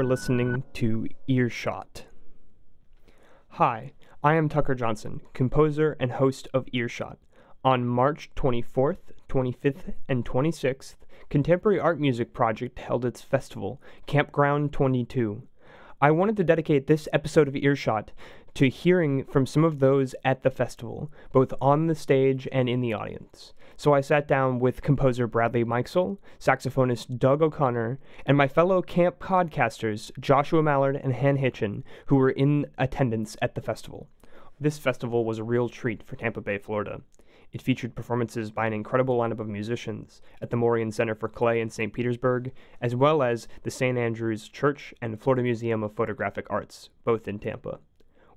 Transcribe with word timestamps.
Are 0.00 0.04
listening 0.04 0.64
to 0.72 1.08
Earshot. 1.28 2.06
Hi, 3.48 3.92
I 4.24 4.34
am 4.34 4.48
Tucker 4.48 4.74
Johnson, 4.74 5.20
composer 5.34 5.94
and 6.00 6.12
host 6.12 6.48
of 6.54 6.64
Earshot. 6.72 7.18
On 7.62 7.86
March 7.86 8.30
24th, 8.34 9.12
25th, 9.28 9.92
and 10.08 10.24
26th, 10.24 10.94
Contemporary 11.28 11.78
Art 11.78 12.00
Music 12.00 12.32
Project 12.32 12.78
held 12.78 13.04
its 13.04 13.20
festival, 13.20 13.82
Campground 14.06 14.72
22. 14.72 15.42
I 16.02 16.12
wanted 16.12 16.38
to 16.38 16.44
dedicate 16.44 16.86
this 16.86 17.10
episode 17.12 17.46
of 17.46 17.54
Earshot 17.54 18.12
to 18.54 18.70
hearing 18.70 19.24
from 19.24 19.44
some 19.44 19.64
of 19.64 19.80
those 19.80 20.14
at 20.24 20.42
the 20.42 20.50
festival, 20.50 21.12
both 21.30 21.52
on 21.60 21.88
the 21.88 21.94
stage 21.94 22.48
and 22.50 22.70
in 22.70 22.80
the 22.80 22.94
audience. 22.94 23.52
So 23.76 23.92
I 23.92 24.00
sat 24.00 24.26
down 24.26 24.60
with 24.60 24.80
composer 24.80 25.26
Bradley 25.26 25.62
Mikesell, 25.62 26.16
saxophonist 26.38 27.18
Doug 27.18 27.42
O'Connor, 27.42 27.98
and 28.24 28.34
my 28.34 28.48
fellow 28.48 28.80
camp 28.80 29.18
podcasters 29.18 30.10
Joshua 30.18 30.62
Mallard 30.62 30.96
and 30.96 31.16
Han 31.16 31.36
Hitchin, 31.36 31.84
who 32.06 32.16
were 32.16 32.30
in 32.30 32.64
attendance 32.78 33.36
at 33.42 33.54
the 33.54 33.60
festival. 33.60 34.08
This 34.58 34.78
festival 34.78 35.26
was 35.26 35.38
a 35.38 35.44
real 35.44 35.68
treat 35.68 36.02
for 36.02 36.16
Tampa 36.16 36.40
Bay, 36.40 36.56
Florida. 36.56 37.02
It 37.52 37.62
featured 37.62 37.96
performances 37.96 38.50
by 38.50 38.66
an 38.66 38.72
incredible 38.72 39.18
lineup 39.18 39.40
of 39.40 39.48
musicians 39.48 40.22
at 40.40 40.50
the 40.50 40.56
Morean 40.56 40.92
Center 40.92 41.14
for 41.14 41.28
Clay 41.28 41.60
in 41.60 41.68
St. 41.68 41.92
Petersburg, 41.92 42.52
as 42.80 42.94
well 42.94 43.22
as 43.22 43.48
the 43.64 43.70
St. 43.70 43.98
Andrew's 43.98 44.48
Church 44.48 44.94
and 45.02 45.20
Florida 45.20 45.42
Museum 45.42 45.82
of 45.82 45.94
Photographic 45.94 46.46
Arts, 46.48 46.90
both 47.04 47.26
in 47.26 47.38
Tampa. 47.40 47.80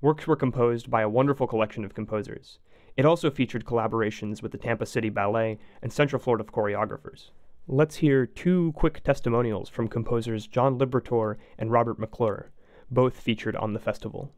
Works 0.00 0.26
were 0.26 0.36
composed 0.36 0.90
by 0.90 1.02
a 1.02 1.08
wonderful 1.08 1.46
collection 1.46 1.84
of 1.84 1.94
composers. 1.94 2.58
It 2.96 3.06
also 3.06 3.30
featured 3.30 3.64
collaborations 3.64 4.42
with 4.42 4.52
the 4.52 4.58
Tampa 4.58 4.86
City 4.86 5.10
Ballet 5.10 5.58
and 5.80 5.92
Central 5.92 6.20
Florida 6.20 6.44
choreographers. 6.44 7.30
Let's 7.66 7.96
hear 7.96 8.26
two 8.26 8.72
quick 8.76 9.02
testimonials 9.02 9.68
from 9.68 9.88
composers 9.88 10.46
John 10.46 10.78
Liberatore 10.78 11.36
and 11.56 11.72
Robert 11.72 11.98
McClure, 11.98 12.50
both 12.90 13.18
featured 13.18 13.56
on 13.56 13.72
the 13.72 13.78
festival. 13.78 14.32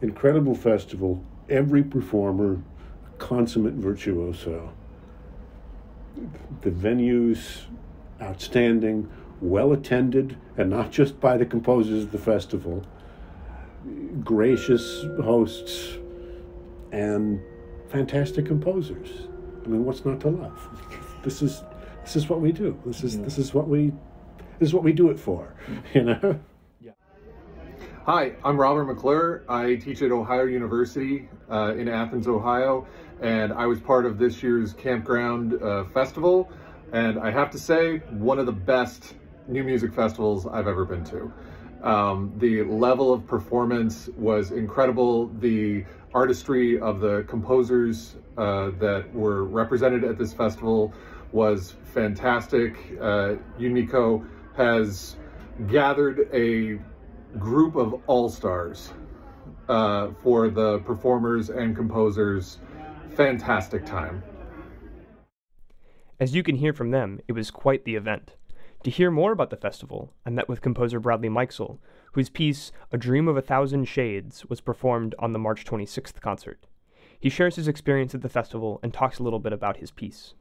Incredible 0.00 0.54
festival. 0.54 1.22
Every 1.50 1.82
performer, 1.82 2.62
consummate 3.20 3.74
virtuoso. 3.74 4.72
The 6.62 6.70
venues, 6.70 7.66
outstanding, 8.20 9.08
well 9.40 9.72
attended, 9.72 10.36
and 10.56 10.68
not 10.68 10.90
just 10.90 11.20
by 11.20 11.36
the 11.36 11.46
composers 11.46 12.02
of 12.04 12.12
the 12.12 12.18
festival. 12.18 12.84
Gracious 14.24 15.04
hosts 15.22 15.98
and 16.90 17.40
fantastic 17.88 18.46
composers. 18.46 19.28
I 19.64 19.68
mean, 19.68 19.84
what's 19.84 20.04
not 20.04 20.20
to 20.20 20.30
love? 20.30 20.68
This 21.22 21.42
is 21.42 21.62
this 22.02 22.16
is 22.16 22.28
what 22.28 22.40
we 22.40 22.50
do. 22.50 22.78
This 22.84 23.04
is 23.04 23.20
this 23.20 23.38
is 23.38 23.54
what 23.54 23.68
we 23.68 23.92
this 24.58 24.68
is 24.68 24.74
what 24.74 24.82
we 24.82 24.92
do 24.92 25.10
it 25.10 25.20
for. 25.20 25.54
You 25.94 26.02
know. 26.02 26.40
Hi, 28.06 28.32
I'm 28.42 28.56
Robert 28.56 28.86
McClure. 28.86 29.44
I 29.46 29.76
teach 29.76 30.00
at 30.00 30.10
Ohio 30.10 30.44
University 30.44 31.28
uh, 31.50 31.74
in 31.76 31.86
Athens, 31.86 32.26
Ohio, 32.26 32.86
and 33.20 33.52
I 33.52 33.66
was 33.66 33.80
part 33.80 34.06
of 34.06 34.18
this 34.18 34.42
year's 34.42 34.72
Campground 34.72 35.62
uh, 35.62 35.84
Festival. 35.84 36.50
And 36.92 37.18
I 37.18 37.30
have 37.30 37.50
to 37.50 37.58
say, 37.58 37.98
one 38.10 38.38
of 38.38 38.46
the 38.46 38.52
best 38.52 39.14
new 39.46 39.62
music 39.62 39.94
festivals 39.94 40.46
I've 40.46 40.66
ever 40.66 40.84
been 40.84 41.04
to. 41.04 41.32
Um, 41.82 42.32
the 42.38 42.62
level 42.64 43.12
of 43.12 43.26
performance 43.26 44.08
was 44.16 44.50
incredible. 44.50 45.28
The 45.38 45.84
artistry 46.12 46.80
of 46.80 47.00
the 47.00 47.24
composers 47.28 48.16
uh, 48.36 48.70
that 48.80 49.12
were 49.14 49.44
represented 49.44 50.04
at 50.04 50.18
this 50.18 50.32
festival 50.32 50.92
was 51.32 51.76
fantastic. 51.94 52.74
Uh, 53.00 53.36
Unico 53.58 54.26
has 54.56 55.16
gathered 55.68 56.28
a 56.32 56.80
group 57.38 57.76
of 57.76 58.02
all-stars 58.08 58.92
uh, 59.68 60.08
for 60.22 60.48
the 60.48 60.80
performers 60.80 61.50
and 61.50 61.76
composers. 61.76 62.58
Fantastic 63.14 63.84
time. 63.84 64.22
As 66.18 66.34
you 66.34 66.42
can 66.42 66.56
hear 66.56 66.72
from 66.72 66.90
them, 66.90 67.20
it 67.28 67.32
was 67.32 67.50
quite 67.50 67.84
the 67.84 67.96
event. 67.96 68.36
To 68.84 68.90
hear 68.90 69.10
more 69.10 69.32
about 69.32 69.50
the 69.50 69.56
festival, 69.56 70.14
I 70.24 70.30
met 70.30 70.48
with 70.48 70.62
composer 70.62 71.00
Bradley 71.00 71.28
Mikesell, 71.28 71.78
whose 72.12 72.30
piece, 72.30 72.72
A 72.92 72.98
Dream 72.98 73.28
of 73.28 73.36
a 73.36 73.42
Thousand 73.42 73.86
Shades, 73.86 74.44
was 74.46 74.60
performed 74.60 75.14
on 75.18 75.32
the 75.32 75.38
March 75.38 75.64
26th 75.64 76.20
concert. 76.20 76.66
He 77.18 77.28
shares 77.28 77.56
his 77.56 77.68
experience 77.68 78.14
at 78.14 78.22
the 78.22 78.28
festival 78.28 78.80
and 78.82 78.92
talks 78.92 79.18
a 79.18 79.22
little 79.22 79.38
bit 79.38 79.52
about 79.52 79.76
his 79.76 79.90
piece. 79.90 80.34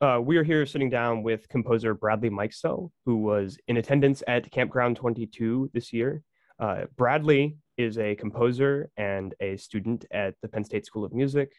Uh, 0.00 0.20
we 0.22 0.38
are 0.38 0.44
here 0.44 0.64
sitting 0.64 0.88
down 0.88 1.22
with 1.22 1.48
composer 1.48 1.92
Bradley 1.92 2.30
Mikesell, 2.30 2.90
who 3.04 3.18
was 3.18 3.58
in 3.68 3.76
attendance 3.76 4.22
at 4.26 4.50
Campground 4.50 4.96
22 4.96 5.70
this 5.74 5.92
year. 5.92 6.22
Uh, 6.58 6.84
Bradley 6.96 7.56
is 7.82 7.98
a 7.98 8.14
composer 8.14 8.90
and 8.96 9.34
a 9.40 9.56
student 9.56 10.04
at 10.10 10.34
the 10.42 10.48
Penn 10.48 10.64
State 10.64 10.86
School 10.86 11.04
of 11.04 11.12
Music. 11.12 11.52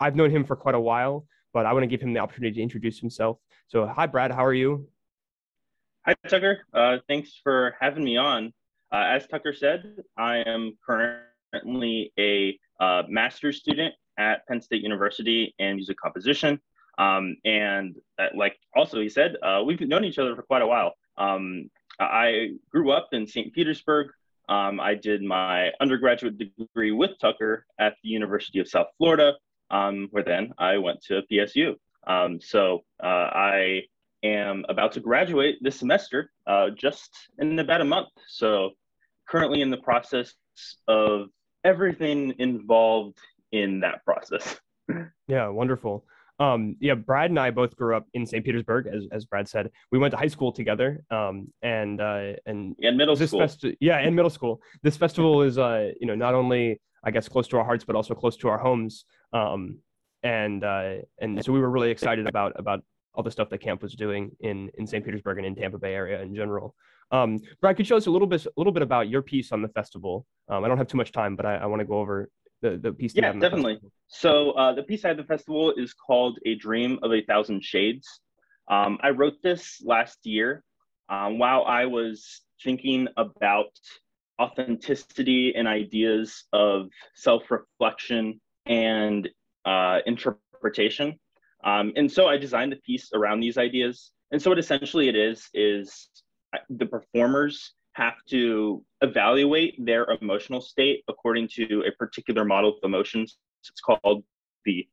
I've 0.00 0.16
known 0.16 0.30
him 0.30 0.44
for 0.44 0.56
quite 0.56 0.74
a 0.74 0.80
while, 0.80 1.26
but 1.52 1.66
I 1.66 1.72
want 1.72 1.82
to 1.82 1.88
give 1.88 2.00
him 2.00 2.12
the 2.12 2.20
opportunity 2.20 2.56
to 2.56 2.62
introduce 2.62 2.98
himself. 2.98 3.38
So, 3.66 3.86
hi, 3.86 4.06
Brad. 4.06 4.30
How 4.30 4.44
are 4.44 4.54
you? 4.54 4.88
Hi, 6.06 6.14
Tucker. 6.28 6.60
Uh, 6.72 6.98
thanks 7.08 7.40
for 7.42 7.74
having 7.80 8.04
me 8.04 8.16
on. 8.16 8.52
Uh, 8.92 9.04
as 9.08 9.26
Tucker 9.26 9.52
said, 9.52 9.96
I 10.16 10.38
am 10.38 10.78
currently 10.86 12.12
a 12.18 12.58
uh, 12.80 13.02
master's 13.08 13.58
student 13.58 13.94
at 14.18 14.46
Penn 14.46 14.60
State 14.60 14.82
University 14.82 15.54
in 15.58 15.76
music 15.76 15.96
composition. 16.02 16.60
Um, 16.98 17.36
and 17.44 17.96
uh, 18.18 18.28
like 18.34 18.58
also 18.74 19.00
he 19.00 19.08
said, 19.08 19.36
uh, 19.42 19.62
we've 19.64 19.80
known 19.80 20.04
each 20.04 20.18
other 20.18 20.34
for 20.34 20.42
quite 20.42 20.62
a 20.62 20.66
while. 20.66 20.94
Um, 21.16 21.70
I 22.00 22.50
grew 22.70 22.90
up 22.90 23.08
in 23.12 23.26
St. 23.26 23.52
Petersburg. 23.52 24.08
Um, 24.48 24.80
I 24.80 24.94
did 24.94 25.22
my 25.22 25.70
undergraduate 25.80 26.38
degree 26.38 26.92
with 26.92 27.18
Tucker 27.20 27.66
at 27.78 27.94
the 28.02 28.08
University 28.08 28.60
of 28.60 28.68
South 28.68 28.88
Florida, 28.96 29.34
um, 29.70 30.08
where 30.10 30.22
then 30.22 30.52
I 30.58 30.78
went 30.78 31.02
to 31.04 31.22
PSU. 31.30 31.74
Um, 32.06 32.40
so 32.40 32.84
uh, 33.02 33.06
I 33.06 33.82
am 34.22 34.64
about 34.68 34.92
to 34.92 35.00
graduate 35.00 35.58
this 35.60 35.78
semester, 35.78 36.30
uh, 36.46 36.70
just 36.70 37.10
in 37.38 37.58
about 37.58 37.82
a 37.82 37.84
month. 37.84 38.08
So 38.26 38.70
currently 39.28 39.60
in 39.60 39.70
the 39.70 39.76
process 39.76 40.34
of 40.86 41.28
everything 41.64 42.34
involved 42.38 43.18
in 43.52 43.80
that 43.80 44.04
process. 44.04 44.58
yeah, 45.28 45.48
wonderful. 45.48 46.04
Um, 46.40 46.76
yeah, 46.80 46.94
Brad 46.94 47.30
and 47.30 47.38
I 47.38 47.50
both 47.50 47.74
grew 47.76 47.96
up 47.96 48.06
in 48.14 48.24
St. 48.24 48.44
Petersburg, 48.44 48.86
as, 48.86 49.06
as 49.10 49.24
Brad 49.24 49.48
said. 49.48 49.70
We 49.90 49.98
went 49.98 50.12
to 50.12 50.18
high 50.18 50.28
school 50.28 50.52
together, 50.52 51.02
um, 51.10 51.52
and 51.62 52.00
uh, 52.00 52.34
and 52.46 52.76
and 52.80 52.96
middle 52.96 53.16
school. 53.16 53.40
Festi- 53.40 53.76
yeah, 53.80 53.98
and 53.98 54.14
middle 54.14 54.30
school. 54.30 54.60
This 54.82 54.96
festival 54.96 55.42
is, 55.42 55.58
uh, 55.58 55.90
you 56.00 56.06
know, 56.06 56.14
not 56.14 56.34
only 56.34 56.80
I 57.04 57.10
guess 57.10 57.28
close 57.28 57.48
to 57.48 57.58
our 57.58 57.64
hearts, 57.64 57.84
but 57.84 57.96
also 57.96 58.14
close 58.14 58.36
to 58.38 58.48
our 58.48 58.58
homes. 58.58 59.04
Um, 59.32 59.78
and 60.22 60.64
uh, 60.64 60.94
and 61.20 61.44
so 61.44 61.52
we 61.52 61.60
were 61.60 61.70
really 61.70 61.90
excited 61.90 62.26
about 62.26 62.52
about 62.56 62.80
all 63.14 63.22
the 63.22 63.30
stuff 63.30 63.48
that 63.50 63.58
camp 63.58 63.82
was 63.82 63.94
doing 63.94 64.30
in 64.40 64.70
in 64.78 64.86
St. 64.86 65.04
Petersburg 65.04 65.38
and 65.38 65.46
in 65.46 65.54
Tampa 65.54 65.78
Bay 65.78 65.94
area 65.94 66.22
in 66.22 66.34
general. 66.34 66.74
Um, 67.10 67.40
Brad, 67.60 67.76
could 67.76 67.86
you 67.86 67.88
tell 67.88 67.96
us 67.96 68.06
a 68.06 68.10
little 68.10 68.28
bit 68.28 68.44
a 68.44 68.50
little 68.56 68.72
bit 68.72 68.82
about 68.82 69.08
your 69.08 69.22
piece 69.22 69.52
on 69.52 69.62
the 69.62 69.68
festival? 69.68 70.26
Um, 70.48 70.64
I 70.64 70.68
don't 70.68 70.78
have 70.78 70.88
too 70.88 70.96
much 70.96 71.12
time, 71.12 71.36
but 71.36 71.46
I, 71.46 71.56
I 71.56 71.66
want 71.66 71.80
to 71.80 71.86
go 71.86 71.98
over 71.98 72.28
the, 72.62 72.76
the 72.76 72.92
piece. 72.92 73.14
Yeah, 73.14 73.32
definitely. 73.32 73.78
So 74.08 74.52
uh, 74.52 74.72
the 74.74 74.82
piece 74.82 75.04
I 75.04 75.14
the 75.14 75.24
festival 75.24 75.72
is 75.76 75.94
called 75.94 76.38
"A 76.46 76.54
Dream 76.54 76.98
of 77.02 77.12
a 77.12 77.22
Thousand 77.22 77.64
Shades." 77.64 78.20
Um, 78.68 78.98
I 79.02 79.10
wrote 79.10 79.42
this 79.42 79.82
last 79.84 80.18
year 80.24 80.62
um, 81.08 81.38
while 81.38 81.64
I 81.64 81.86
was 81.86 82.42
thinking 82.62 83.08
about 83.16 83.70
authenticity 84.40 85.54
and 85.56 85.66
ideas 85.66 86.44
of 86.52 86.90
self-reflection 87.14 88.40
and 88.66 89.28
uh, 89.64 89.98
interpretation. 90.06 91.18
Um, 91.64 91.92
and 91.96 92.10
so 92.10 92.28
I 92.28 92.36
designed 92.36 92.72
the 92.72 92.76
piece 92.76 93.10
around 93.14 93.40
these 93.40 93.58
ideas. 93.58 94.12
And 94.30 94.40
so 94.40 94.50
what 94.50 94.58
essentially 94.58 95.08
it 95.08 95.16
is 95.16 95.48
is 95.54 96.08
the 96.70 96.86
performers 96.86 97.72
have 97.98 98.24
to 98.30 98.84
evaluate 99.02 99.74
their 99.84 100.06
emotional 100.22 100.60
state 100.60 101.04
according 101.08 101.48
to 101.48 101.82
a 101.86 101.92
particular 101.98 102.44
model 102.44 102.70
of 102.70 102.76
emotions. 102.84 103.38
It's 103.60 103.80
called 103.80 104.22
the 104.64 104.86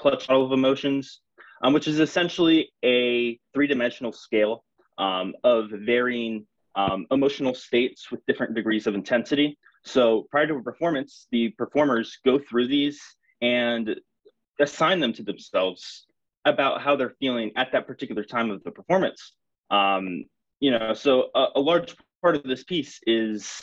Plutch 0.00 0.28
model 0.28 0.46
of 0.46 0.52
emotions, 0.52 1.20
um, 1.62 1.74
which 1.74 1.86
is 1.86 2.00
essentially 2.00 2.72
a 2.82 3.38
three-dimensional 3.52 4.12
scale 4.12 4.64
um, 4.98 5.34
of 5.44 5.70
varying 5.70 6.46
um, 6.74 7.06
emotional 7.10 7.54
states 7.54 8.10
with 8.10 8.24
different 8.26 8.54
degrees 8.54 8.86
of 8.86 8.94
intensity. 8.94 9.58
So 9.84 10.26
prior 10.30 10.46
to 10.46 10.54
a 10.54 10.62
performance, 10.62 11.26
the 11.30 11.50
performers 11.50 12.18
go 12.24 12.38
through 12.38 12.68
these 12.68 13.00
and 13.42 13.96
assign 14.58 15.00
them 15.00 15.12
to 15.14 15.22
themselves 15.22 16.06
about 16.46 16.80
how 16.80 16.96
they're 16.96 17.16
feeling 17.20 17.52
at 17.56 17.72
that 17.72 17.86
particular 17.86 18.24
time 18.24 18.50
of 18.50 18.64
the 18.64 18.70
performance. 18.70 19.34
Um, 19.70 20.24
you 20.60 20.70
know, 20.70 20.94
so 20.94 21.28
a, 21.34 21.46
a, 21.56 21.60
large 21.60 21.94
part 22.26 22.36
of 22.36 22.42
this 22.42 22.64
piece 22.64 23.00
is 23.06 23.60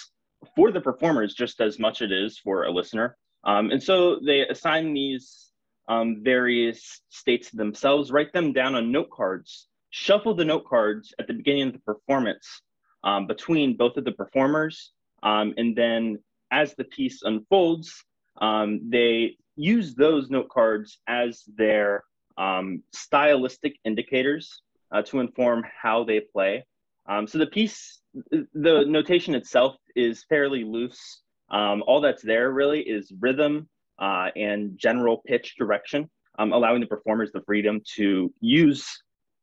for 0.56 0.72
the 0.72 0.82
performers 0.82 1.34
just 1.34 1.60
as 1.60 1.80
much 1.80 2.02
as 2.02 2.12
it 2.12 2.14
is 2.14 2.40
for 2.40 2.64
a 2.64 2.72
listener. 2.72 3.18
Um, 3.44 3.72
and 3.72 3.82
so 3.82 4.20
they 4.20 4.42
assign 4.42 4.94
these 4.94 5.52
um, 5.90 6.22
various 6.24 7.02
states 7.10 7.50
themselves, 7.52 8.12
write 8.12 8.32
them 8.32 8.54
down 8.54 8.76
on 8.76 8.92
note 8.92 9.10
cards 9.10 9.68
shuffle 9.94 10.34
the 10.34 10.44
note 10.44 10.66
cards 10.66 11.14
at 11.20 11.28
the 11.28 11.34
beginning 11.34 11.68
of 11.68 11.74
the 11.74 11.80
performance 11.80 12.64
um, 13.04 13.28
between 13.28 13.78
both 13.78 13.96
of 13.96 14.06
the 14.06 14.12
performers. 14.12 14.92
Um, 15.22 15.54
and 15.58 15.76
then 15.76 16.18
as 16.50 16.74
the 16.74 16.84
piece 16.84 17.22
unfolds, 17.22 18.04
um, 18.42 18.90
they 18.90 19.38
use 19.56 19.94
those 19.94 20.32
note 20.32 20.50
cards 20.50 20.98
as 21.08 21.44
their 21.56 22.04
um, 22.40 22.82
stylistic 22.92 23.76
indicators 23.86 24.64
uh, 24.92 25.04
to 25.04 25.20
inform 25.20 25.64
how 25.80 26.04
they 26.04 26.22
play. 26.22 26.66
Um, 27.08 27.28
so 27.28 27.38
the 27.38 27.48
piece, 27.48 28.00
the 28.32 28.86
notation 28.88 29.36
itself 29.36 29.76
is 29.96 30.26
fairly 30.30 30.64
loose. 30.64 31.22
Um, 31.50 31.84
all 31.86 32.02
that's 32.02 32.24
there 32.24 32.52
really 32.52 32.82
is 32.82 33.12
rhythm 33.20 33.70
uh, 34.00 34.30
and 34.36 34.78
general 34.78 35.22
pitch 35.26 35.56
direction, 35.58 36.10
um, 36.40 36.54
allowing 36.54 36.82
the 36.82 36.88
performers 36.88 37.32
the 37.32 37.42
freedom 37.42 37.82
to 37.96 38.34
use, 38.40 38.88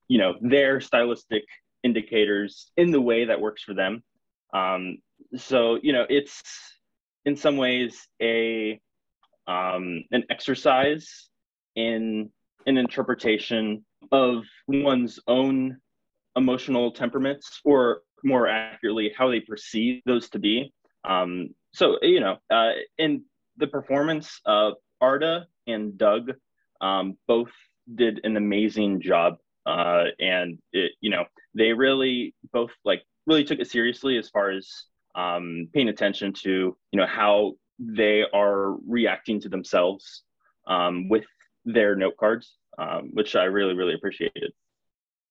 you 0.08 0.18
know, 0.18 0.34
their 0.40 0.80
stylistic 0.80 1.44
indicators 1.82 2.70
in 2.76 2.90
the 2.90 3.00
way 3.00 3.24
that 3.26 3.40
works 3.40 3.62
for 3.62 3.74
them. 3.74 4.02
Um, 4.52 4.98
so 5.36 5.78
you 5.82 5.92
know, 5.92 6.06
it's 6.08 6.42
in 7.24 7.36
some 7.36 7.56
ways 7.56 8.08
a 8.20 8.80
um, 9.46 10.04
an 10.10 10.24
exercise 10.30 11.28
in 11.76 12.30
an 12.66 12.76
interpretation 12.76 13.84
of 14.12 14.44
one's 14.68 15.20
own 15.26 15.78
emotional 16.36 16.92
temperaments, 16.92 17.60
or 17.64 18.02
more 18.24 18.46
accurately, 18.48 19.12
how 19.16 19.30
they 19.30 19.40
perceive 19.40 20.02
those 20.06 20.28
to 20.30 20.38
be. 20.38 20.72
Um, 21.04 21.50
so, 21.72 21.98
you 22.02 22.20
know, 22.20 22.36
uh, 22.50 22.72
in 22.98 23.24
the 23.56 23.66
performance, 23.66 24.40
Arda 25.00 25.46
and 25.66 25.96
Doug 25.96 26.32
um, 26.80 27.16
both 27.26 27.50
did 27.94 28.20
an 28.24 28.36
amazing 28.36 29.00
job. 29.00 29.36
Uh, 29.66 30.04
and, 30.18 30.58
it, 30.72 30.92
you 31.00 31.10
know, 31.10 31.24
they 31.54 31.72
really 31.72 32.34
both 32.52 32.70
like 32.84 33.02
really 33.26 33.44
took 33.44 33.58
it 33.58 33.70
seriously 33.70 34.16
as 34.18 34.28
far 34.28 34.50
as 34.50 34.68
um, 35.14 35.68
paying 35.72 35.88
attention 35.88 36.32
to, 36.32 36.76
you 36.92 36.98
know, 36.98 37.06
how 37.06 37.52
they 37.78 38.24
are 38.32 38.76
reacting 38.86 39.40
to 39.40 39.48
themselves 39.48 40.22
um, 40.66 41.08
with 41.08 41.24
their 41.64 41.96
note 41.96 42.16
cards, 42.16 42.56
um, 42.78 43.10
which 43.12 43.36
I 43.36 43.44
really, 43.44 43.74
really 43.74 43.94
appreciated. 43.94 44.52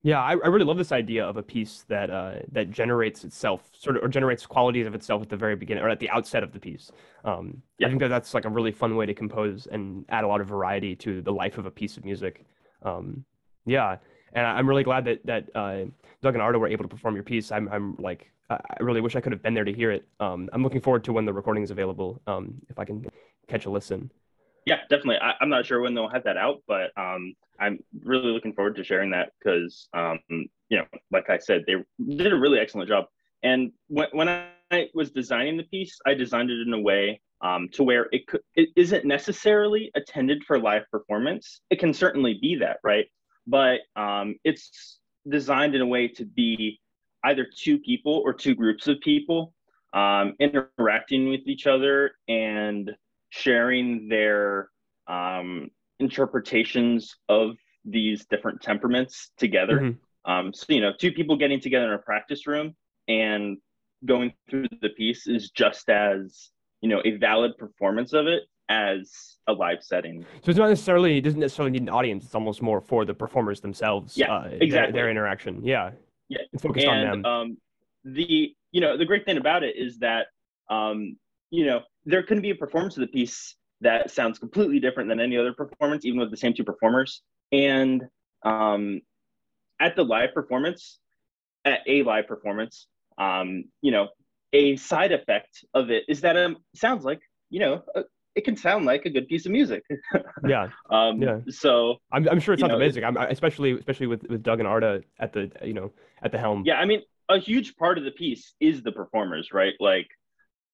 Yeah, 0.02 0.22
I, 0.22 0.32
I 0.32 0.48
really 0.48 0.64
love 0.64 0.78
this 0.78 0.94
idea 0.94 1.26
of 1.26 1.36
a 1.36 1.44
piece 1.44 1.84
that 1.90 2.10
uh, 2.10 2.36
that 2.54 2.72
generates 2.72 3.26
itself, 3.26 3.70
sort 3.74 3.98
of, 3.98 4.04
or 4.04 4.08
generates 4.08 4.46
qualities 4.46 4.88
of 4.88 4.96
itself 4.96 5.22
at 5.22 5.30
the 5.30 5.36
very 5.36 5.58
beginning 5.58 5.84
or 5.84 5.90
at 5.90 6.00
the 6.00 6.10
outset 6.10 6.42
of 6.42 6.54
the 6.54 6.60
piece. 6.60 6.90
Um, 7.26 7.62
yeah. 7.80 7.88
I 7.88 7.90
think 7.90 8.00
that 8.02 8.08
that's 8.08 8.34
like 8.34 8.46
a 8.46 8.50
really 8.50 8.72
fun 8.72 8.96
way 8.96 9.06
to 9.06 9.14
compose 9.14 9.68
and 9.68 10.06
add 10.08 10.24
a 10.24 10.28
lot 10.28 10.40
of 10.40 10.48
variety 10.48 10.96
to 10.98 11.22
the 11.22 11.34
life 11.34 11.58
of 11.58 11.66
a 11.66 11.72
piece 11.72 11.98
of 11.98 12.06
music. 12.06 12.46
Um, 12.82 13.26
yeah, 13.66 13.98
and 14.32 14.46
I'm 14.46 14.70
really 14.70 14.84
glad 14.84 15.04
that 15.06 15.26
that 15.26 15.50
uh, 15.54 15.86
Doug 16.22 16.34
and 16.34 16.42
Arda 16.42 16.60
were 16.60 16.70
able 16.70 16.86
to 16.86 16.90
perform 16.90 17.16
your 17.16 17.24
piece. 17.24 17.52
I'm 17.52 17.68
I'm 17.68 17.98
like 17.98 18.32
I 18.50 18.60
really 18.80 19.02
wish 19.02 19.16
I 19.16 19.22
could 19.22 19.32
have 19.32 19.44
been 19.44 19.54
there 19.54 19.66
to 19.66 19.74
hear 19.74 19.92
it. 19.92 20.08
Um, 20.20 20.50
I'm 20.54 20.64
looking 20.64 20.82
forward 20.82 21.04
to 21.04 21.14
when 21.14 21.26
the 21.26 21.34
recording 21.34 21.64
is 21.64 21.72
available. 21.72 22.22
Um, 22.26 22.56
if 22.70 22.80
I 22.80 22.86
can 22.86 23.06
catch 23.48 23.66
a 23.66 23.70
listen. 23.70 24.12
Yeah, 24.66 24.80
definitely. 24.90 25.18
I, 25.22 25.34
am 25.42 25.50
not 25.50 25.66
sure 25.66 25.82
when 25.82 25.94
they'll 25.94 26.10
have 26.10 26.24
that 26.26 26.38
out, 26.38 26.62
but 26.68 26.92
um, 26.98 27.34
I'm 27.60 27.80
really 28.04 28.32
looking 28.32 28.54
forward 28.54 28.76
to 28.76 28.84
sharing 28.84 29.12
that 29.12 29.32
because, 29.40 29.88
um, 29.94 30.20
you 30.30 30.78
know, 30.78 30.86
like 31.12 31.30
I 31.30 31.38
said, 31.38 31.64
they 31.66 31.76
did 32.16 32.34
a 32.34 32.36
really 32.36 32.60
excellent 32.60 32.90
job. 32.90 33.06
And 33.44 33.72
when, 33.88 34.08
when 34.12 34.30
I 34.30 34.90
was 34.94 35.12
designing 35.12 35.58
the 35.58 35.64
piece, 35.64 35.98
I 36.06 36.14
designed 36.14 36.52
it 36.52 36.66
in 36.66 36.74
a 36.74 36.80
way 36.80 37.22
um, 37.42 37.70
to 37.74 37.84
where 37.84 38.08
it 38.12 38.28
could, 38.28 38.42
it 38.56 38.70
isn't 38.76 39.06
necessarily 39.06 39.92
attended 39.96 40.44
for 40.46 40.60
live 40.60 40.84
performance. 40.92 41.62
It 41.70 41.80
can 41.80 41.94
certainly 41.94 42.38
be 42.42 42.56
that, 42.56 42.78
right? 42.84 43.06
But 43.48 43.80
um, 43.96 44.36
it's 44.44 45.00
designed 45.28 45.76
in 45.76 45.82
a 45.82 45.86
way 45.86 46.08
to 46.10 46.26
be 46.26 46.80
either 47.24 47.48
two 47.56 47.80
people 47.80 48.22
or 48.26 48.34
two 48.34 48.56
groups 48.56 48.88
of 48.88 49.00
people 49.02 49.54
um, 49.94 50.36
interacting 50.40 51.30
with 51.30 51.42
each 51.48 51.66
other 51.66 52.12
and 52.28 52.92
sharing 53.30 54.10
their 54.10 54.70
um, 55.08 55.70
interpretations 56.00 57.16
of 57.28 57.56
these 57.86 58.26
different 58.26 58.62
temperaments 58.62 59.32
together. 59.38 59.80
Mm-hmm. 59.80 60.32
Um, 60.32 60.54
so, 60.54 60.66
you 60.70 60.82
know, 60.82 60.92
two 60.98 61.12
people 61.12 61.38
getting 61.38 61.60
together 61.60 61.88
in 61.88 61.94
a 61.94 62.00
practice 62.00 62.46
room 62.46 62.76
and 63.08 63.58
going 64.06 64.34
through 64.50 64.68
the 64.82 64.90
piece 64.90 65.28
is 65.28 65.50
just 65.52 65.90
as, 65.90 66.50
you 66.82 66.90
know, 66.90 67.02
a 67.06 67.18
valid 67.18 67.58
performance 67.58 68.14
of 68.14 68.28
it 68.28 68.44
as 68.70 69.38
a 69.48 69.54
live 69.54 69.82
setting. 69.82 70.26
So 70.44 70.52
it's 70.52 70.60
not 70.60 70.70
necessarily, 70.70 71.18
it 71.18 71.22
doesn't 71.22 71.40
necessarily 71.40 71.72
need 71.72 71.82
an 71.82 71.90
audience. 71.90 72.26
It's 72.26 72.36
almost 72.36 72.62
more 72.62 72.82
for 72.82 73.06
the 73.06 73.14
performers 73.14 73.60
themselves. 73.62 74.16
Yeah, 74.16 74.32
uh, 74.32 74.50
exactly. 74.52 74.70
Their, 74.70 74.92
their, 74.92 75.10
interaction. 75.10 75.64
Yeah. 75.64 75.92
Yeah. 76.28 76.40
It's 76.54 76.62
focused 76.62 76.86
and, 76.86 77.10
on 77.10 77.22
them. 77.22 77.26
Um, 77.26 77.58
the, 78.04 78.54
you 78.72 78.82
know, 78.82 78.98
the 78.98 79.06
great 79.06 79.26
thing 79.26 79.38
about 79.38 79.64
it 79.64 79.76
is 79.76 79.98
that, 80.00 80.28
um, 80.70 81.18
you 81.50 81.66
know, 81.66 81.82
there 82.06 82.24
couldn't 82.24 82.42
be 82.42 82.52
a 82.52 82.56
performance 82.56 82.98
of 82.98 83.02
the 83.02 83.08
piece 83.08 83.56
that 83.82 84.12
sounds 84.12 84.40
completely 84.40 84.80
different 84.80 85.10
than 85.10 85.20
any 85.20 85.38
other 85.38 85.54
performance, 85.54 86.06
even 86.06 86.20
with 86.20 86.32
the 86.32 86.38
same 86.38 86.54
two 86.54 86.64
performers. 86.64 87.22
And 87.52 88.04
um, 88.44 89.02
at 89.80 89.96
the 89.96 90.04
live 90.04 90.34
performance, 90.34 91.00
at 91.66 91.82
a 91.88 92.04
live 92.04 92.28
performance, 92.28 92.88
um, 93.18 93.66
you 93.82 93.92
know, 93.92 94.10
a 94.54 94.76
side 94.78 95.12
effect 95.12 95.66
of 95.74 95.92
it 95.92 96.04
is 96.08 96.22
that 96.22 96.36
it 96.36 96.58
sounds 96.76 97.06
like, 97.06 97.20
you 97.50 97.60
know, 97.60 97.84
uh, 97.96 98.04
it 98.36 98.46
can 98.46 98.56
sound 98.56 98.86
like 98.86 99.06
a 99.06 99.10
good 99.10 99.28
piece 99.28 99.46
of 99.46 99.52
music. 99.52 99.84
yeah. 100.48 100.70
Um, 100.90 101.22
yeah. 101.22 101.40
So 101.50 101.98
I'm, 102.12 102.28
I'm 102.30 102.40
sure 102.40 102.54
it 102.54 102.60
sounds 102.60 102.72
know, 102.72 102.78
amazing. 102.78 103.04
I'm 103.04 103.18
especially 103.18 103.74
especially 103.74 104.08
with 104.08 104.24
with 104.30 104.44
Doug 104.44 104.60
and 104.60 104.68
Arda 104.68 105.04
at 105.20 105.34
the 105.34 105.52
you 105.64 105.74
know 105.74 105.92
at 106.22 106.32
the 106.32 106.38
helm. 106.38 106.64
Yeah, 106.66 106.76
I 106.76 106.86
mean, 106.86 107.02
a 107.28 107.38
huge 107.38 107.76
part 107.76 107.98
of 107.98 108.04
the 108.04 108.12
piece 108.12 108.54
is 108.60 108.82
the 108.82 108.92
performers, 108.92 109.50
right? 109.52 109.74
Like 109.80 110.08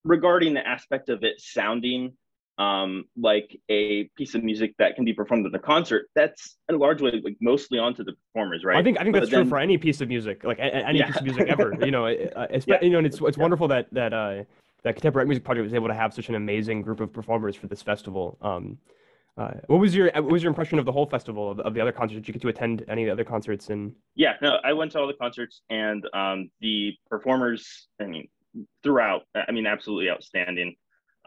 regarding 0.06 0.54
the 0.54 0.66
aspect 0.66 1.10
of 1.10 1.24
it 1.24 1.42
sounding 1.42 2.14
um, 2.58 3.04
like 3.18 3.60
a 3.70 4.06
piece 4.16 4.34
of 4.34 4.44
music 4.44 4.76
that 4.80 4.96
can 4.96 5.04
be 5.04 5.14
performed 5.14 5.46
at 5.46 5.54
a 5.54 5.60
concert, 5.60 6.06
that's 6.16 6.58
in 6.70 6.76
a 6.76 6.78
large 6.78 7.02
way 7.02 7.12
like 7.22 7.36
mostly 7.42 7.80
onto 7.80 8.04
the 8.04 8.14
performers, 8.14 8.64
right? 8.64 8.78
I 8.78 8.84
think 8.84 8.98
I 8.98 9.04
think 9.04 9.14
but 9.14 9.20
that's 9.22 9.32
then, 9.32 9.42
true 9.42 9.50
for 9.50 9.58
any 9.58 9.78
piece 9.78 10.00
of 10.00 10.08
music, 10.08 10.46
like 10.46 10.60
any 10.62 11.00
yeah. 11.00 11.08
piece 11.08 11.18
of 11.18 11.24
music 11.24 11.50
ever. 11.50 11.76
you 11.82 11.92
know, 11.92 12.06
uh, 12.06 12.48
yeah. 12.66 12.78
you 12.82 12.92
know, 12.92 13.00
and 13.00 13.08
it's 13.08 13.20
it's 13.20 13.38
yeah. 13.38 13.42
wonderful 13.42 13.68
that 13.68 13.88
that 13.92 14.14
uh, 14.14 14.44
that 14.84 14.96
Contemporary 14.96 15.28
Music 15.28 15.44
Project 15.44 15.64
was 15.64 15.74
able 15.74 15.88
to 15.88 15.94
have 15.94 16.14
such 16.14 16.30
an 16.30 16.36
amazing 16.36 16.82
group 16.82 17.02
of 17.02 17.12
performers 17.12 17.56
for 17.58 17.68
this 17.68 17.82
festival. 17.82 18.38
Um, 18.42 18.78
uh, 19.38 19.52
what 19.68 19.82
was 19.82 19.94
your 19.94 20.10
what 20.14 20.32
was 20.32 20.44
your 20.44 20.50
impression 20.50 20.80
of 20.80 20.86
the 20.86 20.94
whole 20.94 21.08
festival 21.08 21.52
of, 21.52 21.60
of 21.60 21.74
the 21.74 21.82
other 21.82 21.92
concerts? 21.92 22.22
Did 22.22 22.28
you 22.30 22.34
get 22.34 22.42
to 22.44 22.48
attend 22.48 22.86
any 22.88 23.04
of 23.04 23.08
the 23.08 23.12
other 23.12 23.30
concerts? 23.30 23.70
And 23.70 23.94
yeah, 24.16 24.36
no, 24.42 24.60
I 24.64 24.72
went 24.72 24.94
to 24.94 25.00
all 25.00 25.08
the 25.08 25.14
concerts 25.14 25.62
and 25.70 26.08
um, 26.14 26.50
the 26.62 26.94
performers. 27.10 27.90
I 28.00 28.06
mean, 28.06 28.30
throughout. 28.84 29.24
I 29.36 29.52
mean, 29.52 29.66
absolutely 29.66 30.10
outstanding. 30.10 30.76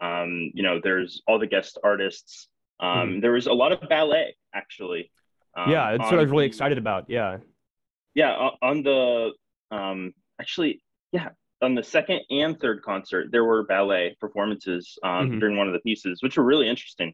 Um, 0.01 0.51
you 0.55 0.63
know, 0.63 0.81
there's 0.83 1.23
all 1.27 1.39
the 1.39 1.47
guest 1.47 1.79
artists. 1.83 2.49
Um, 2.81 3.09
mm. 3.09 3.23
There 3.23 3.33
was 3.33 3.47
a 3.47 3.53
lot 3.53 3.73
of 3.73 3.89
ballet, 3.89 4.37
actually. 4.55 5.11
Um, 5.57 5.71
yeah, 5.71 5.97
that's 5.97 6.11
what 6.11 6.21
I 6.21 6.23
was 6.23 6.31
really 6.31 6.47
excited 6.47 6.79
about. 6.79 7.07
Yeah. 7.09 7.39
Yeah, 8.15 8.51
on 8.63 8.83
the 8.83 9.33
um, 9.71 10.13
actually, 10.41 10.83
yeah, 11.13 11.29
on 11.63 11.75
the 11.75 11.83
second 11.83 12.21
and 12.31 12.59
third 12.59 12.83
concert, 12.83 13.29
there 13.31 13.45
were 13.45 13.65
ballet 13.65 14.17
performances 14.21 14.99
um, 15.03 15.31
mm-hmm. 15.31 15.39
during 15.39 15.57
one 15.57 15.67
of 15.67 15.73
the 15.73 15.81
pieces, 15.81 16.23
which 16.23 16.37
were 16.37 16.45
really 16.45 16.69
interesting. 16.69 17.13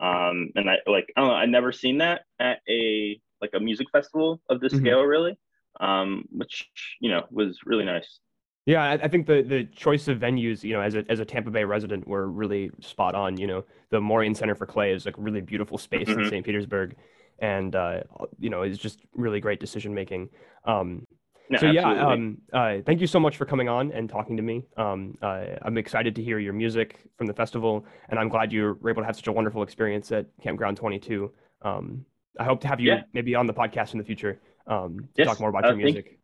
Um, 0.00 0.50
and 0.56 0.68
I 0.68 0.78
like, 0.86 1.12
I 1.16 1.20
don't 1.20 1.30
know, 1.30 1.36
I 1.36 1.46
never 1.46 1.72
seen 1.72 1.98
that 1.98 2.22
at 2.40 2.58
a 2.68 3.20
like 3.40 3.50
a 3.54 3.60
music 3.60 3.86
festival 3.92 4.40
of 4.48 4.60
this 4.60 4.72
mm-hmm. 4.72 4.84
scale, 4.84 5.02
really. 5.02 5.38
Um, 5.80 6.24
which 6.30 6.68
you 7.00 7.10
know 7.10 7.24
was 7.30 7.58
really 7.64 7.84
nice. 7.84 8.20
Yeah, 8.66 8.82
I, 8.82 8.92
I 8.94 9.08
think 9.08 9.26
the 9.26 9.42
the 9.42 9.64
choice 9.64 10.08
of 10.08 10.18
venues, 10.18 10.64
you 10.64 10.72
know, 10.72 10.80
as 10.80 10.94
a 10.94 11.04
as 11.08 11.20
a 11.20 11.24
Tampa 11.24 11.50
Bay 11.50 11.64
resident, 11.64 12.06
were 12.08 12.28
really 12.28 12.70
spot 12.80 13.14
on. 13.14 13.36
You 13.36 13.46
know, 13.46 13.64
the 13.90 14.00
Morean 14.00 14.34
Center 14.34 14.54
for 14.54 14.66
Clay 14.66 14.92
is 14.92 15.04
like 15.04 15.18
a 15.18 15.20
really 15.20 15.42
beautiful 15.42 15.76
space 15.76 16.08
mm-hmm. 16.08 16.20
in 16.20 16.30
St. 16.30 16.46
Petersburg, 16.46 16.96
and 17.40 17.76
uh, 17.76 18.00
you 18.38 18.48
know, 18.48 18.62
it's 18.62 18.78
just 18.78 19.00
really 19.14 19.40
great 19.40 19.60
decision 19.60 19.92
making. 19.92 20.30
Um, 20.64 21.06
no, 21.50 21.58
so 21.58 21.66
absolutely. 21.66 21.74
yeah, 21.74 22.06
um, 22.06 22.38
uh, 22.54 22.76
thank 22.86 23.02
you 23.02 23.06
so 23.06 23.20
much 23.20 23.36
for 23.36 23.44
coming 23.44 23.68
on 23.68 23.92
and 23.92 24.08
talking 24.08 24.36
to 24.38 24.42
me. 24.42 24.64
Um, 24.78 25.18
uh, 25.20 25.44
I'm 25.60 25.76
excited 25.76 26.14
to 26.16 26.22
hear 26.22 26.38
your 26.38 26.54
music 26.54 27.00
from 27.18 27.26
the 27.26 27.34
festival, 27.34 27.84
and 28.08 28.18
I'm 28.18 28.30
glad 28.30 28.50
you 28.50 28.78
were 28.80 28.90
able 28.90 29.02
to 29.02 29.06
have 29.06 29.16
such 29.16 29.26
a 29.26 29.32
wonderful 29.32 29.62
experience 29.62 30.10
at 30.10 30.26
Campground 30.42 30.78
22. 30.78 31.30
Um, 31.60 32.06
I 32.40 32.44
hope 32.44 32.62
to 32.62 32.68
have 32.68 32.80
you 32.80 32.92
yeah. 32.92 33.02
maybe 33.12 33.34
on 33.34 33.46
the 33.46 33.52
podcast 33.52 33.92
in 33.92 33.98
the 33.98 34.04
future 34.04 34.40
um, 34.66 35.00
to 35.16 35.22
yes. 35.22 35.26
talk 35.26 35.38
more 35.38 35.50
about 35.50 35.66
uh, 35.66 35.68
your 35.68 35.76
music. 35.76 36.18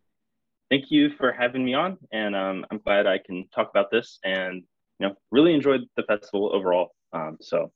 Thank, 0.70 0.82
thank 0.82 0.92
you 0.92 1.10
for 1.18 1.32
having 1.32 1.64
me 1.64 1.74
on, 1.74 1.98
and 2.12 2.34
um, 2.34 2.64
I'm 2.70 2.78
glad 2.78 3.06
I 3.06 3.18
can 3.18 3.48
talk 3.54 3.70
about 3.70 3.90
this. 3.90 4.18
And 4.24 4.62
you 5.00 5.08
know, 5.08 5.14
really 5.30 5.54
enjoyed 5.54 5.80
the 5.96 6.02
festival 6.04 6.50
overall. 6.54 6.90
Um, 7.12 7.38
so, 7.40 7.72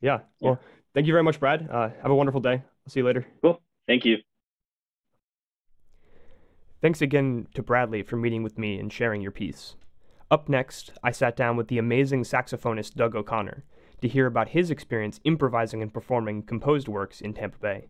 yeah. 0.00 0.20
Well, 0.40 0.58
yeah. 0.60 0.68
thank 0.94 1.06
you 1.06 1.12
very 1.12 1.24
much, 1.24 1.40
Brad. 1.40 1.68
Uh, 1.70 1.88
have 2.02 2.10
a 2.10 2.14
wonderful 2.14 2.40
day. 2.40 2.62
I'll 2.62 2.90
see 2.90 3.00
you 3.00 3.06
later. 3.06 3.26
Cool. 3.42 3.60
Thank 3.86 4.04
you. 4.04 4.18
Thanks 6.80 7.02
again 7.02 7.48
to 7.54 7.62
Bradley 7.62 8.02
for 8.02 8.16
meeting 8.16 8.42
with 8.42 8.58
me 8.58 8.78
and 8.78 8.92
sharing 8.92 9.20
your 9.20 9.32
piece. 9.32 9.74
Up 10.30 10.48
next, 10.48 10.92
I 11.02 11.10
sat 11.10 11.34
down 11.34 11.56
with 11.56 11.68
the 11.68 11.78
amazing 11.78 12.22
saxophonist 12.22 12.94
Doug 12.94 13.16
O'Connor 13.16 13.64
to 14.02 14.08
hear 14.08 14.26
about 14.26 14.50
his 14.50 14.70
experience 14.70 15.20
improvising 15.24 15.82
and 15.82 15.92
performing 15.92 16.42
composed 16.42 16.86
works 16.86 17.20
in 17.20 17.32
Tampa 17.32 17.58
Bay. 17.58 17.88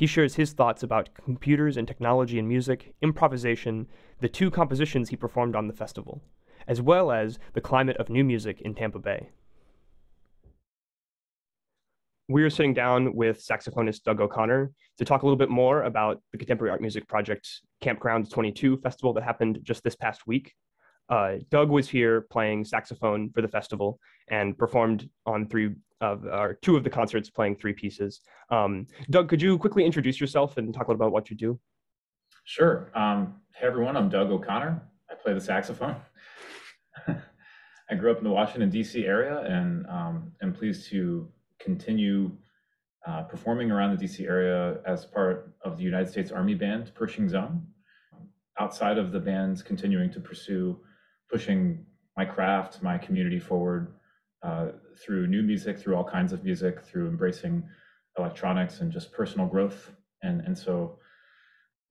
He 0.00 0.06
shares 0.06 0.36
his 0.36 0.54
thoughts 0.54 0.82
about 0.82 1.10
computers 1.12 1.76
and 1.76 1.86
technology 1.86 2.38
and 2.38 2.48
music, 2.48 2.94
improvisation, 3.02 3.86
the 4.20 4.30
two 4.30 4.50
compositions 4.50 5.10
he 5.10 5.16
performed 5.16 5.54
on 5.54 5.68
the 5.68 5.74
festival, 5.74 6.22
as 6.66 6.80
well 6.80 7.12
as 7.12 7.38
the 7.52 7.60
climate 7.60 7.98
of 7.98 8.08
new 8.08 8.24
music 8.24 8.62
in 8.62 8.74
Tampa 8.74 8.98
Bay. 8.98 9.28
We 12.30 12.42
are 12.44 12.48
sitting 12.48 12.72
down 12.72 13.14
with 13.14 13.44
saxophonist 13.46 14.04
Doug 14.04 14.22
O'Connor 14.22 14.72
to 14.96 15.04
talk 15.04 15.20
a 15.20 15.26
little 15.26 15.36
bit 15.36 15.50
more 15.50 15.82
about 15.82 16.22
the 16.32 16.38
Contemporary 16.38 16.70
Art 16.70 16.80
Music 16.80 17.06
Project 17.06 17.46
Campground 17.82 18.30
22 18.30 18.78
festival 18.78 19.12
that 19.12 19.22
happened 19.22 19.58
just 19.62 19.84
this 19.84 19.96
past 19.96 20.26
week. 20.26 20.54
Uh, 21.10 21.34
Doug 21.50 21.68
was 21.68 21.90
here 21.90 22.22
playing 22.22 22.64
saxophone 22.64 23.28
for 23.34 23.42
the 23.42 23.48
festival 23.48 24.00
and 24.28 24.56
performed 24.56 25.10
on 25.26 25.46
three 25.46 25.74
of 26.00 26.24
or 26.24 26.58
two 26.62 26.76
of 26.76 26.84
the 26.84 26.90
concerts 26.90 27.30
playing 27.30 27.56
three 27.56 27.72
pieces. 27.72 28.20
Um, 28.50 28.86
Doug, 29.10 29.28
could 29.28 29.42
you 29.42 29.58
quickly 29.58 29.84
introduce 29.84 30.20
yourself 30.20 30.56
and 30.56 30.72
talk 30.72 30.88
a 30.88 30.90
little 30.90 31.02
about 31.02 31.12
what 31.12 31.30
you 31.30 31.36
do? 31.36 31.58
Sure. 32.44 32.90
Um, 32.94 33.34
hey 33.54 33.66
everyone, 33.66 33.96
I'm 33.96 34.08
Doug 34.08 34.30
O'Connor. 34.30 34.82
I 35.10 35.14
play 35.14 35.34
the 35.34 35.40
saxophone. 35.40 35.96
I 37.08 37.94
grew 37.96 38.12
up 38.12 38.18
in 38.18 38.24
the 38.24 38.30
Washington 38.30 38.70
D.C. 38.70 39.04
area 39.04 39.40
and 39.40 39.86
um, 39.88 40.32
am 40.42 40.52
pleased 40.52 40.88
to 40.90 41.28
continue 41.58 42.30
uh, 43.06 43.22
performing 43.22 43.70
around 43.70 43.90
the 43.90 43.96
D.C. 43.96 44.24
area 44.24 44.78
as 44.86 45.04
part 45.04 45.54
of 45.64 45.76
the 45.76 45.82
United 45.82 46.08
States 46.08 46.30
Army 46.30 46.54
Band 46.54 46.92
Pershing's 46.94 47.34
Own. 47.34 47.66
Outside 48.58 48.98
of 48.98 49.10
the 49.10 49.20
bands, 49.20 49.62
continuing 49.62 50.10
to 50.12 50.20
pursue 50.20 50.78
pushing 51.30 51.84
my 52.16 52.24
craft, 52.24 52.82
my 52.82 52.98
community 52.98 53.38
forward 53.38 53.94
through 55.02 55.26
new 55.26 55.42
music, 55.42 55.78
through 55.78 55.94
all 55.96 56.04
kinds 56.04 56.32
of 56.32 56.44
music, 56.44 56.82
through 56.82 57.08
embracing 57.08 57.62
electronics 58.18 58.80
and 58.80 58.92
just 58.92 59.12
personal 59.12 59.46
growth. 59.46 59.90
And, 60.22 60.40
and 60.42 60.56
so, 60.56 60.98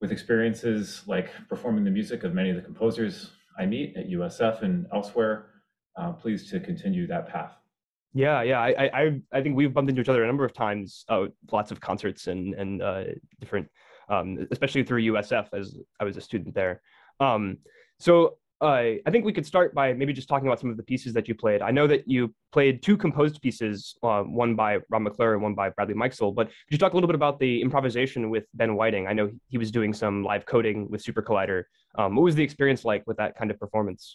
with 0.00 0.12
experiences 0.12 1.02
like 1.06 1.30
performing 1.48 1.84
the 1.84 1.90
music 1.90 2.24
of 2.24 2.32
many 2.32 2.50
of 2.50 2.56
the 2.56 2.62
composers 2.62 3.32
I 3.58 3.66
meet 3.66 3.96
at 3.96 4.08
USF 4.08 4.62
and 4.62 4.86
elsewhere, 4.94 5.46
uh, 5.96 6.12
pleased 6.12 6.48
to 6.50 6.60
continue 6.60 7.06
that 7.08 7.28
path. 7.28 7.52
Yeah, 8.12 8.42
yeah, 8.42 8.58
I, 8.58 8.90
I, 8.92 9.20
I 9.32 9.42
think 9.42 9.56
we've 9.56 9.72
bumped 9.72 9.90
into 9.90 10.02
each 10.02 10.08
other 10.08 10.24
a 10.24 10.26
number 10.26 10.44
of 10.44 10.52
times, 10.52 11.04
uh, 11.08 11.26
lots 11.52 11.70
of 11.70 11.80
concerts 11.80 12.26
and 12.26 12.54
and 12.54 12.82
uh, 12.82 13.04
different, 13.38 13.68
um, 14.08 14.48
especially 14.50 14.82
through 14.82 15.12
USF 15.12 15.48
as 15.52 15.76
I 16.00 16.04
was 16.04 16.16
a 16.16 16.20
student 16.20 16.54
there. 16.54 16.80
Um, 17.20 17.58
so 17.98 18.38
uh, 18.60 18.66
I 19.06 19.10
think 19.10 19.24
we 19.24 19.32
could 19.32 19.46
start 19.46 19.74
by 19.74 19.92
maybe 19.94 20.12
just 20.12 20.28
talking 20.28 20.46
about 20.46 20.60
some 20.60 20.70
of 20.70 20.76
the 20.76 20.82
pieces 20.82 21.14
that 21.14 21.28
you 21.28 21.34
played. 21.34 21.62
I 21.62 21.70
know 21.70 21.86
that 21.86 22.06
you 22.06 22.34
played 22.52 22.82
two 22.82 22.96
composed 22.96 23.40
pieces, 23.40 23.96
uh, 24.02 24.22
one 24.22 24.54
by 24.54 24.78
Rob 24.90 25.02
McClure 25.02 25.32
and 25.32 25.42
one 25.42 25.54
by 25.54 25.70
Bradley 25.70 25.94
Mikesell, 25.94 26.34
but 26.34 26.48
could 26.48 26.72
you 26.72 26.78
talk 26.78 26.92
a 26.92 26.96
little 26.96 27.08
bit 27.08 27.14
about 27.14 27.38
the 27.38 27.62
improvisation 27.62 28.28
with 28.28 28.44
Ben 28.54 28.74
Whiting? 28.74 29.06
I 29.06 29.14
know 29.14 29.30
he 29.48 29.56
was 29.56 29.70
doing 29.70 29.94
some 29.94 30.22
live 30.22 30.44
coding 30.44 30.90
with 30.90 31.00
Super 31.00 31.22
Collider. 31.22 31.64
Um, 31.96 32.16
what 32.16 32.22
was 32.22 32.34
the 32.34 32.42
experience 32.42 32.84
like 32.84 33.02
with 33.06 33.16
that 33.16 33.34
kind 33.34 33.50
of 33.50 33.58
performance? 33.58 34.14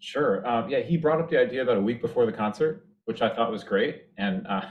Sure. 0.00 0.46
Um, 0.46 0.68
yeah, 0.68 0.80
he 0.80 0.96
brought 0.96 1.20
up 1.20 1.30
the 1.30 1.38
idea 1.38 1.62
about 1.62 1.76
a 1.76 1.80
week 1.80 2.02
before 2.02 2.26
the 2.26 2.32
concert, 2.32 2.88
which 3.04 3.22
I 3.22 3.32
thought 3.32 3.50
was 3.50 3.62
great. 3.62 4.06
And 4.18 4.44
uh, 4.48 4.62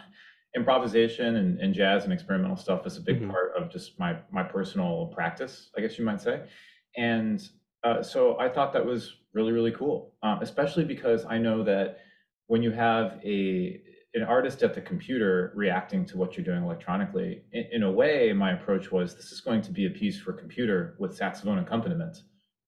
improvisation 0.56 1.38
and, 1.38 1.60
and, 1.60 1.74
jazz 1.74 2.04
and 2.04 2.14
experimental 2.14 2.58
stuff 2.58 2.86
is 2.86 2.98
a 2.98 3.02
big 3.02 3.20
mm-hmm. 3.22 3.32
part 3.32 3.54
of 3.58 3.72
just 3.72 3.98
my 4.00 4.18
my 4.32 4.44
personal 4.44 5.08
practice, 5.08 5.70
I 5.78 5.82
guess 5.82 5.98
you 5.98 6.06
might 6.06 6.22
say. 6.22 6.44
And 6.98 7.48
uh, 7.84 8.02
so 8.02 8.40
I 8.40 8.50
thought 8.50 8.74
that 8.74 8.86
was 8.86 9.18
really 9.34 9.52
really 9.52 9.72
cool, 9.72 10.14
um, 10.24 10.40
especially 10.42 10.86
because 10.86 11.26
I 11.26 11.38
know 11.38 11.64
that 11.64 12.00
when 12.48 12.62
you 12.64 12.72
have 12.72 13.20
a 13.24 13.82
an 14.16 14.24
artist 14.24 14.62
at 14.62 14.76
the 14.76 14.82
computer 14.82 15.52
reacting 15.56 16.06
to 16.06 16.18
what 16.18 16.38
you're 16.38 16.46
doing 16.46 16.64
electronically, 16.64 17.42
in, 17.52 17.66
in, 17.72 17.84
a 17.84 17.92
way, 17.92 18.32
my 18.32 18.52
approach 18.52 18.92
was 18.92 19.16
this 19.16 19.32
is 19.32 19.42
going 19.42 19.60
to 19.60 19.72
be 19.72 19.88
a 19.88 19.90
piece 19.90 20.20
for 20.20 20.34
computer 20.34 20.96
with 21.00 21.16
saxophone 21.16 21.58
accompaniment. 21.58 22.18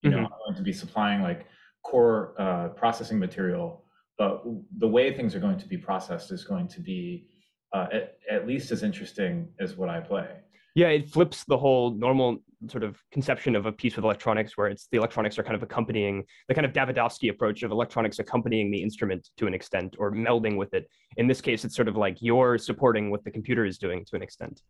You 0.02 0.10
mm-hmm. 0.10 0.22
know, 0.22 0.26
I'm 0.26 0.40
going 0.48 0.58
to 0.58 0.64
be 0.64 0.74
supplying 0.74 1.22
like 1.22 1.46
core 1.84 2.34
uh, 2.40 2.70
processing 2.70 3.20
material, 3.20 3.84
but 4.18 4.44
the 4.80 4.88
way 4.88 5.16
things 5.16 5.36
are 5.36 5.40
going 5.40 5.60
to 5.60 5.68
be 5.68 5.78
processed 5.78 6.32
is 6.32 6.44
going 6.44 6.68
to 6.70 6.82
be 6.82 7.28
uh, 7.74 7.88
at, 7.94 8.18
at 8.30 8.48
least 8.48 8.72
as 8.72 8.82
interesting 8.82 9.50
as 9.60 9.76
what 9.76 9.90
I 9.90 10.00
play. 10.00 10.28
Yeah, 10.74 10.88
it 10.88 11.10
flips 11.10 11.46
the 11.46 11.58
whole 11.58 11.92
normal 11.92 12.40
sort 12.70 12.84
of 12.84 12.98
conception 13.12 13.56
of 13.56 13.66
a 13.66 13.72
piece 13.72 13.96
with 13.96 14.06
electronics, 14.06 14.58
where 14.58 14.68
it's 14.68 14.88
the 14.92 14.98
electronics 14.98 15.38
are 15.38 15.44
kind 15.44 15.56
of 15.56 15.64
accompanying 15.64 16.24
the 16.48 16.56
kind 16.56 16.66
of 16.66 16.74
Davidovsky 16.74 17.30
approach 17.30 17.64
of 17.64 17.72
electronics 17.72 18.20
accompanying 18.20 18.72
the 18.72 18.82
instrument 18.82 19.30
to 19.38 19.48
an 19.48 19.54
extent 19.54 19.96
or 20.00 20.12
melding 20.12 20.58
with 20.58 20.74
it. 20.74 20.90
In 21.18 21.28
this 21.28 21.42
case, 21.42 21.66
it's 21.66 21.76
sort 21.76 21.88
of 21.88 21.96
like 21.96 22.18
you're 22.20 22.58
supporting 22.58 23.12
what 23.12 23.24
the 23.24 23.32
computer 23.32 23.66
is 23.66 23.78
doing 23.78 24.06
to 24.06 24.16
an 24.16 24.22
extent. 24.22 24.62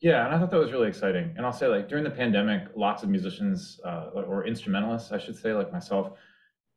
Yeah, 0.00 0.26
and 0.26 0.34
I 0.34 0.38
thought 0.38 0.50
that 0.50 0.58
was 0.58 0.72
really 0.72 0.88
exciting. 0.88 1.32
And 1.36 1.46
I'll 1.46 1.52
say, 1.52 1.68
like 1.68 1.88
during 1.88 2.02
the 2.02 2.10
pandemic, 2.10 2.68
lots 2.74 3.04
of 3.04 3.08
musicians 3.08 3.80
uh, 3.84 4.10
or 4.14 4.44
instrumentalists, 4.46 5.12
I 5.12 5.18
should 5.18 5.36
say, 5.36 5.54
like 5.54 5.72
myself, 5.72 6.18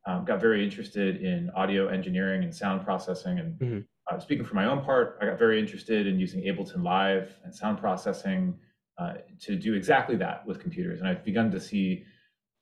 um, 0.05 0.25
got 0.25 0.39
very 0.39 0.63
interested 0.63 1.23
in 1.23 1.49
audio 1.55 1.87
engineering 1.87 2.43
and 2.43 2.53
sound 2.53 2.85
processing. 2.85 3.39
And 3.39 3.59
mm-hmm. 3.59 3.79
uh, 4.15 4.19
speaking 4.19 4.45
for 4.45 4.53
my 4.53 4.65
own 4.65 4.83
part, 4.83 5.17
I 5.19 5.25
got 5.25 5.39
very 5.39 5.59
interested 5.59 6.05
in 6.05 6.19
using 6.19 6.41
Ableton 6.41 6.83
Live 6.83 7.35
and 7.43 7.53
sound 7.53 7.79
processing 7.79 8.53
uh, 8.97 9.13
to 9.41 9.55
do 9.55 9.73
exactly 9.73 10.15
that 10.15 10.45
with 10.45 10.59
computers. 10.59 10.99
And 10.99 11.07
I've 11.07 11.23
begun 11.23 11.51
to 11.51 11.59
see 11.59 12.03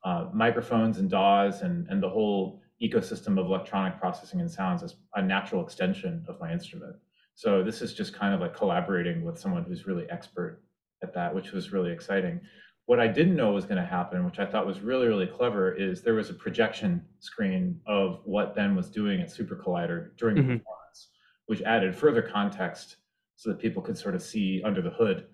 uh, 0.04 0.28
microphones 0.34 0.98
and 0.98 1.10
DAWs 1.10 1.62
and, 1.62 1.88
and 1.90 2.02
the 2.02 2.10
whole 2.10 2.62
ecosystem 2.82 3.40
of 3.40 3.46
electronic 3.46 4.00
processing 4.00 4.42
and 4.42 4.52
sounds 4.52 4.84
as 4.84 4.96
a 5.16 5.22
natural 5.22 5.64
extension 5.64 6.26
of 6.28 6.40
my 6.40 6.52
instrument. 6.52 6.96
So 7.36 7.64
this 7.64 7.82
is 7.82 7.94
just 7.94 8.14
kind 8.14 8.34
of 8.34 8.42
like 8.42 8.56
collaborating 8.56 9.24
with 9.24 9.40
someone 9.40 9.64
who's 9.64 9.88
really 9.88 10.10
expert 10.10 10.62
at 11.02 11.14
that, 11.14 11.34
which 11.34 11.52
was 11.52 11.72
really 11.72 11.92
exciting. 11.92 12.42
What 12.86 13.00
I 13.00 13.08
didn't 13.08 13.36
know 13.36 13.52
was 13.52 13.66
going 13.66 13.82
to 13.82 13.86
happen, 13.88 14.26
which 14.26 14.40
I 14.40 14.46
thought 14.46 14.68
was 14.68 14.82
really, 14.82 15.08
really 15.08 15.26
clever, 15.26 15.74
is 15.74 16.02
there 16.02 16.16
was 16.16 16.30
a 16.30 16.34
projection 16.34 17.04
screen 17.20 17.80
of 17.88 18.22
what 18.26 18.56
Ben 18.56 18.76
was 18.76 18.90
doing 18.90 19.22
at 19.22 19.32
Super 19.32 19.56
Collider 19.56 20.18
during 20.18 20.36
mm-hmm. 20.36 20.50
the 20.50 20.58
performance, 20.58 21.10
which 21.46 21.62
added 21.62 21.96
further 21.96 22.22
context 22.22 22.98
so 23.36 23.50
that 23.50 23.60
people 23.60 23.82
could 23.82 23.98
sort 23.98 24.16
of 24.16 24.22
see 24.22 24.62
under 24.64 24.82
the 24.82 24.90
hood 24.90 25.28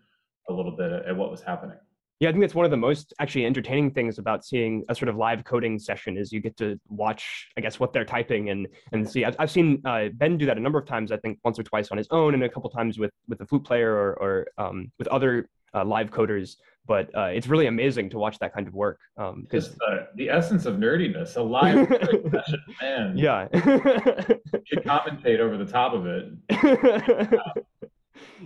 a 0.50 0.54
little 0.54 0.72
bit 0.72 0.92
at 0.92 1.16
what 1.16 1.32
was 1.32 1.42
happening. 1.42 1.78
Yeah, 2.20 2.28
I 2.28 2.32
think 2.34 2.44
that's 2.44 2.56
one 2.56 2.66
of 2.66 2.72
the 2.72 2.78
most 2.78 3.14
actually 3.20 3.46
entertaining 3.46 3.92
things 3.92 4.20
about 4.20 4.44
seeing 4.44 4.84
a 4.90 4.96
sort 4.96 5.08
of 5.08 5.16
live 5.16 5.46
coding 5.46 5.80
session 5.80 6.18
is 6.18 6.34
you 6.34 6.42
get 6.42 6.58
to 6.58 6.78
watch, 6.90 7.48
I 7.58 7.62
guess, 7.62 7.80
what 7.80 7.94
they're 7.94 8.04
typing 8.04 8.50
and 8.50 8.68
and 8.92 9.10
see. 9.10 9.24
I've, 9.24 9.38
I've 9.40 9.50
seen 9.50 9.82
uh, 9.86 10.10
Ben 10.14 10.38
do 10.38 10.46
that 10.46 10.58
a 10.58 10.60
number 10.60 10.78
of 10.78 10.86
times. 10.86 11.14
I 11.14 11.18
think 11.18 11.40
once 11.46 11.58
or 11.58 11.64
twice 11.64 11.92
on 11.92 11.98
his 11.98 12.08
own, 12.12 12.34
and 12.34 12.44
a 12.44 12.50
couple 12.50 12.70
times 12.70 13.00
with 13.00 13.12
with 13.30 13.40
a 13.40 13.46
flute 13.46 13.64
player 13.64 13.94
or 13.94 14.14
or 14.20 14.48
um, 14.58 14.92
with 15.00 15.08
other 15.08 15.48
uh, 15.74 15.86
live 15.86 16.12
coders. 16.12 16.58
But 16.86 17.10
uh, 17.16 17.30
it's 17.34 17.48
really 17.48 17.68
amazing 17.68 18.10
to 18.10 18.18
watch 18.18 18.38
that 18.40 18.54
kind 18.54 18.68
of 18.68 18.74
work 18.74 19.00
because 19.16 19.70
um, 19.70 20.08
the 20.16 20.30
essence 20.30 20.66
of 20.66 20.76
nerdiness, 20.76 21.38
a 21.38 21.42
live 21.42 21.88
session, 22.32 22.60
man. 22.82 23.18
Yeah, 23.18 23.48
you 23.54 24.82
commentate 24.82 25.40
over 25.40 25.56
the 25.56 25.66
top 25.66 25.94
of 25.94 26.06
it. 26.06 26.34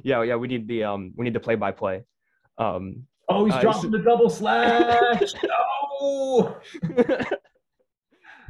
yeah, 0.03 0.23
yeah, 0.23 0.35
we 0.35 0.47
need 0.47 0.67
the 0.67 0.83
um, 0.83 1.13
we 1.15 1.23
need 1.25 1.33
the 1.33 1.39
play 1.39 1.55
by 1.55 1.71
play. 1.71 2.03
Um, 2.57 3.03
oh, 3.29 3.45
he's 3.45 3.53
uh, 3.53 3.61
dropping 3.61 3.91
the 3.91 3.99
double 3.99 4.29
slash. 4.29 5.33
no. 6.01 6.57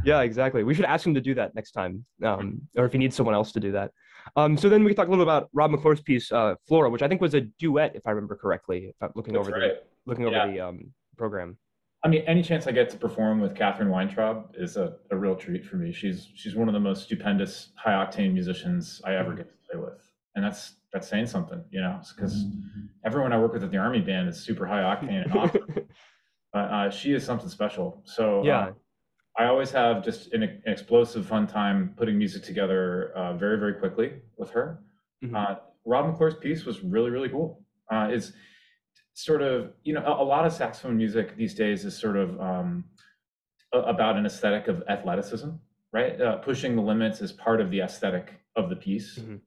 yeah, 0.05 0.21
exactly. 0.21 0.63
We 0.63 0.73
should 0.73 0.85
ask 0.85 1.05
him 1.05 1.13
to 1.13 1.21
do 1.21 1.33
that 1.35 1.55
next 1.55 1.71
time, 1.71 2.05
um, 2.23 2.61
or 2.77 2.85
if 2.85 2.91
he 2.91 2.97
needs 2.97 3.15
someone 3.15 3.35
else 3.35 3.51
to 3.53 3.59
do 3.59 3.71
that. 3.73 3.91
Um, 4.35 4.57
so 4.57 4.69
then 4.69 4.83
we 4.83 4.91
can 4.91 4.95
talk 4.95 5.07
a 5.07 5.11
little 5.11 5.23
about 5.23 5.49
Rob 5.53 5.71
McClure's 5.71 6.01
piece, 6.01 6.31
uh, 6.31 6.55
Flora, 6.67 6.89
which 6.89 7.01
I 7.01 7.07
think 7.07 7.21
was 7.21 7.33
a 7.33 7.41
duet, 7.41 7.95
if 7.95 8.03
I 8.05 8.11
remember 8.11 8.35
correctly. 8.35 8.87
If 8.89 8.95
I'm 9.01 9.11
looking 9.15 9.33
That's 9.33 9.47
over 9.47 9.57
right. 9.57 9.71
the 9.73 9.81
looking 10.05 10.25
over 10.25 10.35
yeah. 10.35 10.47
the 10.47 10.59
um, 10.61 10.93
program. 11.17 11.57
I 12.05 12.09
mean, 12.09 12.23
any 12.27 12.43
chance 12.43 12.67
I 12.67 12.71
get 12.71 12.89
to 12.89 12.97
perform 12.97 13.39
with 13.39 13.55
Catherine 13.55 13.89
Weintraub 13.89 14.53
is 14.57 14.75
a, 14.75 14.95
a 15.09 15.15
real 15.15 15.35
treat 15.35 15.65
for 15.65 15.77
me. 15.77 15.93
She's 15.93 16.29
she's 16.35 16.55
one 16.55 16.67
of 16.67 16.73
the 16.73 16.79
most 16.79 17.03
stupendous, 17.03 17.69
high 17.77 17.91
octane 17.91 18.33
musicians 18.33 19.01
I 19.05 19.15
ever 19.15 19.29
mm-hmm. 19.29 19.37
get 19.37 19.49
to 19.49 19.55
play 19.71 19.81
with, 19.81 19.99
and 20.35 20.43
that's 20.43 20.75
that's 20.93 21.07
saying 21.07 21.25
something, 21.25 21.63
you 21.71 21.81
know, 21.81 21.99
because 22.15 22.45
mm-hmm. 22.45 22.85
everyone 23.03 23.33
I 23.33 23.39
work 23.39 23.53
with 23.53 23.63
at 23.63 23.71
the 23.71 23.77
Army 23.77 23.99
Band 23.99 24.29
is 24.29 24.39
super 24.39 24.65
high 24.67 24.81
octane 24.81 25.23
and 25.23 25.35
awesome. 25.35 25.75
but 26.53 26.59
uh, 26.59 26.89
she 26.91 27.13
is 27.13 27.25
something 27.25 27.49
special. 27.49 28.03
So 28.05 28.43
yeah, 28.45 28.67
uh, 28.67 28.71
I 29.37 29.45
always 29.45 29.71
have 29.71 30.03
just 30.03 30.31
an, 30.33 30.43
an, 30.43 30.61
explosive 30.67 31.25
fun 31.25 31.47
time 31.47 31.95
putting 31.97 32.17
music 32.17 32.43
together 32.43 33.11
uh, 33.15 33.33
very 33.33 33.57
very 33.57 33.73
quickly 33.73 34.13
with 34.37 34.51
her. 34.51 34.83
Mm-hmm. 35.23 35.35
Uh, 35.35 35.55
Rob 35.83 36.05
McClure's 36.05 36.35
piece 36.35 36.63
was 36.63 36.81
really 36.81 37.09
really 37.09 37.29
cool. 37.29 37.63
Uh, 37.91 38.09
it's 38.11 38.31
sort 39.15 39.41
of 39.41 39.71
you 39.83 39.95
know 39.95 40.05
a, 40.05 40.23
a, 40.23 40.25
lot 40.25 40.45
of 40.45 40.53
saxophone 40.53 40.95
music 40.95 41.35
these 41.35 41.55
days 41.55 41.85
is 41.85 41.97
sort 41.97 42.17
of 42.17 42.39
um, 42.39 42.83
about 43.73 44.15
an 44.15 44.27
aesthetic 44.27 44.67
of 44.67 44.83
athleticism, 44.87 45.49
right? 45.91 46.21
Uh, 46.21 46.35
pushing 46.37 46.75
the 46.75 46.81
limits 46.83 47.19
is 47.19 47.31
part 47.31 47.59
of 47.59 47.71
the 47.71 47.79
aesthetic 47.79 48.41
of 48.55 48.69
the 48.69 48.75
piece. 48.75 49.17
Mm-hmm 49.17 49.37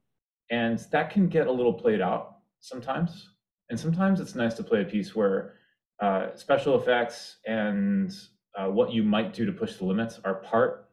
and 0.49 0.79
that 0.91 1.11
can 1.11 1.27
get 1.27 1.47
a 1.47 1.51
little 1.51 1.73
played 1.73 2.01
out 2.01 2.37
sometimes. 2.59 3.29
And 3.69 3.79
sometimes 3.79 4.19
it's 4.19 4.35
nice 4.35 4.53
to 4.55 4.63
play 4.63 4.81
a 4.81 4.85
piece 4.85 5.15
where 5.15 5.55
uh, 5.99 6.27
special 6.35 6.79
effects 6.79 7.37
and 7.45 8.13
uh, 8.57 8.67
what 8.67 8.91
you 8.91 9.03
might 9.03 9.33
do 9.33 9.45
to 9.45 9.51
push 9.51 9.75
the 9.75 9.85
limits 9.85 10.19
are 10.23 10.35
part 10.35 10.89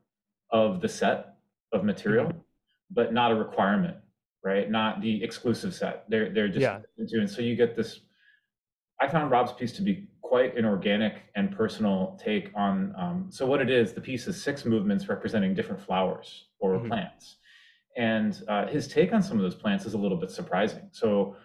of 0.51 0.81
the 0.81 0.89
set 0.89 1.37
of 1.73 1.85
material, 1.85 2.27
mm-hmm. 2.27 2.39
but 2.91 3.13
not 3.13 3.31
a 3.31 3.35
requirement, 3.35 3.97
right? 4.45 4.71
Not 4.71 5.01
the 5.01 5.23
exclusive 5.23 5.75
set. 5.75 6.05
They're 6.09 6.31
they're 6.31 6.49
just 6.49 6.61
yeah. 6.61 6.81
doing 7.09 7.27
so 7.27 7.43
you 7.43 7.55
get 7.57 7.77
this 7.77 8.01
I 9.01 9.09
found 9.09 9.31
Rob's 9.31 9.53
piece 9.53 9.73
to 9.73 9.83
be 9.83 10.09
quite 10.23 10.57
an 10.57 10.65
organic 10.65 11.15
and 11.37 11.55
personal 11.55 12.19
take 12.23 12.51
on. 12.55 12.95
Um, 12.97 13.27
so 13.31 13.47
what 13.47 13.61
it 13.61 13.71
is, 13.71 13.93
the 13.93 14.01
piece 14.01 14.27
is 14.27 14.43
six 14.43 14.65
movements 14.65 15.09
representing 15.09 15.55
different 15.55 15.81
flowers 15.81 16.47
or 16.59 16.75
mm-hmm. 16.75 16.89
plants, 16.89 17.37
and 17.97 18.43
uh, 18.49 18.67
his 18.67 18.89
take 18.89 19.13
on 19.13 19.23
some 19.23 19.37
of 19.37 19.43
those 19.43 19.55
plants 19.55 19.87
is 19.87 19.95
a 19.95 19.99
little 19.99 20.17
bit 20.17 20.31
surprising. 20.31 20.89
So, 20.93 21.37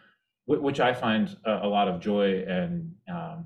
which 0.45 0.79
I 0.79 0.93
find 0.93 1.37
a, 1.45 1.67
lot 1.67 1.87
of 1.87 2.01
joy 2.01 2.43
and 2.47 2.91
um, 3.07 3.45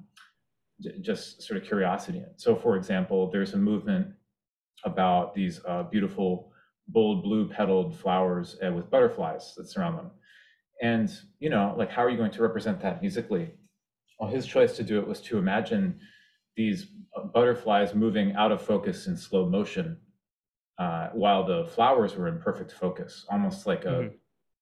just 1.01 1.43
sort 1.43 1.61
of 1.61 1.67
curiosity 1.67 2.19
in. 2.19 2.29
So, 2.37 2.55
for 2.55 2.77
example, 2.77 3.29
there's 3.29 3.53
a 3.53 3.57
movement 3.57 4.07
about 4.85 5.35
these 5.35 5.59
uh, 5.67 5.83
beautiful 5.83 6.53
bold 6.87 7.23
blue 7.23 7.49
petaled 7.49 7.93
flowers 7.93 8.57
uh, 8.65 8.71
with 8.71 8.89
butterflies 8.89 9.53
that 9.57 9.67
surround 9.67 9.97
them. 9.97 10.11
And, 10.81 11.11
you 11.39 11.49
know, 11.49 11.75
like, 11.77 11.89
how 11.89 12.03
are 12.03 12.09
you 12.09 12.17
going 12.17 12.31
to 12.31 12.41
represent 12.41 12.81
that 12.81 13.01
musically? 13.01 13.51
Well, 14.17 14.29
his 14.29 14.45
choice 14.45 14.77
to 14.77 14.83
do 14.83 14.99
it 14.99 15.07
was 15.07 15.19
to 15.21 15.37
imagine 15.37 15.99
these 16.55 16.87
uh, 17.17 17.25
butterflies 17.25 17.93
moving 17.93 18.33
out 18.35 18.53
of 18.53 18.61
focus 18.61 19.07
in 19.07 19.17
slow 19.17 19.45
motion 19.45 19.97
uh, 20.77 21.09
while 21.13 21.45
the 21.45 21.65
flowers 21.65 22.15
were 22.15 22.27
in 22.27 22.39
perfect 22.39 22.71
focus, 22.71 23.25
almost 23.29 23.67
like 23.67 23.85
a, 23.85 23.89
mm-hmm. 23.89 24.15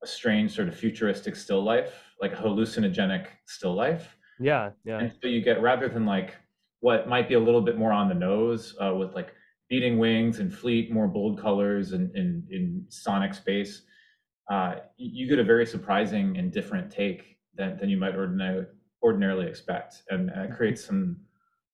a 0.04 0.08
strange 0.08 0.54
sort 0.54 0.68
of 0.68 0.76
futuristic 0.76 1.36
still 1.36 1.64
life, 1.64 1.94
like 2.22 2.34
a 2.34 2.36
hallucinogenic 2.36 3.28
still 3.46 3.74
life. 3.74 4.18
Yeah, 4.40 4.72
yeah. 4.84 5.00
And 5.00 5.12
so 5.22 5.28
you 5.28 5.42
get 5.42 5.62
rather 5.62 5.88
than 5.88 6.06
like 6.06 6.36
what 6.80 7.08
might 7.08 7.30
be 7.30 7.36
a 7.36 7.40
little 7.40 7.62
bit 7.62 7.78
more 7.78 7.92
on 7.92 8.10
the 8.10 8.16
nose 8.16 8.76
uh, 8.82 8.94
with 8.94 9.14
like 9.14 9.34
beating 9.70 9.98
wings 9.98 10.40
and 10.40 10.54
fleet, 10.54 10.92
more 10.92 11.08
bold 11.08 11.40
colors 11.40 11.94
and 11.94 12.14
in, 12.16 12.46
in, 12.52 12.86
sonic 12.90 13.34
space, 13.34 13.84
uh, 14.50 14.76
you 14.98 15.30
get 15.30 15.40
a 15.40 15.44
very 15.44 15.66
surprising 15.66 16.38
and 16.38 16.52
different 16.52 16.92
take 16.92 17.38
than, 17.56 17.78
than 17.78 17.90
you 17.90 17.96
might 17.96 18.16
ordinarily 18.16 18.66
ordinarily 19.04 19.48
expect, 19.48 20.04
and 20.10 20.30
uh, 20.32 20.42
it 20.42 20.52
creates 20.56 20.84
some 20.84 21.18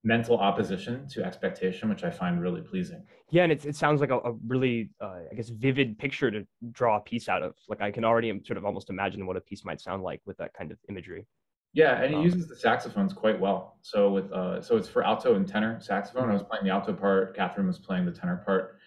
mental 0.04 0.38
opposition 0.38 1.08
to 1.10 1.24
expectation, 1.24 1.90
which 1.90 2.04
I 2.04 2.10
find 2.10 2.42
really 2.42 2.62
pleasing. 2.62 3.04
Yeah, 3.30 3.44
and 3.44 3.52
it 3.52 3.66
it 3.66 3.76
sounds 3.76 4.00
like 4.02 4.12
a, 4.12 4.18
a 4.20 4.34
really, 4.48 4.90
uh, 5.02 5.20
I 5.32 5.36
guess, 5.36 5.50
vivid 5.50 5.98
picture 5.98 6.32
to 6.32 6.46
draw 6.72 6.98
a 6.98 7.02
piece 7.02 7.28
out 7.28 7.44
of. 7.44 7.56
Like 7.68 7.82
I 7.82 7.92
can 7.92 8.06
already 8.06 8.32
sort 8.46 8.58
of 8.58 8.66
almost 8.66 8.90
imagine 8.90 9.26
what 9.26 9.38
a 9.38 9.42
piece 9.42 9.66
might 9.66 9.82
sound 9.82 10.04
like 10.04 10.22
with 10.26 10.38
that 10.38 10.54
kind 10.54 10.72
of 10.72 10.78
imagery. 10.90 11.26
Yeah, 11.74 12.02
and 12.02 12.12
he 12.12 12.18
um, 12.18 12.24
uses 12.24 12.48
the 12.48 12.56
saxophones 12.56 13.14
quite 13.14 13.40
well. 13.40 13.78
So 13.82 14.10
with 14.10 14.32
uh, 14.32 14.62
so 14.62 14.78
it's 14.78 14.88
for 14.88 15.04
alto 15.04 15.36
and 15.36 15.48
tenor 15.48 15.80
saxophone. 15.82 16.24
Mm-hmm. 16.24 16.32
I 16.32 16.34
was 16.34 16.44
playing 16.44 16.66
the 16.66 16.72
alto 16.72 16.94
part. 16.94 17.36
Catherine 17.36 17.68
was 17.68 17.80
playing 17.80 18.06
the 18.06 18.12
tenor 18.12 18.42
part, 18.46 18.78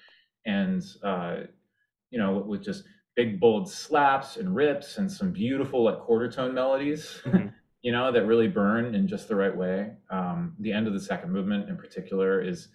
and 0.47 0.83
uh, 1.03 1.37
you 2.11 2.19
know, 2.19 2.39
with 2.39 2.65
just 2.65 2.85
big 3.15 3.39
bold 3.39 3.71
slaps 3.71 4.39
and 4.39 4.55
rips 4.55 4.97
and 4.99 5.11
some 5.11 5.33
beautiful 5.33 5.85
like 5.85 5.99
quarter 6.01 6.31
tone 6.31 6.55
melodies. 6.55 7.21
Mm-hmm. 7.25 7.49
you 7.83 7.93
know 7.93 8.13
that 8.13 8.27
really 8.27 8.49
burn 8.49 8.95
in 8.95 9.09
just 9.09 9.29
the 9.29 9.37
right 9.37 9.57
way. 9.57 9.93
Um, 10.11 10.55
the 10.59 10.73
end 10.73 10.87
of 10.87 10.93
the 10.93 11.01
second 11.01 11.33
movement, 11.33 11.69
in 11.69 11.77
particular, 11.77 12.43
is 12.43 12.69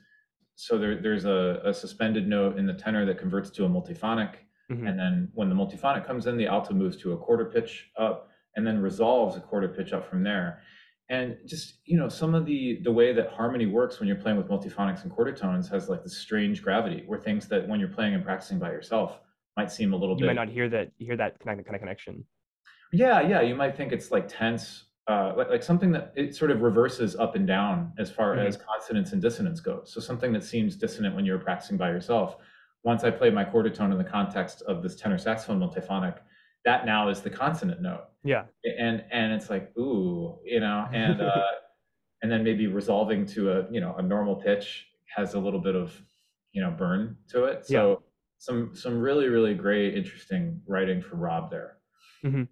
so 0.55 0.77
there, 0.77 1.01
there's 1.01 1.25
a, 1.25 1.61
a 1.65 1.73
suspended 1.73 2.27
note 2.27 2.57
in 2.57 2.65
the 2.65 2.73
tenor 2.73 3.05
that 3.05 3.17
converts 3.17 3.49
to 3.51 3.65
a 3.65 3.69
multiphonic, 3.69 4.35
mm-hmm. 4.71 4.87
and 4.87 4.97
then 4.97 5.29
when 5.33 5.49
the 5.49 5.55
multiphonic 5.55 6.07
comes 6.07 6.27
in, 6.27 6.37
the 6.37 6.47
alto 6.47 6.73
moves 6.73 6.97
to 6.97 7.13
a 7.13 7.17
quarter 7.17 7.45
pitch 7.45 7.89
up 7.97 8.29
and 8.55 8.65
then 8.65 8.81
resolves 8.81 9.35
a 9.35 9.41
quarter 9.41 9.67
pitch 9.67 9.93
up 9.93 10.09
from 10.09 10.23
there. 10.23 10.61
And 11.09 11.37
just 11.45 11.81
you 11.85 11.97
know, 11.97 12.09
some 12.09 12.33
of 12.33 12.47
the 12.47 12.79
the 12.83 12.91
way 12.91 13.13
that 13.13 13.29
harmony 13.29 13.67
works 13.67 13.99
when 13.99 14.07
you're 14.07 14.17
playing 14.17 14.37
with 14.37 14.47
multiphonics 14.47 15.03
and 15.03 15.11
quarter 15.11 15.33
tones 15.33 15.69
has 15.69 15.87
like 15.87 16.03
this 16.03 16.17
strange 16.17 16.63
gravity, 16.63 17.03
where 17.05 17.19
things 17.19 17.47
that 17.49 17.67
when 17.67 17.79
you're 17.79 17.89
playing 17.89 18.15
and 18.15 18.23
practicing 18.23 18.57
by 18.57 18.71
yourself 18.71 19.19
might 19.55 19.71
seem 19.71 19.93
a 19.93 19.95
little 19.95 20.15
you 20.15 20.21
bit. 20.21 20.31
You 20.31 20.35
might 20.35 20.45
not 20.45 20.49
hear 20.49 20.67
that 20.69 20.91
hear 20.97 21.15
that 21.15 21.39
kind 21.39 21.59
of, 21.59 21.65
kind 21.65 21.75
of 21.75 21.81
connection. 21.81 22.25
Yeah, 22.91 23.21
yeah, 23.21 23.41
you 23.41 23.55
might 23.55 23.75
think 23.75 23.91
it's 23.91 24.09
like 24.09 24.27
tense, 24.27 24.85
uh, 25.07 25.33
like, 25.37 25.49
like 25.49 25.63
something 25.63 25.91
that 25.91 26.13
it 26.15 26.35
sort 26.35 26.49
of 26.49 26.61
reverses 26.61 27.15
up 27.15 27.35
and 27.35 27.45
down 27.45 27.93
as 27.99 28.09
far 28.09 28.35
mm-hmm. 28.35 28.47
as 28.47 28.57
consonance 28.57 29.11
and 29.11 29.21
dissonance 29.21 29.59
goes. 29.59 29.91
So 29.93 30.01
something 30.01 30.33
that 30.33 30.43
seems 30.43 30.75
dissonant 30.75 31.15
when 31.15 31.25
you're 31.25 31.37
practicing 31.37 31.77
by 31.77 31.89
yourself. 31.89 32.37
Once 32.83 33.03
I 33.03 33.11
play 33.11 33.29
my 33.29 33.43
quarter 33.43 33.69
tone 33.69 33.91
in 33.91 33.97
the 33.97 34.03
context 34.03 34.61
of 34.63 34.83
this 34.83 34.95
tenor 34.95 35.17
saxophone 35.17 35.59
multiphonic, 35.59 36.17
that 36.65 36.85
now 36.85 37.09
is 37.09 37.21
the 37.21 37.29
consonant 37.29 37.81
note. 37.81 38.05
Yeah. 38.23 38.45
And 38.63 39.03
and 39.11 39.33
it's 39.33 39.49
like 39.49 39.75
ooh, 39.77 40.39
you 40.43 40.59
know, 40.59 40.87
and 40.93 41.21
uh, 41.21 41.43
and 42.21 42.31
then 42.31 42.43
maybe 42.43 42.67
resolving 42.67 43.25
to 43.27 43.51
a 43.51 43.71
you 43.71 43.79
know 43.79 43.95
a 43.97 44.01
normal 44.01 44.35
pitch 44.35 44.87
has 45.15 45.35
a 45.35 45.39
little 45.39 45.59
bit 45.59 45.75
of 45.75 45.99
you 46.51 46.61
know 46.61 46.71
burn 46.71 47.17
to 47.29 47.45
it. 47.45 47.65
So 47.67 47.89
yeah. 47.89 47.95
some 48.39 48.75
some 48.75 48.99
really 48.99 49.27
really 49.27 49.53
great 49.53 49.95
interesting 49.95 50.61
writing 50.67 51.01
from 51.01 51.19
Rob 51.19 51.51
there. 51.51 51.77
Mm-hmm. 52.23 52.43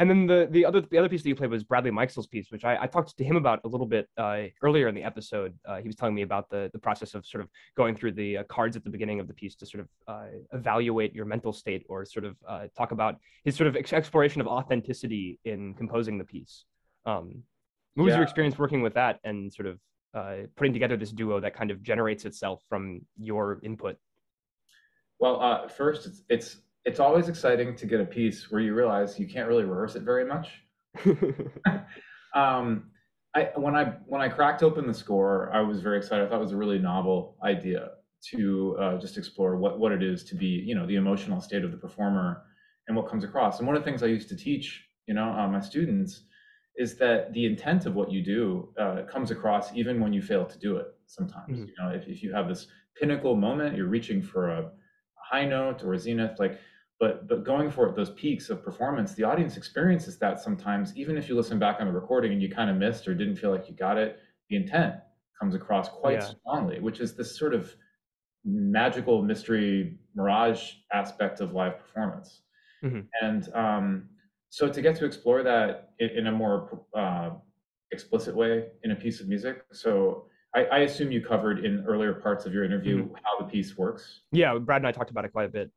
And 0.00 0.08
then 0.08 0.26
the 0.26 0.48
the 0.50 0.64
other 0.64 0.80
the 0.80 0.96
other 0.96 1.10
piece 1.10 1.22
that 1.22 1.28
you 1.28 1.36
played 1.36 1.50
was 1.50 1.62
Bradley 1.62 1.90
Mikesell's 1.90 2.26
piece, 2.26 2.50
which 2.50 2.64
I, 2.64 2.84
I 2.84 2.86
talked 2.86 3.14
to 3.18 3.22
him 3.22 3.36
about 3.36 3.60
a 3.64 3.68
little 3.68 3.86
bit 3.86 4.08
uh, 4.16 4.44
earlier 4.62 4.88
in 4.88 4.94
the 4.94 5.02
episode. 5.02 5.54
Uh, 5.68 5.76
he 5.76 5.86
was 5.86 5.94
telling 5.94 6.14
me 6.14 6.22
about 6.22 6.48
the 6.48 6.70
the 6.72 6.78
process 6.78 7.14
of 7.14 7.26
sort 7.26 7.44
of 7.44 7.50
going 7.76 7.94
through 7.94 8.12
the 8.12 8.38
uh, 8.38 8.44
cards 8.44 8.76
at 8.78 8.82
the 8.82 8.88
beginning 8.88 9.20
of 9.20 9.28
the 9.28 9.34
piece 9.34 9.54
to 9.56 9.66
sort 9.66 9.82
of 9.84 9.88
uh, 10.08 10.28
evaluate 10.54 11.14
your 11.14 11.26
mental 11.26 11.52
state, 11.52 11.84
or 11.86 12.06
sort 12.06 12.24
of 12.24 12.34
uh, 12.48 12.66
talk 12.74 12.92
about 12.92 13.16
his 13.44 13.54
sort 13.54 13.68
of 13.68 13.76
ex- 13.76 13.92
exploration 13.92 14.40
of 14.40 14.46
authenticity 14.46 15.38
in 15.44 15.74
composing 15.74 16.16
the 16.16 16.24
piece. 16.24 16.64
Um, 17.04 17.42
what 17.94 18.04
was 18.04 18.12
yeah. 18.12 18.16
your 18.16 18.24
experience 18.24 18.58
working 18.58 18.80
with 18.80 18.94
that 18.94 19.20
and 19.24 19.52
sort 19.52 19.66
of 19.66 19.78
uh, 20.14 20.46
putting 20.56 20.72
together 20.72 20.96
this 20.96 21.10
duo 21.10 21.40
that 21.40 21.54
kind 21.54 21.70
of 21.70 21.82
generates 21.82 22.24
itself 22.24 22.62
from 22.70 23.02
your 23.18 23.60
input? 23.62 23.98
Well, 25.18 25.68
first, 25.68 26.06
it's, 26.06 26.22
it's 26.30 26.56
it's 26.84 27.00
always 27.00 27.28
exciting 27.28 27.76
to 27.76 27.86
get 27.86 28.00
a 28.00 28.04
piece 28.04 28.50
where 28.50 28.60
you 28.60 28.74
realize 28.74 29.18
you 29.18 29.28
can't 29.28 29.48
really 29.48 29.64
rehearse 29.64 29.96
it 29.96 30.02
very 30.02 30.24
much. 30.24 30.48
um, 32.34 32.90
I, 33.34 33.50
when 33.54 33.76
I 33.76 33.92
when 34.06 34.20
I 34.20 34.28
cracked 34.28 34.62
open 34.62 34.86
the 34.86 34.94
score, 34.94 35.50
I 35.52 35.60
was 35.60 35.80
very 35.80 35.98
excited. 35.98 36.26
I 36.26 36.28
thought 36.28 36.38
it 36.38 36.42
was 36.42 36.52
a 36.52 36.56
really 36.56 36.78
novel 36.78 37.36
idea 37.44 37.90
to 38.32 38.76
uh, 38.78 38.98
just 38.98 39.16
explore 39.16 39.56
what 39.56 39.78
what 39.78 39.92
it 39.92 40.02
is 40.02 40.24
to 40.24 40.34
be, 40.34 40.46
you 40.46 40.74
know, 40.74 40.86
the 40.86 40.96
emotional 40.96 41.40
state 41.40 41.64
of 41.64 41.70
the 41.70 41.76
performer 41.76 42.42
and 42.88 42.96
what 42.96 43.08
comes 43.08 43.24
across. 43.24 43.58
And 43.58 43.66
one 43.66 43.76
of 43.76 43.82
the 43.82 43.90
things 43.90 44.02
I 44.02 44.06
used 44.06 44.28
to 44.30 44.36
teach, 44.36 44.84
you 45.06 45.14
know, 45.14 45.30
uh, 45.30 45.46
my 45.46 45.60
students 45.60 46.24
is 46.76 46.96
that 46.96 47.32
the 47.32 47.46
intent 47.46 47.86
of 47.86 47.94
what 47.94 48.10
you 48.10 48.22
do 48.22 48.72
uh, 48.80 49.02
comes 49.02 49.30
across 49.30 49.72
even 49.74 50.00
when 50.00 50.12
you 50.12 50.22
fail 50.22 50.44
to 50.44 50.58
do 50.58 50.76
it. 50.76 50.86
Sometimes, 51.06 51.58
mm-hmm. 51.58 51.66
you 51.66 51.74
know, 51.78 51.90
if 51.90 52.08
if 52.08 52.22
you 52.22 52.32
have 52.32 52.48
this 52.48 52.66
pinnacle 52.98 53.36
moment, 53.36 53.76
you're 53.76 53.86
reaching 53.86 54.22
for 54.22 54.50
a 54.50 54.70
high 55.30 55.44
note 55.44 55.84
or 55.84 55.94
a 55.94 55.98
zenith, 55.98 56.38
like 56.40 56.58
but 57.00 57.26
but 57.26 57.42
going 57.42 57.70
for 57.70 57.88
it, 57.88 57.96
those 57.96 58.10
peaks 58.10 58.50
of 58.50 58.62
performance, 58.62 59.14
the 59.14 59.24
audience 59.24 59.56
experiences 59.56 60.18
that 60.18 60.38
sometimes, 60.38 60.94
even 60.96 61.16
if 61.16 61.28
you 61.28 61.34
listen 61.34 61.58
back 61.58 61.78
on 61.80 61.86
the 61.86 61.92
recording 61.92 62.30
and 62.32 62.42
you 62.42 62.50
kind 62.50 62.68
of 62.68 62.76
missed 62.76 63.08
or 63.08 63.14
didn't 63.14 63.36
feel 63.36 63.50
like 63.50 63.68
you 63.68 63.74
got 63.74 63.96
it, 63.96 64.18
the 64.50 64.56
intent 64.56 64.96
comes 65.40 65.54
across 65.54 65.88
quite 65.88 66.20
yeah. 66.20 66.30
strongly, 66.42 66.78
which 66.78 67.00
is 67.00 67.16
this 67.16 67.36
sort 67.36 67.54
of 67.54 67.74
magical 68.44 69.22
mystery 69.22 69.98
mirage 70.14 70.72
aspect 70.92 71.40
of 71.40 71.54
live 71.54 71.78
performance. 71.78 72.42
Mm-hmm. 72.84 73.00
And 73.22 73.54
um, 73.54 74.08
so 74.50 74.68
to 74.68 74.82
get 74.82 74.94
to 74.96 75.06
explore 75.06 75.42
that 75.42 75.92
in, 75.98 76.10
in 76.10 76.26
a 76.26 76.32
more 76.32 76.82
uh, 76.94 77.30
explicit 77.92 78.36
way 78.36 78.66
in 78.84 78.90
a 78.90 78.96
piece 78.96 79.20
of 79.20 79.28
music, 79.28 79.64
so 79.72 80.26
I, 80.54 80.64
I, 80.64 80.78
assume 80.80 81.12
you 81.12 81.20
covered 81.20 81.64
in 81.64 81.84
earlier 81.86 82.12
parts 82.12 82.44
of 82.44 82.52
your 82.52 82.64
interview 82.64 83.04
mm-hmm. 83.04 83.14
how 83.22 83.38
the 83.38 83.50
piece 83.50 83.78
works. 83.78 84.22
Yeah, 84.32 84.58
Brad 84.58 84.80
and 84.80 84.88
I 84.88 84.92
talked 84.92 85.10
about 85.10 85.24
it 85.24 85.32
quite 85.32 85.46
a 85.46 85.52
bit 85.52 85.70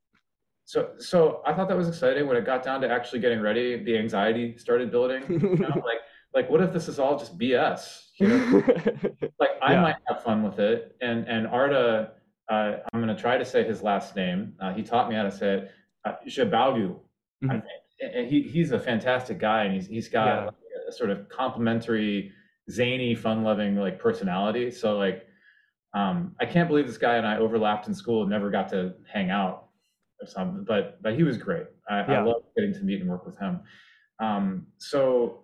so 0.66 0.92
so 0.98 1.42
I 1.46 1.54
thought 1.54 1.68
that 1.68 1.78
was 1.78 1.88
exciting 1.88 2.28
when 2.28 2.38
it 2.38 2.46
got 2.46 2.64
down 2.64 2.82
to 2.82 2.90
actually 2.90 3.20
getting 3.20 3.42
ready. 3.42 3.84
The 3.84 3.98
anxiety 3.98 4.58
started 4.58 4.92
building. 4.92 5.24
You 5.30 5.58
know, 5.58 5.68
like 5.86 6.00
like 6.34 6.50
what 6.50 6.62
if 6.62 6.72
this 6.72 6.88
is 6.88 7.00
all 7.00 7.18
just 7.18 7.38
BS? 7.38 8.08
You 8.20 8.30
know, 8.30 8.64
like 9.40 9.52
I 9.62 9.74
yeah. 9.74 9.82
might 9.82 9.96
have 10.08 10.24
fun 10.24 10.44
with 10.44 10.60
it. 10.60 10.96
And 11.02 11.28
and 11.28 11.48
Arda, 11.48 12.12
uh, 12.50 12.72
I'm 12.92 13.02
going 13.02 13.14
to 13.14 13.22
try 13.22 13.38
to 13.38 13.46
say 13.46 13.64
his 13.64 13.82
last 13.82 14.16
name. 14.16 14.54
Uh, 14.60 14.74
he 14.74 14.84
taught 14.84 15.10
me 15.10 15.16
how 15.16 15.24
to 15.24 15.32
say 15.32 15.56
it. 15.56 15.72
Uh, 16.06 16.16
mm-hmm. 16.26 17.50
And 17.50 18.28
he 18.28 18.44
he's 18.44 18.72
a 18.72 18.80
fantastic 18.80 19.40
guy, 19.40 19.66
and 19.66 19.74
he's 19.74 19.88
he's 19.88 20.08
got 20.08 20.28
yeah. 20.28 20.46
like 20.46 20.56
a 20.88 20.92
sort 20.92 21.10
of 21.10 21.28
complimentary, 21.30 22.32
zany, 22.70 23.16
fun-loving 23.16 23.76
like 23.76 24.00
personality. 24.00 24.72
So 24.72 24.98
like. 24.98 25.28
Um, 25.96 26.36
I 26.42 26.48
can't 26.48 26.68
believe 26.68 26.88
this 26.88 26.98
guy 26.98 27.18
and 27.18 27.28
I 27.28 27.38
overlapped 27.38 27.88
in 27.88 27.94
school 27.94 28.24
and 28.24 28.32
never 28.32 28.50
got 28.50 28.68
to 28.70 28.96
hang 29.14 29.30
out 29.30 29.68
or 30.22 30.28
something. 30.28 30.64
But 30.68 31.02
but 31.02 31.16
he 31.16 31.24
was 31.24 31.38
great. 31.38 31.68
I, 31.90 32.00
yeah. 32.00 32.20
I 32.20 32.24
love 32.24 32.44
getting 32.56 32.74
to 32.74 32.82
meet 32.82 33.02
and 33.02 33.10
work 33.10 33.26
with 33.26 33.38
him. 33.38 33.62
Um, 34.20 34.68
so 34.78 35.44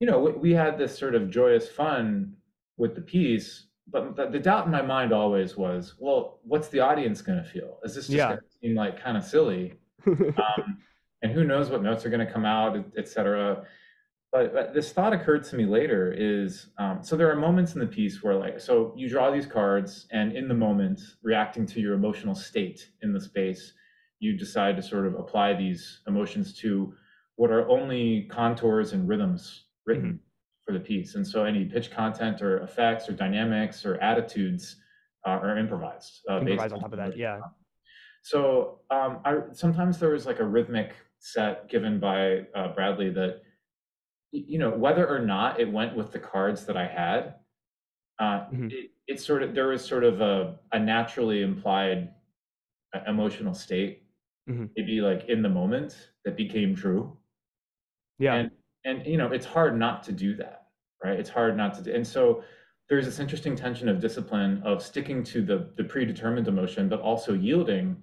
you 0.00 0.06
know, 0.06 0.18
we, 0.18 0.32
we, 0.32 0.52
had 0.52 0.78
this 0.78 0.96
sort 0.96 1.14
of 1.14 1.30
joyous 1.30 1.68
fun 1.68 2.34
with 2.76 2.94
the 2.94 3.00
piece, 3.00 3.66
but 3.88 4.14
the, 4.16 4.28
the, 4.28 4.38
doubt 4.38 4.66
in 4.66 4.70
my 4.70 4.82
mind 4.82 5.12
always 5.12 5.56
was, 5.56 5.94
well, 5.98 6.38
what's 6.44 6.68
the 6.68 6.78
audience 6.78 7.20
going 7.20 7.42
to 7.42 7.48
feel? 7.48 7.78
Is 7.82 7.94
this 7.94 8.06
just 8.06 8.16
yeah. 8.16 8.28
going 8.28 8.38
to 8.38 8.58
seem 8.62 8.74
like 8.76 9.02
kind 9.02 9.16
of 9.16 9.24
silly? 9.24 9.74
um, 10.06 10.78
and 11.22 11.32
who 11.32 11.44
knows 11.44 11.70
what 11.70 11.82
notes 11.82 12.06
are 12.06 12.10
going 12.10 12.24
to 12.24 12.32
come 12.32 12.44
out, 12.44 12.76
etc. 12.96 13.64
But, 14.30 14.52
but, 14.52 14.74
this 14.74 14.92
thought 14.92 15.12
occurred 15.12 15.42
to 15.44 15.56
me 15.56 15.64
later 15.64 16.14
is 16.16 16.68
um, 16.78 16.98
so 17.02 17.16
there 17.16 17.30
are 17.30 17.36
moments 17.36 17.74
in 17.74 17.80
the 17.80 17.86
piece 17.86 18.22
where 18.22 18.34
like 18.34 18.60
so 18.60 18.92
you 18.94 19.08
draw 19.08 19.30
these 19.30 19.46
cards 19.46 20.06
and 20.12 20.32
in 20.32 20.48
the 20.48 20.54
moment 20.54 21.00
reacting 21.22 21.64
to 21.66 21.80
your 21.80 21.94
emotional 21.94 22.34
state 22.34 22.90
in 23.02 23.12
the 23.12 23.20
space 23.20 23.72
you 24.20 24.36
decide 24.36 24.76
to 24.76 24.82
sort 24.82 25.06
of 25.06 25.14
apply 25.14 25.54
these 25.54 26.00
emotions 26.06 26.54
to 26.58 26.92
what 27.36 27.50
are 27.50 27.68
only 27.68 28.28
contours 28.30 28.92
and 28.92 29.08
rhythms 29.08 29.64
written 29.86 30.04
mm-hmm. 30.04 30.16
for 30.66 30.72
the 30.72 30.80
piece. 30.80 31.14
And 31.14 31.26
so 31.26 31.44
any 31.44 31.64
pitch 31.64 31.90
content 31.90 32.42
or 32.42 32.58
effects 32.62 33.08
or 33.08 33.12
dynamics 33.12 33.86
or 33.86 33.96
attitudes 34.02 34.76
uh, 35.26 35.30
are 35.30 35.56
improvised. 35.56 36.20
Uh, 36.28 36.40
improvised 36.40 36.74
on 36.74 36.80
top 36.80 36.92
of 36.92 36.98
that, 36.98 37.16
yeah. 37.16 37.38
So 38.22 38.80
um, 38.90 39.20
I 39.24 39.36
sometimes 39.52 39.98
there 39.98 40.10
was 40.10 40.26
like 40.26 40.40
a 40.40 40.44
rhythmic 40.44 40.94
set 41.20 41.68
given 41.68 41.98
by 41.98 42.46
uh, 42.54 42.74
Bradley 42.74 43.10
that 43.10 43.42
you 44.32 44.58
know 44.58 44.70
whether 44.70 45.08
or 45.08 45.20
not 45.20 45.60
it 45.60 45.70
went 45.70 45.96
with 45.96 46.12
the 46.12 46.18
cards 46.18 46.66
that 46.66 46.76
I 46.76 46.86
had. 46.86 47.34
Uh, 48.18 48.46
mm-hmm. 48.52 48.68
it, 48.70 48.90
it, 49.06 49.20
sort 49.20 49.44
of 49.44 49.54
there 49.54 49.68
was 49.68 49.84
sort 49.84 50.02
of 50.02 50.20
a, 50.20 50.56
a 50.72 50.78
naturally 50.78 51.42
implied 51.42 52.10
uh, 52.92 52.98
emotional 53.06 53.54
state, 53.54 54.02
mm-hmm. 54.48 54.66
maybe 54.76 55.00
like 55.00 55.28
in 55.28 55.42
the 55.42 55.48
moment 55.48 56.10
that 56.24 56.36
became 56.36 56.74
true. 56.74 57.16
Yeah, 58.18 58.34
and 58.34 58.50
and 58.84 59.06
you 59.06 59.16
know 59.16 59.30
it's 59.32 59.46
hard 59.46 59.78
not 59.78 60.02
to 60.04 60.12
do 60.12 60.34
that, 60.36 60.66
right? 61.04 61.18
It's 61.18 61.30
hard 61.30 61.56
not 61.56 61.74
to 61.74 61.82
do, 61.82 61.92
and 61.92 62.06
so 62.06 62.42
there's 62.88 63.04
this 63.04 63.18
interesting 63.18 63.54
tension 63.54 63.88
of 63.88 64.00
discipline 64.00 64.62
of 64.64 64.82
sticking 64.82 65.22
to 65.24 65.42
the 65.42 65.70
the 65.76 65.84
predetermined 65.84 66.48
emotion, 66.48 66.88
but 66.88 67.00
also 67.00 67.34
yielding 67.34 67.96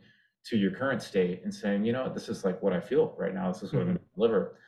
to 0.46 0.58
your 0.58 0.72
current 0.72 1.02
state 1.02 1.42
and 1.44 1.54
saying, 1.54 1.84
you 1.84 1.92
know, 1.92 2.12
this 2.14 2.30
is 2.30 2.46
like 2.46 2.62
what 2.62 2.72
I 2.72 2.80
feel 2.80 3.16
right 3.18 3.34
now. 3.34 3.52
This 3.52 3.64
is 3.64 3.74
what 3.74 3.80
mm-hmm. 3.80 3.90
I'm 3.90 3.96
going 3.96 3.98
to 3.98 4.16
deliver. 4.16 4.60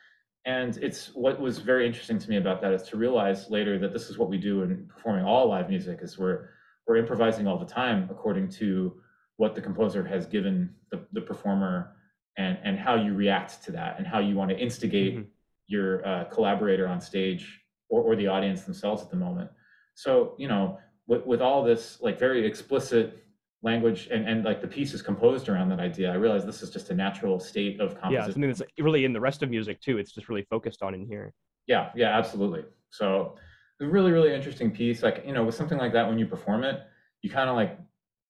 And 0.44 0.76
it's 0.78 1.14
what 1.14 1.40
was 1.40 1.58
very 1.58 1.86
interesting 1.86 2.18
to 2.18 2.30
me 2.30 2.36
about 2.36 2.60
that 2.62 2.72
is 2.72 2.82
to 2.84 2.96
realize 2.96 3.50
later 3.50 3.78
that 3.78 3.92
this 3.92 4.10
is 4.10 4.18
what 4.18 4.28
we 4.28 4.38
do 4.38 4.62
in 4.62 4.86
performing 4.86 5.24
all 5.24 5.48
live 5.48 5.68
music 5.68 6.00
is 6.02 6.18
we're 6.18 6.50
we're 6.86 6.96
improvising 6.96 7.46
all 7.46 7.58
the 7.58 7.66
time 7.66 8.08
according 8.10 8.48
to 8.48 9.00
what 9.38 9.54
the 9.54 9.60
composer 9.60 10.04
has 10.04 10.26
given 10.26 10.72
the, 10.92 11.00
the 11.12 11.20
performer 11.20 11.96
and 12.36 12.58
and 12.62 12.78
how 12.78 12.94
you 12.94 13.14
react 13.14 13.64
to 13.64 13.72
that 13.72 13.98
and 13.98 14.06
how 14.06 14.20
you 14.20 14.36
want 14.36 14.50
to 14.50 14.56
instigate 14.56 15.14
mm-hmm. 15.14 15.28
your 15.66 16.06
uh, 16.06 16.24
collaborator 16.24 16.86
on 16.86 17.00
stage 17.00 17.60
or, 17.88 18.02
or 18.02 18.14
the 18.14 18.26
audience 18.28 18.62
themselves 18.62 19.02
at 19.02 19.10
the 19.10 19.16
moment 19.16 19.50
so, 19.98 20.36
you 20.38 20.46
know, 20.46 20.78
with, 21.08 21.26
with 21.26 21.42
all 21.42 21.64
this 21.64 22.00
like 22.00 22.20
very 22.20 22.46
explicit 22.46 23.24
language 23.62 24.06
and, 24.12 24.28
and 24.28 24.44
like 24.44 24.60
the 24.60 24.68
piece 24.68 24.94
is 24.94 25.02
composed 25.02 25.48
around 25.48 25.70
that 25.70 25.80
idea, 25.80 26.12
I 26.12 26.14
realize 26.14 26.46
this 26.46 26.62
is 26.62 26.70
just 26.70 26.90
a 26.90 26.94
natural 26.94 27.40
state 27.40 27.80
of 27.80 28.00
composition. 28.00 28.12
Yeah, 28.12 28.32
something 28.32 28.48
that's 28.48 28.62
really 28.78 29.04
in 29.04 29.12
the 29.12 29.20
rest 29.20 29.42
of 29.42 29.50
music 29.50 29.80
too. 29.80 29.98
It's 29.98 30.12
just 30.12 30.28
really 30.28 30.46
focused 30.48 30.84
on 30.84 30.94
in 30.94 31.04
here. 31.04 31.34
Yeah, 31.66 31.90
yeah, 31.96 32.16
absolutely. 32.16 32.62
So 32.90 33.34
a 33.80 33.86
really, 33.86 34.12
really 34.12 34.32
interesting 34.32 34.70
piece. 34.70 35.02
Like, 35.02 35.24
you 35.26 35.32
know, 35.32 35.42
with 35.42 35.56
something 35.56 35.78
like 35.78 35.92
that, 35.94 36.06
when 36.06 36.16
you 36.16 36.26
perform 36.26 36.62
it, 36.62 36.80
you 37.22 37.30
kind 37.30 37.50
of 37.50 37.56
like 37.56 37.76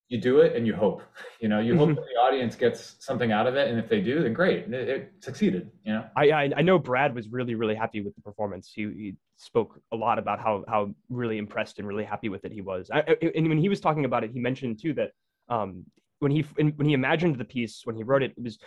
you 0.09 0.19
do 0.19 0.41
it 0.41 0.57
and 0.57 0.67
you 0.67 0.75
hope 0.75 1.03
you 1.41 1.49
know 1.49 1.61
you 1.61 1.77
hope 1.77 1.91
mm-hmm. 1.91 2.01
the 2.01 2.21
audience 2.21 2.57
gets 2.57 2.97
something 2.99 3.33
out 3.33 3.47
of 3.47 3.57
it 3.57 3.69
and 3.69 3.79
if 3.79 3.89
they 3.89 4.01
do 4.01 4.23
then 4.23 4.33
great 4.33 4.73
it, 4.73 4.89
it 4.89 5.13
succeeded 5.21 5.71
you 5.85 5.93
know? 5.93 6.05
I, 6.17 6.31
I, 6.31 6.51
I 6.57 6.63
know 6.63 6.79
brad 6.79 7.15
was 7.15 7.29
really 7.29 7.55
really 7.55 7.75
happy 7.75 8.01
with 8.01 8.15
the 8.15 8.23
performance. 8.23 8.73
He, 8.75 8.83
he 8.83 9.15
spoke 9.37 9.81
a 9.93 9.97
lot 9.97 10.19
about 10.19 10.41
how 10.41 10.65
how 10.69 10.95
really 11.09 11.39
impressed 11.39 11.79
and 11.79 11.87
really 11.87 12.05
happy 12.05 12.29
with 12.29 12.45
it 12.45 12.53
he 12.53 12.61
was. 12.61 12.91
I, 12.93 13.01
and 13.35 13.49
when 13.49 13.59
he 13.59 13.69
was 13.69 13.81
talking 13.81 14.05
about 14.05 14.25
it 14.25 14.31
he 14.33 14.41
mentioned 14.41 14.81
too 14.81 14.95
that 14.95 15.11
um 15.49 15.85
when 16.21 16.33
he 16.33 16.43
when 16.57 16.87
he 16.87 16.95
imagined 16.95 17.37
the 17.37 17.45
piece 17.45 17.83
when 17.85 17.97
he 17.97 18.03
wrote 18.03 18.23
it 18.23 18.33
it 18.37 18.43
was 18.43 18.59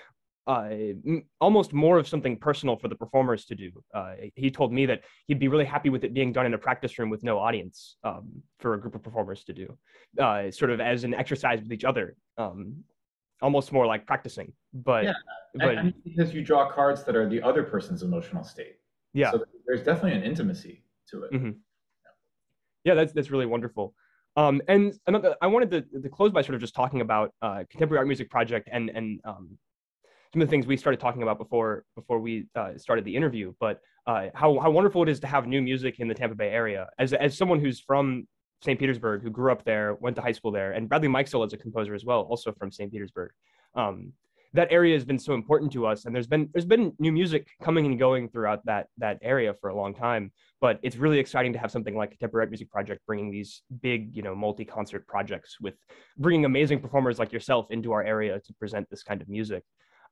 uh, 0.48 0.70
almost 1.40 1.74
more 1.74 1.98
of 1.98 2.08
something 2.08 2.36
personal 2.36 2.76
for 2.76 2.88
the 2.88 2.96
performers 2.96 3.46
to 3.46 3.56
do. 3.56 3.72
Uh, 3.94 4.14
he 4.36 4.50
told 4.50 4.74
me 4.74 4.86
that 4.86 5.02
he'd 5.28 5.40
be 5.40 5.48
really 5.48 5.66
happy 5.66 5.90
with 5.90 6.04
it 6.04 6.14
being 6.14 6.34
done 6.34 6.46
in 6.46 6.54
a 6.54 6.58
practice 6.58 6.98
room 6.98 7.10
with 7.10 7.24
no 7.24 7.38
audience 7.38 7.98
um, 8.04 8.30
for 8.60 8.74
a 8.74 8.80
group 8.80 8.96
of 8.96 9.04
performers 9.04 9.44
to 9.44 9.54
do, 9.54 9.78
uh, 10.20 10.50
sort 10.50 10.72
of 10.72 10.82
as 10.82 11.04
an 11.04 11.14
exercise 11.14 11.62
with 11.62 11.72
each 11.72 11.84
other, 11.84 12.16
um, 12.38 12.84
almost 13.42 13.72
more 13.72 13.86
like 13.86 14.06
practicing. 14.08 14.52
But, 14.74 15.06
yeah, 15.06 15.14
but 15.56 16.04
because 16.04 16.34
you 16.34 16.44
draw 16.44 16.72
cards 16.72 17.04
that 17.04 17.16
are 17.16 17.30
the 17.30 17.42
other 17.42 17.64
person's 17.64 18.04
emotional 18.04 18.44
state. 18.44 18.78
Yeah, 19.14 19.32
so 19.32 19.44
there's 19.68 19.84
definitely 19.84 20.14
an 20.14 20.24
intimacy 20.24 20.84
to 21.10 21.24
it. 21.24 21.34
Mm-hmm. 21.34 21.52
Yeah, 22.84 22.94
that's 22.96 23.14
that's 23.14 23.30
really 23.30 23.46
wonderful. 23.46 23.94
Um, 24.38 24.62
and 24.70 24.98
another, 25.08 25.36
I 25.42 25.48
wanted 25.48 25.72
to, 25.72 26.02
to 26.02 26.10
close 26.10 26.32
by 26.32 26.42
sort 26.42 26.56
of 26.56 26.62
just 26.62 26.74
talking 26.74 27.02
about 27.02 27.34
uh, 27.42 27.66
contemporary 27.70 28.00
art 28.00 28.08
music 28.08 28.30
project 28.30 28.70
and 28.72 28.90
and 28.90 29.20
um, 29.26 29.58
some 30.34 30.42
of 30.42 30.48
the 30.48 30.52
things 30.52 30.66
we 30.66 30.78
started 30.78 31.00
talking 31.00 31.24
about 31.24 31.38
before 31.38 31.84
before 31.96 32.20
we 32.20 32.48
uh, 32.56 32.78
started 32.78 33.04
the 33.06 33.16
interview, 33.16 33.54
but 33.60 33.80
uh, 34.08 34.28
how 34.34 34.58
how 34.60 34.72
wonderful 34.72 35.04
it 35.04 35.10
is 35.10 35.20
to 35.20 35.28
have 35.28 35.48
new 35.48 35.62
music 35.62 36.00
in 36.00 36.08
the 36.08 36.14
Tampa 36.14 36.36
Bay 36.36 36.50
area. 36.50 36.88
As 37.00 37.14
as 37.14 37.38
someone 37.38 37.60
who's 37.60 37.80
from 37.80 38.28
St. 38.64 38.80
Petersburg, 38.80 39.24
who 39.24 39.30
grew 39.30 39.52
up 39.52 39.66
there, 39.66 39.96
went 39.96 40.16
to 40.16 40.22
high 40.22 40.32
school 40.32 40.52
there, 40.52 40.72
and 40.72 40.88
Bradley 40.88 41.10
Mikesell 41.10 41.46
is 41.46 41.54
a 41.54 41.58
composer 41.58 41.94
as 41.94 42.06
well, 42.06 42.22
also 42.22 42.54
from 42.54 42.72
St. 42.72 42.92
Petersburg. 42.92 43.32
Um, 43.76 44.14
that 44.54 44.68
area 44.70 44.94
has 44.94 45.06
been 45.06 45.20
so 45.20 45.34
important 45.34 45.72
to 45.72 45.86
us, 45.86 46.06
and 46.06 46.14
there's 46.14 46.28
been 46.28 46.50
there's 46.54 46.66
been 46.66 46.94
new 47.00 47.12
music 47.12 47.48
coming 47.62 47.86
and 47.86 48.00
going 48.00 48.30
throughout 48.30 48.66
that 48.66 48.88
that 48.98 49.18
area 49.22 49.54
for 49.60 49.70
a 49.70 49.76
long 49.76 49.94
time. 49.94 50.32
But 50.62 50.80
it's 50.84 50.96
really 50.96 51.20
exciting 51.20 51.54
to 51.54 51.60
have 51.60 51.72
something 51.72 51.96
like 51.96 52.10
a 52.10 52.12
Contemporary 52.12 52.48
Music 52.48 52.70
Project 52.70 53.02
bringing 53.08 53.32
these 53.32 53.64
big, 53.82 54.16
you 54.16 54.22
know, 54.22 54.36
multi 54.36 54.64
concert 54.64 55.08
projects 55.08 55.58
with 55.60 55.74
bringing 56.18 56.46
amazing 56.46 56.80
performers 56.80 57.20
like 57.20 57.34
yourself 57.34 57.68
into 57.70 57.92
our 57.92 58.04
area 58.04 58.40
to 58.40 58.54
present 58.54 58.90
this 58.90 59.04
kind 59.04 59.22
of 59.22 59.28
music. 59.28 59.64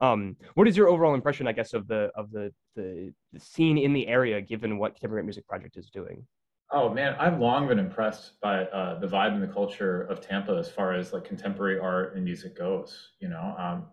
Um, 0.02 0.38
what 0.56 0.68
is 0.68 0.78
your 0.78 0.88
overall 0.88 1.14
impression, 1.14 1.48
I 1.48 1.52
guess, 1.52 1.74
of 1.74 1.88
the 1.88 2.10
of 2.16 2.32
the, 2.32 2.54
the, 2.76 3.14
the 3.34 3.40
scene 3.40 3.78
in 3.78 3.94
the 3.94 4.08
area, 4.08 4.42
given 4.42 4.78
what 4.78 4.96
Contemporary 4.96 5.24
Music 5.24 5.48
Project 5.48 5.78
is 5.78 5.90
doing? 5.90 6.26
Oh 6.72 6.94
man, 6.94 7.16
I've 7.20 7.40
long 7.40 7.68
been 7.68 7.80
impressed 7.80 8.40
by 8.42 8.66
uh, 8.66 9.00
the 9.00 9.08
vibe 9.08 9.34
and 9.34 9.42
the 9.42 9.48
culture 9.48 10.04
of 10.04 10.22
Tampa 10.22 10.56
as 10.56 10.70
far 10.70 10.94
as 10.94 11.14
like 11.14 11.24
contemporary 11.24 11.80
art 11.80 12.16
and 12.16 12.24
music 12.24 12.56
goes. 12.58 13.10
You 13.20 13.30
know, 13.30 13.56
um, 13.58 13.86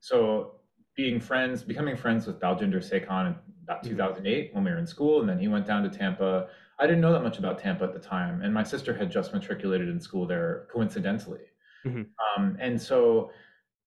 so 0.00 0.56
being 0.96 1.20
friends, 1.20 1.62
becoming 1.62 1.96
friends 1.96 2.26
with 2.26 2.40
Baljinder 2.40 2.82
Sekhon 2.82 3.28
in 3.28 3.34
about 3.64 3.82
mm-hmm. 3.82 3.96
2008 3.96 4.54
when 4.54 4.64
we 4.64 4.70
were 4.70 4.78
in 4.78 4.86
school, 4.86 5.20
and 5.20 5.28
then 5.28 5.38
he 5.38 5.48
went 5.48 5.66
down 5.66 5.82
to 5.82 5.90
Tampa. 5.90 6.48
I 6.78 6.86
didn't 6.86 7.02
know 7.02 7.12
that 7.12 7.22
much 7.22 7.38
about 7.38 7.58
Tampa 7.58 7.84
at 7.84 7.92
the 7.92 8.00
time, 8.00 8.42
and 8.42 8.52
my 8.52 8.62
sister 8.62 8.94
had 8.94 9.10
just 9.10 9.32
matriculated 9.32 9.88
in 9.88 10.00
school 10.00 10.26
there 10.26 10.66
coincidentally. 10.72 11.40
Mm-hmm. 11.84 12.02
Um, 12.42 12.56
and 12.60 12.80
so, 12.80 13.30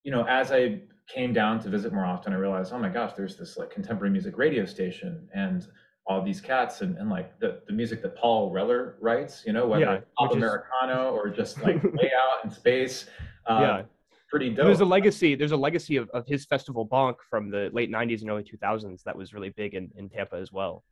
you 0.04 0.12
know, 0.12 0.26
as 0.28 0.52
I 0.52 0.82
came 1.08 1.34
down 1.34 1.60
to 1.62 1.70
visit 1.70 1.94
more 1.94 2.06
often, 2.06 2.34
I 2.34 2.38
realized, 2.38 2.74
oh 2.74 2.80
my 2.80 2.90
gosh, 2.90 3.14
there's 3.14 3.38
this 3.38 3.58
like 3.58 3.70
contemporary 3.70 4.12
music 4.12 4.38
radio 4.38 4.66
station 4.66 5.28
and 5.34 5.68
all 6.08 6.22
these 6.22 6.40
cats 6.40 6.82
and, 6.82 6.98
and 6.98 7.10
like 7.10 7.40
the, 7.40 7.62
the 7.68 7.74
music 7.74 8.02
that 8.04 8.16
Paul 8.16 8.52
Reller 8.52 8.96
writes, 9.02 9.44
you 9.46 9.54
know, 9.54 9.68
whether 9.68 9.86
yeah, 9.86 10.00
pop 10.18 10.34
Americano 10.34 11.14
is... 11.14 11.20
or 11.20 11.30
just 11.30 11.62
like 11.64 11.84
way 11.94 12.12
out 12.16 12.44
in 12.44 12.52
space. 12.52 13.08
Uh, 13.48 13.60
yeah. 13.62 13.82
Pretty 14.30 14.50
dope. 14.50 14.66
There's 14.66 14.82
a 14.82 14.86
legacy. 14.86 15.36
There's 15.36 15.52
a 15.52 15.58
legacy 15.58 15.98
of, 15.98 16.10
of 16.10 16.26
his 16.28 16.46
festival 16.46 16.88
Bonk 16.88 17.16
from 17.30 17.52
the 17.52 17.70
late 17.72 17.92
'90s 17.92 18.22
and 18.22 18.30
early 18.30 18.44
2000s 18.44 19.04
that 19.04 19.16
was 19.16 19.34
really 19.34 19.52
big 19.52 19.76
in, 19.76 19.90
in 19.96 20.10
Tampa 20.10 20.36
as 20.36 20.52
well. 20.52 20.84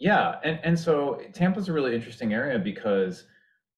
Yeah, 0.00 0.36
and 0.42 0.58
and 0.64 0.76
so 0.76 1.20
Tampa's 1.34 1.68
a 1.68 1.72
really 1.72 1.94
interesting 1.94 2.32
area 2.32 2.58
because 2.58 3.24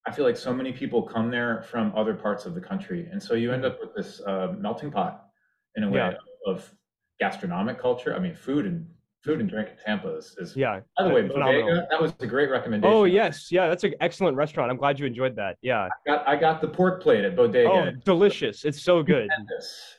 I 0.07 0.13
feel 0.13 0.25
like 0.25 0.37
so 0.37 0.55
many 0.55 0.73
people 0.73 1.03
come 1.03 1.29
there 1.29 1.63
from 1.63 1.93
other 1.97 2.15
parts 2.15 2.47
of 2.47 2.55
the 2.55 2.61
country, 2.61 3.09
and 3.11 3.21
so 3.21 3.35
you 3.35 3.53
end 3.53 3.65
mm-hmm. 3.65 3.73
up 3.73 3.81
with 3.81 3.95
this 3.95 4.23
uh, 4.27 4.55
melting 4.57 4.93
pot 4.93 5.30
in 5.77 5.85
a 5.85 5.91
way 5.91 5.99
yeah. 5.99 6.15
of 6.47 6.73
gastronomic 7.19 7.81
culture. 7.81 8.15
I 8.15 8.19
mean, 8.19 8.35
food 8.35 8.67
and 8.67 8.87
food 9.23 9.41
and 9.41 9.51
drink 9.51 9.69
in 9.69 9.77
Tampa 9.85 10.17
is, 10.17 10.35
is 10.39 10.57
yeah. 10.57 10.81
By 10.97 11.05
the 11.05 11.11
way, 11.11 11.23
Bodega, 11.23 11.87
that 11.91 12.01
was 12.01 12.13
a 12.21 12.27
great 12.27 12.51
recommendation. 12.51 12.95
Oh 12.95 13.05
yes, 13.05 13.51
yeah, 13.51 13.69
that's 13.69 13.85
an 13.85 13.95
excellent 14.01 14.37
restaurant. 14.37 14.71
I'm 14.71 14.77
glad 14.77 14.99
you 14.99 15.07
enjoyed 15.07 15.37
that. 15.37 15.57
Yeah, 15.63 15.89
I 15.89 15.89
got, 16.07 16.29
I 16.29 16.37
got 16.37 16.61
the 16.61 16.69
pork 16.69 17.03
plate 17.03 17.25
at 17.25 17.37
Bodega. 17.37 17.71
Oh, 17.71 17.91
delicious! 18.05 18.65
It's 18.65 18.83
so 18.83 19.03
good. 19.03 19.29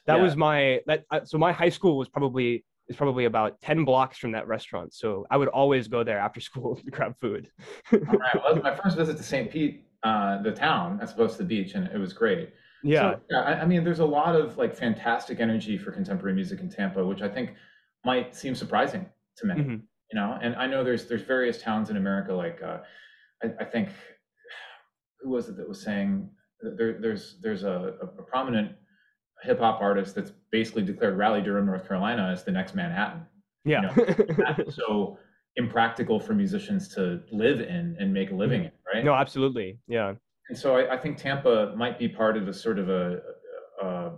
That 0.08 0.18
yeah. 0.18 0.24
was 0.24 0.36
my 0.36 0.80
that. 0.88 1.04
Uh, 1.12 1.24
so 1.24 1.38
my 1.38 1.52
high 1.52 1.70
school 1.70 1.98
was 1.98 2.10
probably 2.10 2.66
is 2.92 2.98
probably 2.98 3.26
about 3.26 3.60
10 3.62 3.86
blocks 3.86 4.18
from 4.18 4.32
that 4.34 4.48
restaurant. 4.48 4.94
So 4.94 5.26
I 5.32 5.38
would 5.38 5.48
always 5.48 5.88
go 5.88 6.04
there 6.04 6.20
after 6.20 6.42
school 6.50 6.76
to 6.76 6.92
grab 6.92 7.16
food. 7.20 7.50
All 7.92 8.00
right. 8.00 8.36
Well, 8.36 8.56
my 8.58 8.76
first 8.76 8.98
visit 8.98 9.18
to 9.18 9.24
St. 9.24 9.50
Pete, 9.50 9.86
uh, 10.04 10.42
the 10.42 10.52
town, 10.52 11.00
as 11.02 11.12
opposed 11.12 11.38
to 11.38 11.44
the 11.44 11.48
beach, 11.48 11.74
and 11.74 11.88
it 11.88 11.98
was 11.98 12.14
great. 12.14 12.50
Yeah. 12.84 13.14
So, 13.14 13.20
yeah, 13.30 13.42
I, 13.42 13.62
I, 13.62 13.66
mean, 13.66 13.84
there's 13.84 14.00
a 14.00 14.06
lot 14.06 14.36
of 14.36 14.58
like 14.58 14.76
fantastic 14.76 15.40
energy 15.40 15.78
for 15.78 15.92
contemporary 15.92 16.34
music 16.34 16.60
in 16.60 16.70
Tampa, 16.70 17.06
which 17.06 17.22
I 17.22 17.30
think 17.30 17.54
might 18.06 18.36
seem 18.36 18.56
surprising 18.56 19.08
to 19.38 19.48
many. 19.48 19.62
Mm-hmm. 19.62 19.76
You 20.14 20.20
know, 20.20 20.38
and 20.42 20.56
I 20.56 20.68
know 20.68 20.84
there's 20.84 21.08
there's 21.08 21.22
various 21.22 21.62
towns 21.62 21.90
in 21.90 21.98
America, 21.98 22.34
like 22.34 22.62
uh, 22.62 22.80
I, 23.44 23.48
I, 23.62 23.66
think 23.66 23.90
who 25.22 25.30
was 25.30 25.48
it 25.48 25.56
that 25.56 25.68
was 25.68 25.82
saying 25.82 26.30
there, 26.62 26.98
there's 27.00 27.38
there's 27.42 27.64
a, 27.64 27.94
a 28.02 28.24
prominent 28.24 28.74
hip 29.44 29.60
hop 29.60 29.82
artist 29.82 30.16
that's 30.16 30.34
basically 30.52 30.84
declared 30.84 31.18
Raleigh 31.18 31.42
Durham, 31.42 31.66
North 31.66 31.88
Carolina, 31.88 32.30
as 32.32 32.44
the 32.44 32.52
next 32.52 32.76
Manhattan. 32.76 33.26
Yeah. 33.64 33.94
You 33.96 34.06
know, 34.06 34.70
so 34.70 35.18
impractical 35.56 36.20
for 36.20 36.34
musicians 36.34 36.94
to 36.96 37.22
live 37.32 37.60
in 37.62 37.96
and 38.00 38.14
make 38.14 38.32
a 38.32 38.36
living 38.36 38.62
mm-hmm. 38.62 38.68
in, 38.68 38.96
right? 38.96 39.06
No, 39.06 39.14
absolutely. 39.14 39.78
Yeah. 39.88 40.14
And 40.52 40.60
so 40.60 40.76
I, 40.76 40.96
I, 40.96 40.98
think 40.98 41.16
Tampa 41.16 41.74
might 41.78 41.98
be 41.98 42.10
part 42.10 42.36
of 42.36 42.50
a 42.50 42.54
sort 42.54 42.78
of 42.78 42.90
a, 42.90 43.22
a, 43.82 44.12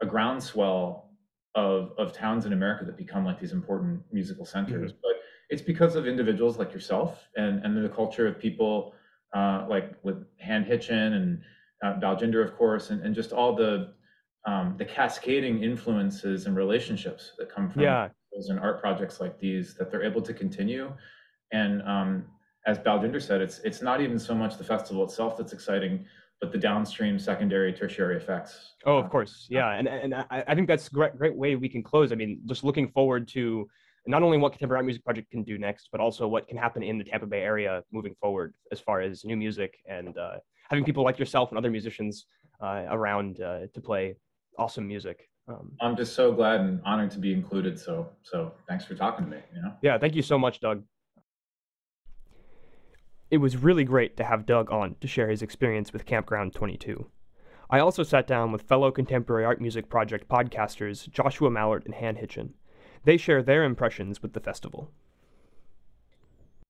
a 0.00 0.06
groundswell 0.06 1.10
of, 1.54 1.92
of 1.98 2.10
towns 2.14 2.46
in 2.46 2.54
America 2.54 2.86
that 2.86 2.96
become 2.96 3.22
like 3.22 3.38
these 3.38 3.52
important 3.52 4.00
musical 4.10 4.46
centers. 4.46 4.92
Mm-hmm. 4.92 5.00
But 5.02 5.16
it's 5.50 5.60
because 5.60 5.94
of 5.94 6.06
individuals 6.06 6.58
like 6.58 6.72
yourself 6.72 7.28
and, 7.36 7.62
and 7.66 7.84
the 7.84 7.90
culture 7.90 8.26
of 8.26 8.38
people 8.38 8.94
uh, 9.36 9.66
like 9.68 9.94
with 10.02 10.24
Han 10.42 10.64
Hitchin 10.64 11.12
and 11.12 11.42
uh, 11.84 12.00
Baljinder, 12.00 12.42
of 12.42 12.56
course, 12.56 12.88
and, 12.88 13.02
and 13.02 13.14
just 13.14 13.32
all 13.32 13.54
the 13.54 13.92
um, 14.46 14.76
the 14.78 14.86
cascading 14.86 15.62
influences 15.62 16.46
and 16.46 16.56
relationships 16.56 17.32
that 17.36 17.50
come 17.54 17.68
from 17.68 17.82
yeah. 17.82 18.08
those 18.34 18.48
and 18.48 18.58
art 18.58 18.80
projects 18.80 19.20
like 19.20 19.38
these 19.38 19.74
that 19.74 19.90
they're 19.90 20.02
able 20.02 20.22
to 20.22 20.32
continue. 20.32 20.94
And 21.52 21.82
um, 21.82 22.24
as 22.66 22.78
Baljinder 22.78 23.22
said, 23.22 23.40
it's 23.40 23.58
it's 23.60 23.82
not 23.82 24.00
even 24.00 24.18
so 24.18 24.34
much 24.34 24.56
the 24.56 24.64
festival 24.64 25.04
itself 25.04 25.36
that's 25.36 25.52
exciting, 25.52 26.04
but 26.40 26.52
the 26.52 26.58
downstream 26.58 27.18
secondary 27.18 27.72
tertiary 27.72 28.16
effects. 28.16 28.74
Oh, 28.86 28.98
of 28.98 29.10
course, 29.10 29.46
yeah, 29.50 29.70
and 29.72 29.88
and 29.88 30.14
I, 30.14 30.44
I 30.48 30.54
think 30.54 30.68
that's 30.68 30.88
a 30.88 30.90
great 30.90 31.16
great 31.16 31.36
way 31.36 31.56
we 31.56 31.68
can 31.68 31.82
close. 31.82 32.12
I 32.12 32.14
mean, 32.14 32.40
just 32.46 32.64
looking 32.64 32.88
forward 32.88 33.28
to 33.28 33.68
not 34.06 34.22
only 34.22 34.38
what 34.38 34.52
Contemporary 34.52 34.80
Art 34.80 34.86
Music 34.86 35.04
Project 35.04 35.30
can 35.30 35.42
do 35.42 35.58
next, 35.58 35.88
but 35.90 36.00
also 36.00 36.26
what 36.28 36.46
can 36.48 36.58
happen 36.58 36.82
in 36.82 36.98
the 36.98 37.04
Tampa 37.04 37.26
Bay 37.26 37.40
area 37.40 37.82
moving 37.92 38.14
forward 38.20 38.54
as 38.70 38.80
far 38.80 39.00
as 39.00 39.24
new 39.24 39.36
music 39.36 39.78
and 39.88 40.16
uh, 40.18 40.36
having 40.68 40.84
people 40.84 41.04
like 41.04 41.18
yourself 41.18 41.50
and 41.50 41.58
other 41.58 41.70
musicians 41.70 42.26
uh, 42.62 42.84
around 42.90 43.40
uh, 43.40 43.60
to 43.72 43.80
play 43.80 44.14
awesome 44.58 44.86
music. 44.86 45.28
Um, 45.48 45.72
I'm 45.80 45.96
just 45.96 46.14
so 46.14 46.32
glad 46.32 46.60
and 46.60 46.80
honored 46.84 47.10
to 47.12 47.18
be 47.18 47.32
included. 47.32 47.78
So, 47.78 48.10
so 48.22 48.52
thanks 48.68 48.84
for 48.84 48.94
talking 48.94 49.24
to 49.26 49.30
me. 49.30 49.38
You 49.54 49.62
know. 49.62 49.72
Yeah, 49.82 49.98
thank 49.98 50.14
you 50.14 50.22
so 50.22 50.38
much, 50.38 50.60
Doug. 50.60 50.82
It 53.34 53.40
was 53.40 53.56
really 53.56 53.82
great 53.82 54.16
to 54.18 54.22
have 54.22 54.46
Doug 54.46 54.70
on 54.70 54.94
to 55.00 55.08
share 55.08 55.28
his 55.28 55.42
experience 55.42 55.92
with 55.92 56.06
Campground 56.06 56.54
22. 56.54 57.10
I 57.68 57.80
also 57.80 58.04
sat 58.04 58.28
down 58.28 58.52
with 58.52 58.62
fellow 58.62 58.92
Contemporary 58.92 59.44
Art 59.44 59.60
Music 59.60 59.88
Project 59.88 60.28
podcasters 60.28 61.10
Joshua 61.10 61.50
Mallard 61.50 61.82
and 61.84 61.96
Han 61.96 62.14
Hitchin. 62.14 62.54
They 63.02 63.16
share 63.16 63.42
their 63.42 63.64
impressions 63.64 64.22
with 64.22 64.34
the 64.34 64.40
festival. 64.40 64.92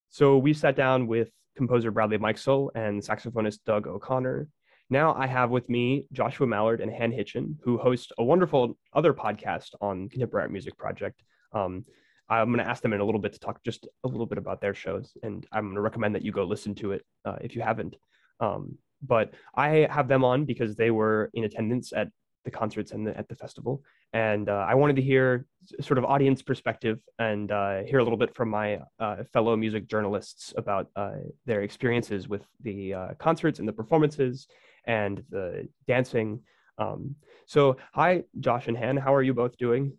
So 0.09 0.39
we 0.39 0.55
sat 0.55 0.75
down 0.75 1.07
with 1.07 1.33
composer 1.55 1.91
Bradley 1.91 2.17
Mikesell 2.17 2.71
and 2.75 3.03
saxophonist 3.03 3.59
Doug 3.67 3.87
O'Connor. 3.87 4.49
Now 4.89 5.13
I 5.13 5.27
have 5.27 5.51
with 5.51 5.69
me 5.69 6.07
Joshua 6.15 6.47
Mallard 6.47 6.81
and 6.81 6.91
Han 6.91 7.13
Hitchin, 7.13 7.59
who 7.63 7.77
host 7.77 8.11
a 8.17 8.25
wonderful 8.25 8.79
other 8.95 9.13
podcast 9.13 9.75
on 9.83 10.09
Contemporary 10.09 10.45
Art 10.45 10.53
Music 10.53 10.79
Project. 10.79 11.25
Um, 11.53 11.85
I'm 12.29 12.49
going 12.49 12.59
to 12.59 12.69
ask 12.69 12.83
them 12.83 12.93
in 12.93 13.01
a 13.01 13.05
little 13.05 13.21
bit 13.21 13.33
to 13.35 13.39
talk 13.39 13.63
just 13.65 13.87
a 14.05 14.09
little 14.09 14.27
bit 14.27 14.39
about 14.39 14.61
their 14.61 14.75
shows, 14.75 15.17
and 15.23 15.47
I'm 15.53 15.65
going 15.65 15.75
to 15.75 15.81
recommend 15.81 16.15
that 16.15 16.25
you 16.25 16.33
go 16.33 16.45
listen 16.45 16.75
to 16.77 16.93
it 16.93 17.05
uh, 17.25 17.37
if 17.41 17.55
you 17.55 17.63
haven't. 17.63 17.97
Um, 18.41 18.79
but 19.03 19.35
I 19.55 19.87
have 19.91 20.09
them 20.09 20.25
on 20.25 20.45
because 20.45 20.77
they 20.77 20.91
were 20.91 21.31
in 21.35 21.45
attendance 21.45 21.93
at 21.93 22.09
the 22.45 22.51
concerts 22.51 22.93
and 22.93 23.07
the, 23.07 23.17
at 23.17 23.29
the 23.29 23.35
festival, 23.35 23.83
and 24.13 24.49
uh, 24.49 24.65
I 24.69 24.75
wanted 24.75 24.97
to 24.97 25.03
hear 25.03 25.47
sort 25.81 25.99
of 25.99 26.05
audience 26.05 26.41
perspective 26.41 27.01
and 27.19 27.51
uh, 27.51 27.83
hear 27.83 27.99
a 27.99 28.03
little 28.03 28.19
bit 28.19 28.35
from 28.35 28.49
my 28.49 28.81
uh, 29.01 29.25
fellow 29.33 29.57
music 29.57 29.87
journalists 29.87 30.55
about 30.57 30.89
uh, 30.97 31.17
their 31.47 31.63
experiences 31.63 32.29
with 32.29 32.43
the 32.63 32.95
uh, 32.95 33.09
concerts 33.19 33.59
and 33.59 33.69
the 33.69 33.73
performances 33.73 34.47
and 34.87 35.23
the 35.31 35.69
dancing. 35.87 36.41
Um, 36.79 37.17
so, 37.47 37.77
hi, 37.93 38.25
Josh 38.41 38.69
and 38.69 38.77
Han, 38.77 38.97
how 38.97 39.15
are 39.15 39.23
you 39.23 39.35
both 39.35 39.57
doing? 39.57 39.99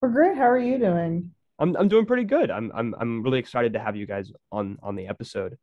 We're 0.00 0.10
great. 0.10 0.36
How 0.36 0.48
are 0.50 0.58
you 0.58 0.78
doing? 0.78 1.30
I'm 1.58 1.76
I'm 1.76 1.88
doing 1.88 2.06
pretty 2.06 2.24
good. 2.24 2.50
I'm 2.50 2.70
I'm 2.74 2.94
I'm 3.00 3.22
really 3.22 3.38
excited 3.38 3.72
to 3.74 3.78
have 3.78 3.96
you 3.96 4.06
guys 4.06 4.30
on 4.52 4.78
on 4.82 4.94
the 4.94 5.06
episode. 5.06 5.56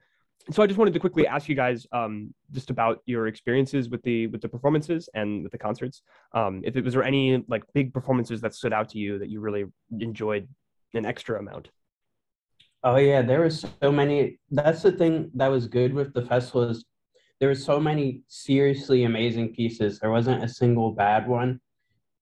So 0.51 0.61
I 0.61 0.67
just 0.67 0.77
wanted 0.77 0.93
to 0.93 0.99
quickly 0.99 1.25
ask 1.25 1.47
you 1.47 1.55
guys 1.55 1.87
um, 1.93 2.33
just 2.51 2.69
about 2.69 2.99
your 3.05 3.27
experiences 3.27 3.89
with 3.89 4.01
the 4.01 4.27
with 4.27 4.41
the 4.41 4.49
performances 4.49 5.07
and 5.13 5.43
with 5.43 5.51
the 5.51 5.57
concerts. 5.57 6.01
Um, 6.33 6.61
if 6.65 6.75
it 6.75 6.83
was 6.83 6.93
there 6.93 7.03
any 7.03 7.43
like 7.47 7.63
big 7.73 7.93
performances 7.93 8.41
that 8.41 8.53
stood 8.53 8.73
out 8.73 8.89
to 8.89 8.97
you 8.97 9.19
that 9.19 9.29
you 9.29 9.39
really 9.39 9.65
enjoyed 9.99 10.49
an 10.93 11.05
extra 11.05 11.39
amount. 11.39 11.69
Oh 12.83 12.97
yeah, 12.97 13.21
there 13.21 13.39
were 13.39 13.49
so 13.49 13.91
many. 13.91 14.39
That's 14.51 14.81
the 14.81 14.91
thing 14.91 15.31
that 15.35 15.47
was 15.47 15.67
good 15.67 15.93
with 15.93 16.13
the 16.13 16.25
festival 16.25 16.63
is 16.63 16.83
there 17.39 17.47
were 17.47 17.55
so 17.55 17.79
many 17.79 18.23
seriously 18.27 19.05
amazing 19.05 19.53
pieces. 19.53 19.99
There 19.99 20.11
wasn't 20.11 20.43
a 20.43 20.49
single 20.49 20.91
bad 20.91 21.27
one. 21.27 21.61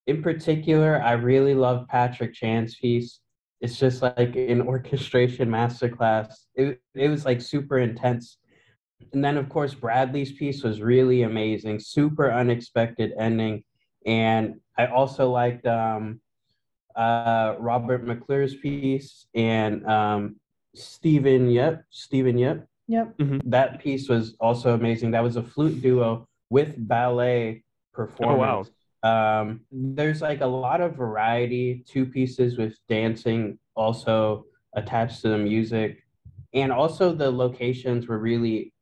In 0.05 0.21
particular, 0.21 1.01
I 1.01 1.13
really 1.13 1.55
loved 1.55 1.89
Patrick 1.89 2.33
Chan's 2.33 2.75
piece 2.75 3.20
it's 3.61 3.77
just 3.77 4.01
like 4.01 4.35
an 4.35 4.61
orchestration 4.61 5.47
masterclass. 5.49 6.33
It, 6.55 6.81
it 6.95 7.09
was 7.09 7.25
like 7.25 7.41
super 7.41 7.77
intense. 7.77 8.37
And 9.13 9.23
then, 9.23 9.37
of 9.37 9.49
course, 9.49 9.73
Bradley's 9.75 10.31
piece 10.31 10.63
was 10.63 10.81
really 10.81 11.21
amazing, 11.21 11.79
super 11.79 12.31
unexpected 12.31 13.13
ending. 13.19 13.63
And 14.05 14.55
I 14.77 14.87
also 14.87 15.29
liked 15.29 15.65
um, 15.67 16.21
uh, 16.95 17.55
Robert 17.59 18.03
McClure's 18.03 18.55
piece 18.55 19.27
and 19.35 19.85
um, 19.85 20.37
Stephen 20.75 21.49
Yep, 21.49 21.83
Stephen 21.91 22.37
Yep. 22.37 22.67
Yep. 22.87 23.17
Mm-hmm. 23.17 23.49
That 23.49 23.79
piece 23.79 24.09
was 24.09 24.35
also 24.39 24.73
amazing. 24.73 25.11
That 25.11 25.23
was 25.23 25.35
a 25.35 25.43
flute 25.43 25.81
duo 25.81 26.27
with 26.49 26.75
ballet 26.77 27.63
performance. 27.93 28.37
Oh, 28.37 28.39
wow. 28.39 28.65
Um, 29.03 29.61
there's 29.71 30.21
like 30.21 30.41
a 30.41 30.45
lot 30.47 30.81
of 30.81 30.95
variety, 30.95 31.83
two 31.87 32.05
pieces 32.05 32.57
with 32.57 32.77
dancing 32.87 33.57
also 33.75 34.45
attached 34.75 35.21
to 35.21 35.29
the 35.29 35.37
music. 35.37 36.03
And 36.53 36.71
also 36.71 37.13
the 37.13 37.31
locations 37.31 38.07
were 38.07 38.19
really 38.19 38.73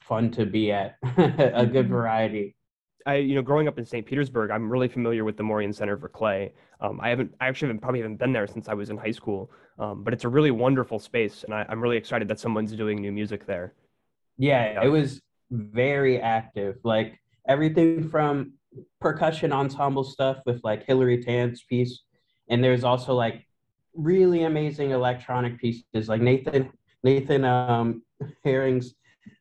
fun 0.00 0.30
to 0.32 0.46
be 0.46 0.70
at, 0.70 0.96
a 1.02 1.66
good 1.66 1.86
mm-hmm. 1.86 1.88
variety. 1.88 2.56
I, 3.06 3.16
you 3.16 3.34
know, 3.34 3.42
growing 3.42 3.68
up 3.68 3.78
in 3.78 3.84
St. 3.84 4.06
Petersburg, 4.06 4.50
I'm 4.50 4.70
really 4.70 4.88
familiar 4.88 5.24
with 5.24 5.36
the 5.36 5.42
Morean 5.42 5.72
Center 5.72 5.96
for 5.96 6.08
Clay. 6.08 6.52
Um, 6.80 7.00
I 7.02 7.10
haven't, 7.10 7.34
I 7.40 7.48
actually 7.48 7.68
haven't 7.68 7.80
probably 7.80 8.00
haven't 8.00 8.16
been 8.16 8.32
there 8.32 8.46
since 8.46 8.68
I 8.68 8.74
was 8.74 8.88
in 8.88 8.96
high 8.96 9.10
school. 9.10 9.50
Um, 9.78 10.04
but 10.04 10.14
it's 10.14 10.24
a 10.24 10.28
really 10.28 10.50
wonderful 10.50 10.98
space, 10.98 11.42
and 11.42 11.52
I, 11.52 11.66
am 11.68 11.80
really 11.80 11.96
excited 11.96 12.28
that 12.28 12.38
someone's 12.38 12.72
doing 12.72 13.00
new 13.00 13.10
music 13.10 13.44
there. 13.44 13.74
Yeah, 14.38 14.72
yeah, 14.72 14.84
it 14.84 14.88
was 14.88 15.20
very 15.50 16.20
active. 16.20 16.76
Like 16.84 17.20
everything 17.48 18.08
from 18.08 18.52
percussion 19.00 19.52
ensemble 19.52 20.04
stuff 20.04 20.38
with 20.46 20.60
like 20.64 20.84
Hilary 20.86 21.22
Tan's 21.22 21.62
piece, 21.62 22.02
and 22.48 22.62
there's 22.62 22.84
also 22.84 23.14
like 23.14 23.46
really 23.94 24.42
amazing 24.42 24.90
electronic 24.90 25.58
pieces 25.60 26.08
like 26.08 26.20
Nathan 26.20 26.70
Nathan 27.02 27.44
um 27.44 28.02
Herring's 28.44 28.94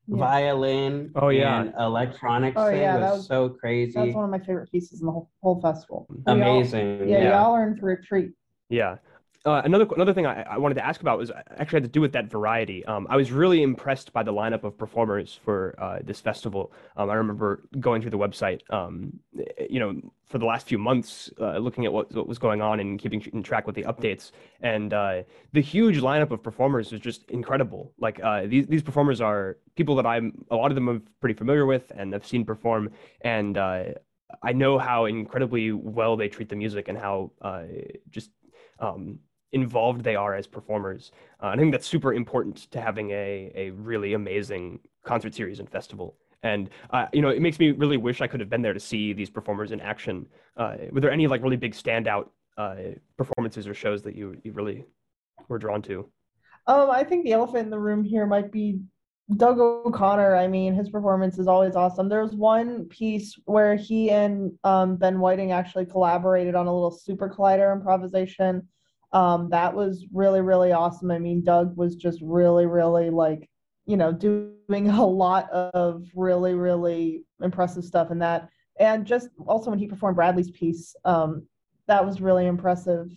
yeah. 0.07 0.17
violin. 0.17 1.11
Oh 1.15 1.29
yeah, 1.29 1.71
electronics. 1.79 2.55
Oh 2.59 2.69
yeah, 2.69 2.95
was, 2.95 3.01
that 3.01 3.13
was 3.13 3.27
so 3.27 3.49
crazy. 3.49 3.93
That's 3.93 4.15
one 4.15 4.25
of 4.25 4.29
my 4.29 4.39
favorite 4.39 4.71
pieces 4.71 5.01
in 5.01 5.07
the 5.07 5.11
whole, 5.11 5.29
whole 5.41 5.61
festival. 5.61 6.07
Amazing. 6.27 6.99
Y'all, 6.99 7.07
yeah, 7.07 7.17
yeah, 7.23 7.41
y'all 7.41 7.53
are 7.53 7.67
in 7.67 7.77
for 7.77 7.91
a 7.91 8.03
treat. 8.03 8.31
Yeah, 8.69 8.97
uh, 9.45 9.61
another 9.65 9.85
another 9.93 10.13
thing 10.13 10.25
I, 10.25 10.43
I, 10.43 10.57
wanted 10.57 10.75
to 10.75 10.85
ask 10.85 11.01
about 11.01 11.17
was 11.17 11.29
actually 11.57 11.77
had 11.77 11.83
to 11.83 11.89
do 11.89 11.99
with 11.99 12.13
that 12.13 12.31
variety. 12.31 12.85
Um, 12.85 13.05
I 13.09 13.17
was 13.17 13.29
really 13.29 13.61
impressed 13.61 14.13
by 14.13 14.23
the 14.23 14.31
lineup 14.31 14.63
of 14.63 14.77
performers 14.77 15.37
for 15.43 15.75
uh, 15.79 15.99
this 16.01 16.21
festival. 16.21 16.71
Um, 16.95 17.09
I 17.09 17.15
remember 17.15 17.63
going 17.77 18.01
through 18.01 18.11
the 18.11 18.17
website, 18.17 18.61
um, 18.69 19.19
you 19.69 19.81
know, 19.81 19.99
for 20.27 20.37
the 20.37 20.45
last 20.45 20.65
few 20.67 20.77
months, 20.77 21.29
uh, 21.41 21.57
looking 21.57 21.83
at 21.85 21.91
what, 21.91 22.09
what 22.13 22.25
was 22.25 22.39
going 22.39 22.61
on 22.61 22.79
and 22.79 22.97
keeping 22.97 23.21
in 23.33 23.43
track 23.43 23.67
with 23.67 23.75
the 23.75 23.83
updates. 23.83 24.31
And 24.61 24.93
uh, 24.93 25.23
the 25.51 25.61
huge 25.61 25.99
lineup 25.99 26.31
of 26.31 26.41
performers 26.41 26.93
was 26.93 27.01
just 27.01 27.29
incredible. 27.29 27.91
Like 27.99 28.23
uh, 28.23 28.43
these 28.47 28.65
these 28.67 28.81
performers 28.81 29.19
are 29.19 29.57
people 29.75 29.97
that 29.97 30.05
I'm 30.05 30.45
a 30.51 30.55
lot 30.55 30.71
of 30.71 30.75
them 30.75 30.87
I'm 30.87 31.03
pretty 31.19 31.35
familiar 31.35 31.65
with 31.65 31.91
and 31.93 32.13
have 32.13 32.25
seen 32.25 32.45
perform, 32.45 32.91
and 33.19 33.57
uh, 33.57 33.83
I 34.41 34.53
know 34.53 34.79
how 34.79 35.03
incredibly 35.03 35.73
well 35.73 36.15
they 36.15 36.29
treat 36.29 36.47
the 36.47 36.55
music 36.55 36.87
and 36.87 36.97
how 36.97 37.31
just 38.09 38.31
um, 38.79 39.19
involved 39.53 40.03
they 40.03 40.15
are 40.15 40.35
as 40.35 40.47
performers. 40.47 41.11
Uh, 41.41 41.47
I 41.47 41.55
think 41.55 41.71
that's 41.71 41.87
super 41.87 42.13
important 42.13 42.71
to 42.71 42.81
having 42.81 43.11
a, 43.11 43.51
a 43.55 43.69
really 43.71 44.13
amazing 44.13 44.79
concert 45.05 45.33
series 45.33 45.59
and 45.59 45.69
festival. 45.69 46.17
And 46.41 46.69
uh, 46.89 47.05
you 47.13 47.21
know, 47.21 47.29
it 47.29 47.41
makes 47.41 47.59
me 47.59 47.71
really 47.71 47.97
wish 47.97 48.19
I 48.19 48.27
could 48.27 48.41
have 48.41 48.49
been 48.49 48.61
there 48.61 48.73
to 48.73 48.79
see 48.79 49.13
these 49.13 49.29
performers 49.29 49.71
in 49.71 49.79
action. 49.79 50.27
Uh, 50.57 50.75
were 50.91 50.99
there 50.99 51.11
any 51.11 51.27
like 51.27 51.41
really 51.41 51.55
big 51.55 51.73
standout 51.73 52.29
uh, 52.57 52.75
performances 53.17 53.67
or 53.67 53.73
shows 53.73 54.01
that 54.03 54.15
you 54.15 54.35
you 54.43 54.51
really 54.51 54.83
were 55.47 55.57
drawn 55.57 55.81
to? 55.83 56.09
Um, 56.67 56.89
I 56.89 57.03
think 57.03 57.23
the 57.23 57.33
elephant 57.33 57.65
in 57.65 57.69
the 57.69 57.79
room 57.79 58.03
here 58.03 58.25
might 58.25 58.51
be 58.51 58.79
Doug 59.37 59.59
O'Connor. 59.59 60.35
I 60.35 60.47
mean, 60.47 60.73
his 60.73 60.89
performance 60.89 61.39
is 61.39 61.47
always 61.47 61.75
awesome. 61.75 62.09
There 62.09 62.21
was 62.21 62.35
one 62.35 62.85
piece 62.85 63.37
where 63.45 63.75
he 63.75 64.11
and 64.11 64.51
um, 64.63 64.97
Ben 64.97 65.19
Whiting 65.19 65.51
actually 65.51 65.85
collaborated 65.85 66.55
on 66.55 66.67
a 66.67 66.73
little 66.73 66.91
super 66.91 67.29
collider 67.29 67.73
improvisation 67.73 68.67
um, 69.13 69.49
that 69.51 69.73
was 69.73 70.05
really, 70.11 70.41
really 70.41 70.71
awesome. 70.71 71.11
I 71.11 71.19
mean, 71.19 71.43
Doug 71.43 71.77
was 71.77 71.95
just 71.95 72.19
really, 72.21 72.65
really 72.65 73.09
like, 73.09 73.49
you 73.85 73.95
know, 73.95 74.11
doing 74.11 74.89
a 74.89 75.05
lot 75.05 75.49
of 75.51 76.05
really, 76.15 76.55
really 76.55 77.23
impressive 77.41 77.85
stuff 77.85 78.11
in 78.11 78.19
that. 78.19 78.49
And 78.79 79.05
just 79.05 79.29
also 79.45 79.69
when 79.69 79.79
he 79.79 79.87
performed 79.87 80.15
Bradley's 80.15 80.49
piece, 80.51 80.95
um, 81.05 81.47
that 81.87 82.03
was 82.03 82.21
really 82.21 82.47
impressive. 82.47 83.07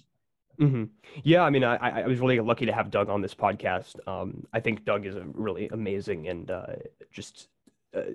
Mm-hmm. 0.60 0.84
Yeah, 1.22 1.42
I 1.42 1.50
mean, 1.50 1.64
I, 1.64 1.76
I 1.76 2.06
was 2.06 2.20
really 2.20 2.40
lucky 2.40 2.66
to 2.66 2.72
have 2.72 2.90
Doug 2.90 3.08
on 3.08 3.20
this 3.20 3.34
podcast. 3.34 3.96
Um, 4.06 4.46
I 4.52 4.60
think 4.60 4.84
Doug 4.84 5.06
is 5.06 5.14
a 5.14 5.24
really 5.32 5.68
amazing 5.68 6.28
and 6.28 6.50
uh, 6.50 6.66
just 7.10 7.48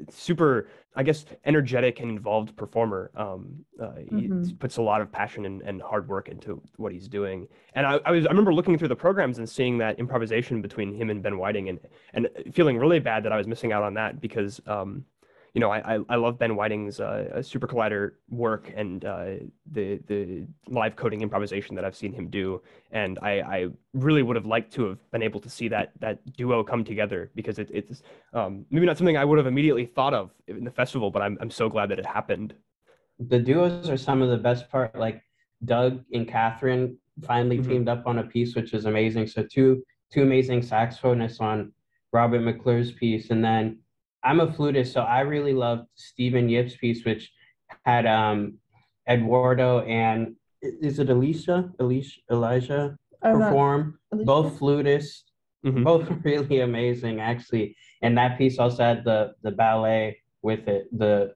super, 0.09 0.67
I 0.95 1.03
guess, 1.03 1.25
energetic 1.45 1.99
and 1.99 2.09
involved 2.11 2.55
performer. 2.55 3.11
Um, 3.15 3.65
uh, 3.79 3.85
mm-hmm. 3.85 4.43
He 4.43 4.53
puts 4.53 4.77
a 4.77 4.81
lot 4.81 5.01
of 5.01 5.11
passion 5.11 5.45
and, 5.45 5.61
and, 5.61 5.81
hard 5.81 6.07
work 6.07 6.29
into 6.29 6.61
what 6.77 6.91
he's 6.91 7.07
doing. 7.07 7.47
And 7.73 7.85
I, 7.85 7.99
I, 8.05 8.11
was, 8.11 8.25
I 8.25 8.29
remember 8.29 8.53
looking 8.53 8.77
through 8.77 8.89
the 8.89 8.95
programs 8.95 9.37
and 9.37 9.49
seeing 9.49 9.77
that 9.79 9.99
improvisation 9.99 10.61
between 10.61 10.93
him 10.93 11.09
and 11.09 11.23
Ben 11.23 11.37
Whiting, 11.37 11.69
and 11.69 11.79
and 12.13 12.27
feeling 12.53 12.77
really 12.77 12.99
bad 12.99 13.23
that 13.23 13.31
I 13.31 13.37
was 13.37 13.47
missing 13.47 13.71
out 13.71 13.83
on 13.83 13.93
that 13.95 14.21
because, 14.21 14.61
um, 14.67 15.05
you 15.53 15.59
know, 15.59 15.69
I, 15.69 15.95
I, 15.95 15.99
I 16.09 16.15
love 16.15 16.39
Ben 16.39 16.55
Whiting's 16.55 17.01
uh, 17.01 17.27
SuperCollider 17.37 18.11
work 18.29 18.71
and 18.75 19.03
uh, 19.03 19.25
the 19.69 19.99
the 20.07 20.47
live 20.67 20.95
coding 20.95 21.21
improvisation 21.21 21.75
that 21.75 21.83
I've 21.83 21.95
seen 21.95 22.13
him 22.13 22.29
do, 22.29 22.61
and 22.91 23.19
I, 23.21 23.41
I 23.41 23.67
really 23.93 24.23
would 24.23 24.37
have 24.37 24.45
liked 24.45 24.71
to 24.73 24.85
have 24.85 25.11
been 25.11 25.21
able 25.21 25.41
to 25.41 25.49
see 25.49 25.67
that 25.67 25.91
that 25.99 26.19
duo 26.37 26.63
come 26.63 26.85
together 26.85 27.31
because 27.35 27.59
it, 27.59 27.69
it's 27.73 28.01
um, 28.33 28.65
maybe 28.69 28.85
not 28.85 28.97
something 28.97 29.17
I 29.17 29.25
would 29.25 29.37
have 29.37 29.47
immediately 29.47 29.85
thought 29.85 30.13
of 30.13 30.31
in 30.47 30.63
the 30.63 30.71
festival, 30.71 31.11
but 31.11 31.21
I'm 31.21 31.37
I'm 31.41 31.51
so 31.51 31.67
glad 31.67 31.89
that 31.89 31.99
it 31.99 32.05
happened. 32.05 32.53
The 33.19 33.39
duos 33.39 33.89
are 33.89 33.97
some 33.97 34.21
of 34.21 34.29
the 34.29 34.37
best 34.37 34.69
part. 34.69 34.97
Like 34.97 35.21
Doug 35.65 36.01
and 36.13 36.25
Catherine 36.25 36.97
finally 37.23 37.57
mm-hmm. 37.57 37.69
teamed 37.69 37.89
up 37.89 38.07
on 38.07 38.19
a 38.19 38.23
piece, 38.23 38.55
which 38.55 38.73
is 38.73 38.85
amazing. 38.85 39.27
So 39.27 39.43
two 39.43 39.83
two 40.13 40.23
amazing 40.23 40.61
saxophonists 40.61 41.41
on 41.41 41.73
Robert 42.13 42.39
McClure's 42.39 42.93
piece, 42.93 43.31
and 43.31 43.43
then 43.43 43.79
I'm 44.23 44.39
a 44.39 44.51
flutist, 44.51 44.93
so 44.93 45.01
I 45.01 45.21
really 45.21 45.53
loved 45.53 45.87
Stephen 45.95 46.49
Yip's 46.49 46.75
piece, 46.77 47.05
which 47.05 47.31
had 47.85 48.05
um 48.05 48.57
Eduardo 49.09 49.81
and 49.81 50.35
is 50.61 50.99
it 50.99 51.09
Alicia, 51.09 51.71
Alicia, 51.79 52.19
Elijah 52.31 52.97
I'm 53.23 53.39
perform, 53.39 53.99
both 54.11 54.59
flutists, 54.59 55.23
mm-hmm. 55.65 55.83
both 55.83 56.09
really 56.23 56.61
amazing 56.61 57.19
actually. 57.19 57.75
And 58.01 58.17
that 58.17 58.37
piece 58.37 58.59
also 58.59 58.83
had 58.83 59.03
the 59.03 59.33
the 59.41 59.51
ballet 59.51 60.21
with 60.41 60.67
it, 60.67 60.87
the 60.97 61.33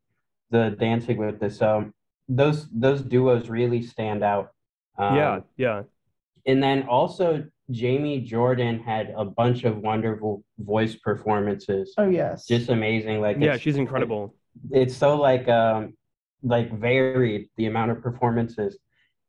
the 0.51 0.75
dancing 0.79 1.17
with 1.17 1.41
it. 1.41 1.53
So 1.53 1.91
those 2.27 2.67
those 2.69 3.01
duos 3.01 3.49
really 3.49 3.81
stand 3.81 4.23
out. 4.23 4.49
Um, 4.97 5.15
yeah, 5.15 5.39
yeah. 5.57 5.83
And 6.45 6.61
then 6.61 6.83
also 6.83 7.45
Jamie 7.71 8.21
Jordan 8.21 8.79
had 8.79 9.13
a 9.17 9.25
bunch 9.25 9.63
of 9.63 9.77
wonderful 9.77 10.43
voice 10.59 10.95
performances. 10.95 11.93
Oh 11.97 12.09
yes, 12.09 12.45
just 12.45 12.69
amazing. 12.69 13.21
Like 13.21 13.37
yeah, 13.39 13.57
she's 13.57 13.77
incredible. 13.77 14.35
It's 14.71 14.95
so 14.95 15.19
like 15.19 15.47
um 15.47 15.95
like 16.43 16.71
varied 16.71 17.49
the 17.57 17.65
amount 17.65 17.91
of 17.91 18.01
performances, 18.01 18.77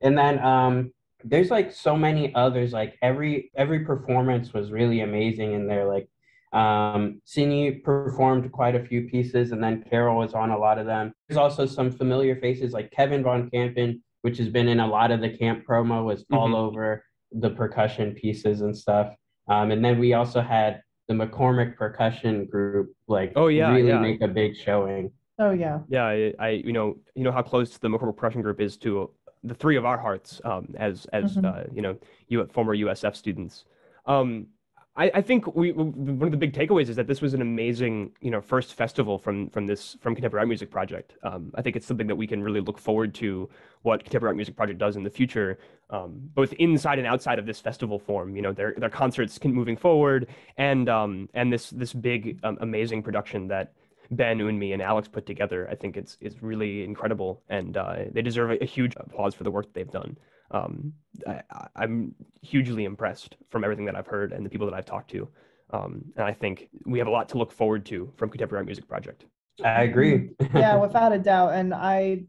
and 0.03 0.17
then 0.19 0.39
um 0.45 0.93
there's 1.25 1.51
like 1.51 1.73
so 1.73 1.97
many 1.97 2.35
others. 2.35 2.73
Like 2.73 2.97
every 3.01 3.51
every 3.57 3.81
performance 3.81 4.53
was 4.53 4.71
really 4.71 5.01
amazing 5.01 5.55
in 5.55 5.67
there. 5.67 5.87
Like 5.87 6.09
um 6.53 7.23
Sini 7.27 7.83
performed 7.83 8.53
quite 8.53 8.75
a 8.75 8.85
few 8.85 9.09
pieces, 9.09 9.53
and 9.53 9.65
then 9.65 9.83
Carol 9.89 10.19
was 10.19 10.35
on 10.35 10.51
a 10.51 10.59
lot 10.59 10.79
of 10.79 10.85
them. 10.85 11.15
There's 11.27 11.39
also 11.39 11.65
some 11.65 11.91
familiar 11.91 12.37
faces 12.37 12.75
like 12.75 12.91
Kevin 12.91 13.23
Von 13.23 13.49
Kampen, 13.51 14.03
which 14.21 14.37
has 14.37 14.51
been 14.51 14.69
in 14.69 14.81
a 14.81 14.87
lot 14.87 15.11
of 15.11 15.23
the 15.23 15.31
camp 15.31 15.65
promo, 15.67 16.05
was 16.05 16.25
mm-hmm. 16.25 16.35
all 16.35 16.55
over 16.55 17.03
the 17.33 17.51
percussion 17.51 18.13
pieces 18.13 18.61
and 18.61 18.77
stuff. 18.77 19.15
Um, 19.49 19.71
and 19.71 19.85
then 19.85 19.99
we 19.99 20.15
also 20.15 20.41
had 20.41 20.83
the 21.09 21.15
McCormick 21.15 21.77
percussion 21.77 22.47
group, 22.47 22.93
like 23.07 23.33
oh 23.37 23.47
yeah, 23.47 23.73
really 23.73 23.89
yeah. 23.89 23.99
make 23.99 24.21
a 24.23 24.29
big 24.29 24.57
showing. 24.57 25.13
Oh 25.39 25.51
yeah, 25.51 25.81
yeah. 25.89 26.05
I, 26.05 26.33
I, 26.39 26.49
you 26.51 26.73
know 26.73 26.97
you 27.15 27.23
know 27.23 27.33
how 27.33 27.43
close 27.43 27.77
the 27.79 27.89
McCormick 27.89 28.17
percussion 28.17 28.43
group 28.43 28.61
is 28.61 28.77
to 28.79 29.11
the 29.45 29.55
three 29.55 29.77
of 29.77 29.85
our 29.85 29.99
hearts 29.99 30.41
um, 30.45 30.75
as 30.77 31.07
as 31.13 31.37
mm-hmm. 31.37 31.47
uh, 31.47 31.63
you 31.73 31.83
know 31.83 31.97
you 32.29 32.45
former 32.53 32.77
USF 32.77 33.15
students. 33.15 33.65
Um, 34.07 34.49
I, 34.97 35.11
I 35.15 35.23
think 35.23 35.55
we 35.55 35.73
one 35.73 36.23
of 36.23 36.31
the 36.31 36.37
big 36.37 36.55
takeaways 36.55 36.89
is 36.89 36.97
that 36.97 37.07
this 37.07 37.21
was 37.21 37.35
an 37.35 37.43
amazing 37.43 38.13
you 38.21 38.31
know 38.31 38.41
first 38.41 38.75
festival 38.75 39.19
from 39.19 39.51
from 39.51 39.67
this 39.67 39.97
from 40.01 40.15
Contemporary 40.15 40.43
Art 40.43 40.49
Music 40.49 40.71
Project. 40.71 41.17
Um, 41.23 41.53
I 41.55 41.63
think 41.63 41.77
it's 41.77 41.87
something 41.87 42.07
that 42.07 42.17
we 42.17 42.27
can 42.27 42.43
really 42.43 42.61
look 42.61 42.79
forward 42.79 43.15
to 43.17 43.49
what 43.83 44.05
Contemporary 44.05 44.31
Art 44.31 44.37
Music 44.37 44.57
Project 44.57 44.79
does 44.79 44.97
in 44.97 45.03
the 45.03 45.11
future, 45.11 45.59
um, 45.91 46.15
both 46.35 46.53
inside 46.55 46.99
and 46.99 47.07
outside 47.07 47.39
of 47.39 47.47
this 47.47 47.61
festival 47.61 47.99
form. 47.99 48.37
You 48.37 48.43
know 48.43 48.53
their 48.53 48.75
their 48.79 48.91
concerts 48.91 49.39
can, 49.39 49.53
moving 49.53 49.77
forward 49.77 50.29
and 50.57 50.89
um, 50.89 51.29
and 51.35 51.53
this 51.53 51.71
this 51.71 51.93
big 51.93 52.39
um, 52.43 52.57
amazing 52.61 53.03
production 53.03 53.49
that 53.49 53.75
Ben, 54.11 54.39
Unmi, 54.39 54.73
and 54.73 54.81
Alex 54.81 55.09
put 55.09 55.27
together. 55.27 55.69
I 55.71 55.75
think 55.75 55.97
it's 55.99 56.17
it's 56.23 56.43
really 56.43 56.85
incredible, 56.85 57.43
and 57.51 57.77
uh, 57.77 57.97
they 58.13 58.23
deserve 58.23 58.51
a, 58.51 58.63
a 58.63 58.67
huge 58.67 58.95
applause 58.97 59.35
for 59.35 59.45
the 59.45 59.51
work 59.51 59.75
they've 59.75 59.91
done 59.91 60.17
um, 60.51 60.93
I, 61.27 61.43
am 61.77 62.15
hugely 62.43 62.85
impressed 62.85 63.37
from 63.51 63.65
everything 63.65 63.85
that 63.87 63.97
I've 63.97 64.07
heard 64.07 64.33
and 64.33 64.45
the 64.45 64.51
people 64.51 64.67
that 64.67 64.75
I've 64.75 64.87
talked 64.87 65.11
to. 65.11 65.29
Um, 65.71 66.05
and 66.17 66.25
I 66.25 66.33
think 66.33 66.69
we 66.85 66.99
have 66.99 67.09
a 67.09 67.11
lot 67.11 67.29
to 67.31 67.39
look 67.39 67.51
forward 67.51 67.85
to 67.87 68.13
from 68.17 68.31
Contemporary 68.31 68.61
Art 68.61 68.67
Music 68.67 68.87
Project. 68.87 69.25
I 69.65 69.83
agree. 69.83 70.31
yeah, 70.55 70.77
without 70.77 71.13
a 71.13 71.19
doubt. 71.19 71.55
And 71.55 71.75
I 71.75 72.25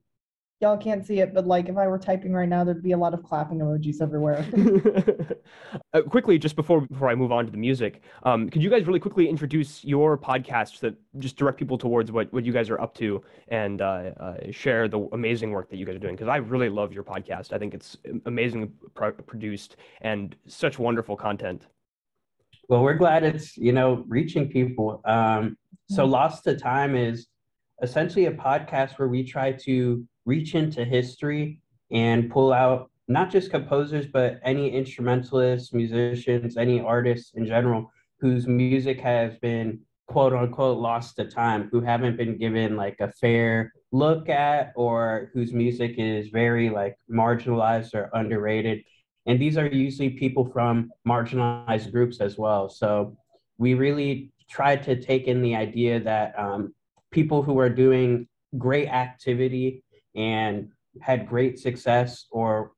y'all 0.59 0.77
can't 0.77 1.05
see 1.05 1.19
it, 1.19 1.33
but 1.33 1.45
like 1.45 1.69
if 1.69 1.77
I 1.77 1.87
were 1.87 1.99
typing 1.99 2.33
right 2.33 2.49
now, 2.49 2.63
there'd 2.63 2.81
be 2.81 2.93
a 2.93 2.97
lot 2.97 3.13
of 3.13 3.23
clapping 3.23 3.59
emojis 3.59 4.01
everywhere. 4.01 4.45
uh, 5.93 6.01
quickly, 6.01 6.37
just 6.39 6.55
before 6.55 6.81
before 6.81 7.09
I 7.09 7.15
move 7.15 7.31
on 7.31 7.45
to 7.45 7.51
the 7.51 7.57
music, 7.57 8.01
um, 8.23 8.49
could 8.49 8.63
you 8.63 8.69
guys 8.69 8.85
really 8.87 8.99
quickly 8.99 9.29
introduce 9.29 9.83
your 9.83 10.17
podcast 10.17 10.79
that 10.79 10.95
just 11.19 11.37
direct 11.37 11.57
people 11.59 11.77
towards 11.77 12.11
what 12.11 12.31
what 12.33 12.43
you 12.43 12.51
guys 12.51 12.69
are 12.69 12.81
up 12.81 12.95
to 12.95 13.23
and 13.49 13.81
uh, 13.81 14.11
uh, 14.19 14.51
share 14.51 14.87
the 14.87 14.99
amazing 15.11 15.51
work 15.51 15.69
that 15.69 15.77
you 15.77 15.85
guys 15.85 15.95
are 15.95 15.99
doing? 15.99 16.15
Because 16.15 16.27
I 16.27 16.37
really 16.37 16.69
love 16.69 16.91
your 16.91 17.03
podcast. 17.03 17.53
I 17.53 17.59
think 17.59 17.73
it's 17.73 17.97
amazingly 18.25 18.69
pro- 18.95 19.11
produced 19.11 19.77
and 20.01 20.35
such 20.47 20.79
wonderful 20.79 21.15
content. 21.15 21.67
Well, 22.67 22.83
we're 22.83 22.95
glad 22.95 23.23
it's 23.23 23.55
you 23.57 23.73
know 23.73 24.03
reaching 24.07 24.49
people. 24.49 25.01
Um, 25.05 25.57
so, 25.89 26.03
mm-hmm. 26.03 26.11
Lost 26.11 26.43
to 26.45 26.57
Time 26.57 26.95
is 26.95 27.27
essentially 27.83 28.25
a 28.25 28.31
podcast 28.31 28.97
where 28.97 29.07
we 29.07 29.23
try 29.23 29.51
to 29.51 30.03
reach 30.27 30.53
into 30.53 30.83
history 30.83 31.59
and 31.89 32.29
pull 32.29 32.53
out 32.53 32.91
not 33.07 33.31
just 33.31 33.49
composers, 33.49 34.05
but 34.05 34.39
any 34.43 34.69
instrumentalists, 34.69 35.73
musicians, 35.73 36.57
any 36.57 36.81
artists 36.81 37.31
in 37.35 37.45
general 37.45 37.89
whose 38.19 38.45
music 38.45 38.99
has 38.99 39.37
been 39.37 39.79
quote 40.07 40.33
unquote 40.33 40.77
lost 40.77 41.15
to 41.15 41.25
time, 41.25 41.69
who 41.71 41.79
haven't 41.79 42.17
been 42.17 42.37
given 42.37 42.75
like 42.75 42.97
a 42.99 43.11
fair 43.13 43.71
look 43.93 44.27
at 44.27 44.73
or 44.75 45.31
whose 45.33 45.53
music 45.53 45.95
is 45.97 46.27
very 46.27 46.69
like 46.69 46.97
marginalized 47.09 47.93
or 47.93 48.09
underrated. 48.13 48.83
And 49.25 49.39
these 49.39 49.57
are 49.57 49.67
usually 49.67 50.09
people 50.09 50.45
from 50.45 50.91
marginalized 51.07 51.91
groups 51.91 52.19
as 52.19 52.37
well. 52.37 52.69
So 52.69 53.17
we 53.57 53.73
really 53.73 54.31
try 54.49 54.75
to 54.75 55.01
take 55.01 55.27
in 55.27 55.41
the 55.41 55.55
idea 55.55 56.01
that 56.01 56.37
um, 56.37 56.73
people 57.11 57.41
who 57.41 57.59
are 57.59 57.69
doing 57.69 58.27
great 58.57 58.87
activity 58.87 59.83
and 60.17 60.69
had 61.01 61.27
great 61.27 61.59
success 61.59 62.25
or 62.31 62.71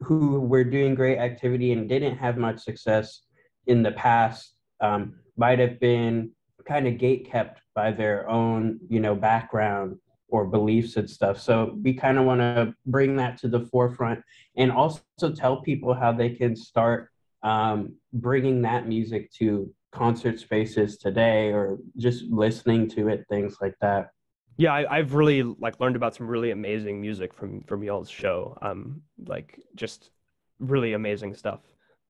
who 0.00 0.40
were 0.40 0.64
doing 0.64 0.94
great 0.94 1.18
activity 1.18 1.72
and 1.72 1.88
didn't 1.88 2.16
have 2.16 2.38
much 2.38 2.60
success 2.60 3.22
in 3.66 3.82
the 3.82 3.92
past 3.92 4.54
um, 4.80 5.14
might 5.36 5.58
have 5.58 5.80
been 5.80 6.30
kind 6.66 6.86
of 6.86 6.98
gate 6.98 7.30
kept 7.30 7.60
by 7.74 7.90
their 7.90 8.28
own 8.28 8.78
you 8.88 9.00
know 9.00 9.14
background 9.14 9.98
or 10.28 10.44
beliefs 10.44 10.96
and 10.96 11.08
stuff. 11.08 11.40
So 11.40 11.76
we 11.82 11.94
kind 11.94 12.18
of 12.18 12.24
want 12.24 12.40
to 12.40 12.74
bring 12.84 13.16
that 13.16 13.38
to 13.38 13.48
the 13.48 13.60
forefront 13.60 14.20
and 14.56 14.72
also 14.72 15.02
tell 15.34 15.62
people 15.62 15.94
how 15.94 16.12
they 16.12 16.30
can 16.30 16.56
start 16.56 17.10
um, 17.42 17.94
bringing 18.12 18.62
that 18.62 18.88
music 18.88 19.30
to 19.34 19.72
concert 19.92 20.40
spaces 20.40 20.98
today 20.98 21.52
or 21.52 21.78
just 21.96 22.24
listening 22.24 22.88
to 22.90 23.08
it 23.08 23.24
things 23.30 23.56
like 23.60 23.74
that 23.80 24.08
yeah, 24.56 24.72
I, 24.72 24.98
have 24.98 25.14
really 25.14 25.42
like 25.42 25.78
learned 25.80 25.96
about 25.96 26.14
some 26.14 26.26
really 26.26 26.50
amazing 26.50 27.00
music 27.00 27.34
from 27.34 27.62
from 27.62 27.82
y'all's 27.82 28.08
show. 28.08 28.56
Um, 28.62 29.02
like 29.26 29.60
just 29.74 30.10
really 30.58 30.94
amazing 30.94 31.34
stuff, 31.34 31.60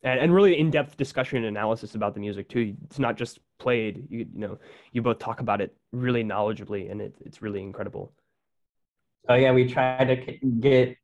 and 0.02 0.20
and 0.20 0.34
really 0.34 0.58
in 0.58 0.70
depth 0.70 0.96
discussion 0.96 1.38
and 1.38 1.46
analysis 1.46 1.96
about 1.96 2.14
the 2.14 2.20
music 2.20 2.48
too. 2.48 2.76
It's 2.84 2.98
not 2.98 3.16
just 3.16 3.40
played. 3.58 4.06
You 4.08 4.26
you 4.32 4.40
know 4.40 4.58
you 4.92 5.02
both 5.02 5.18
talk 5.18 5.40
about 5.40 5.60
it 5.60 5.74
really 5.92 6.22
knowledgeably, 6.22 6.90
and 6.90 7.00
it, 7.00 7.14
it's 7.24 7.42
really 7.42 7.62
incredible. 7.62 8.12
Oh 9.28 9.34
yeah, 9.34 9.50
we 9.50 9.66
try 9.66 10.04
to 10.04 10.16
get 10.60 10.96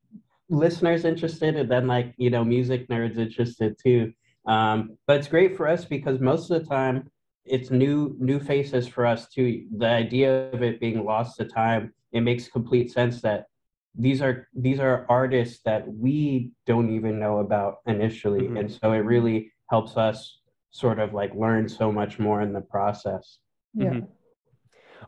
listeners 0.49 1.05
interested, 1.05 1.57
and 1.57 1.69
then 1.69 1.89
like 1.89 2.15
you 2.19 2.31
know 2.31 2.45
music 2.45 2.89
nerds 2.89 3.19
interested 3.19 3.77
too. 3.83 4.13
Um, 4.47 4.97
but 5.07 5.19
it's 5.19 5.29
great 5.29 5.57
for 5.57 5.67
us 5.67 5.85
because 5.85 6.21
most 6.21 6.51
of 6.51 6.63
the 6.63 6.69
time 6.69 7.11
it's 7.45 7.71
new 7.71 8.17
new 8.19 8.39
faces 8.39 8.87
for 8.87 9.07
us 9.07 9.29
too. 9.29 9.65
The 9.77 9.87
idea 9.87 10.51
of 10.53 10.63
it 10.63 10.81
being 10.81 11.05
lost 11.05 11.37
to 11.39 11.45
time, 11.45 11.93
it 12.13 12.21
makes 12.21 12.49
complete 12.49 12.93
sense 12.93 13.21
that 13.23 13.47
these 13.95 14.23
are 14.23 14.49
these 14.55 14.81
are 14.81 15.07
artists 15.09 15.61
that 15.65 15.87
we 15.87 16.53
don't 16.67 16.95
even 16.95 17.19
know 17.19 17.39
about 17.39 17.79
initially, 17.87 18.43
mm-hmm. 18.43 18.57
and 18.57 18.73
so 18.73 18.93
it 18.93 18.99
really 18.99 19.53
helps 19.71 19.97
us 19.97 20.39
sort 20.71 20.99
of 20.99 21.13
like 21.13 21.35
learn 21.35 21.69
so 21.69 21.93
much 21.93 22.19
more 22.19 22.41
in 22.43 22.53
the 22.53 22.61
process. 22.61 23.39
Yeah. 23.75 23.91
Mm-hmm. 23.91 24.07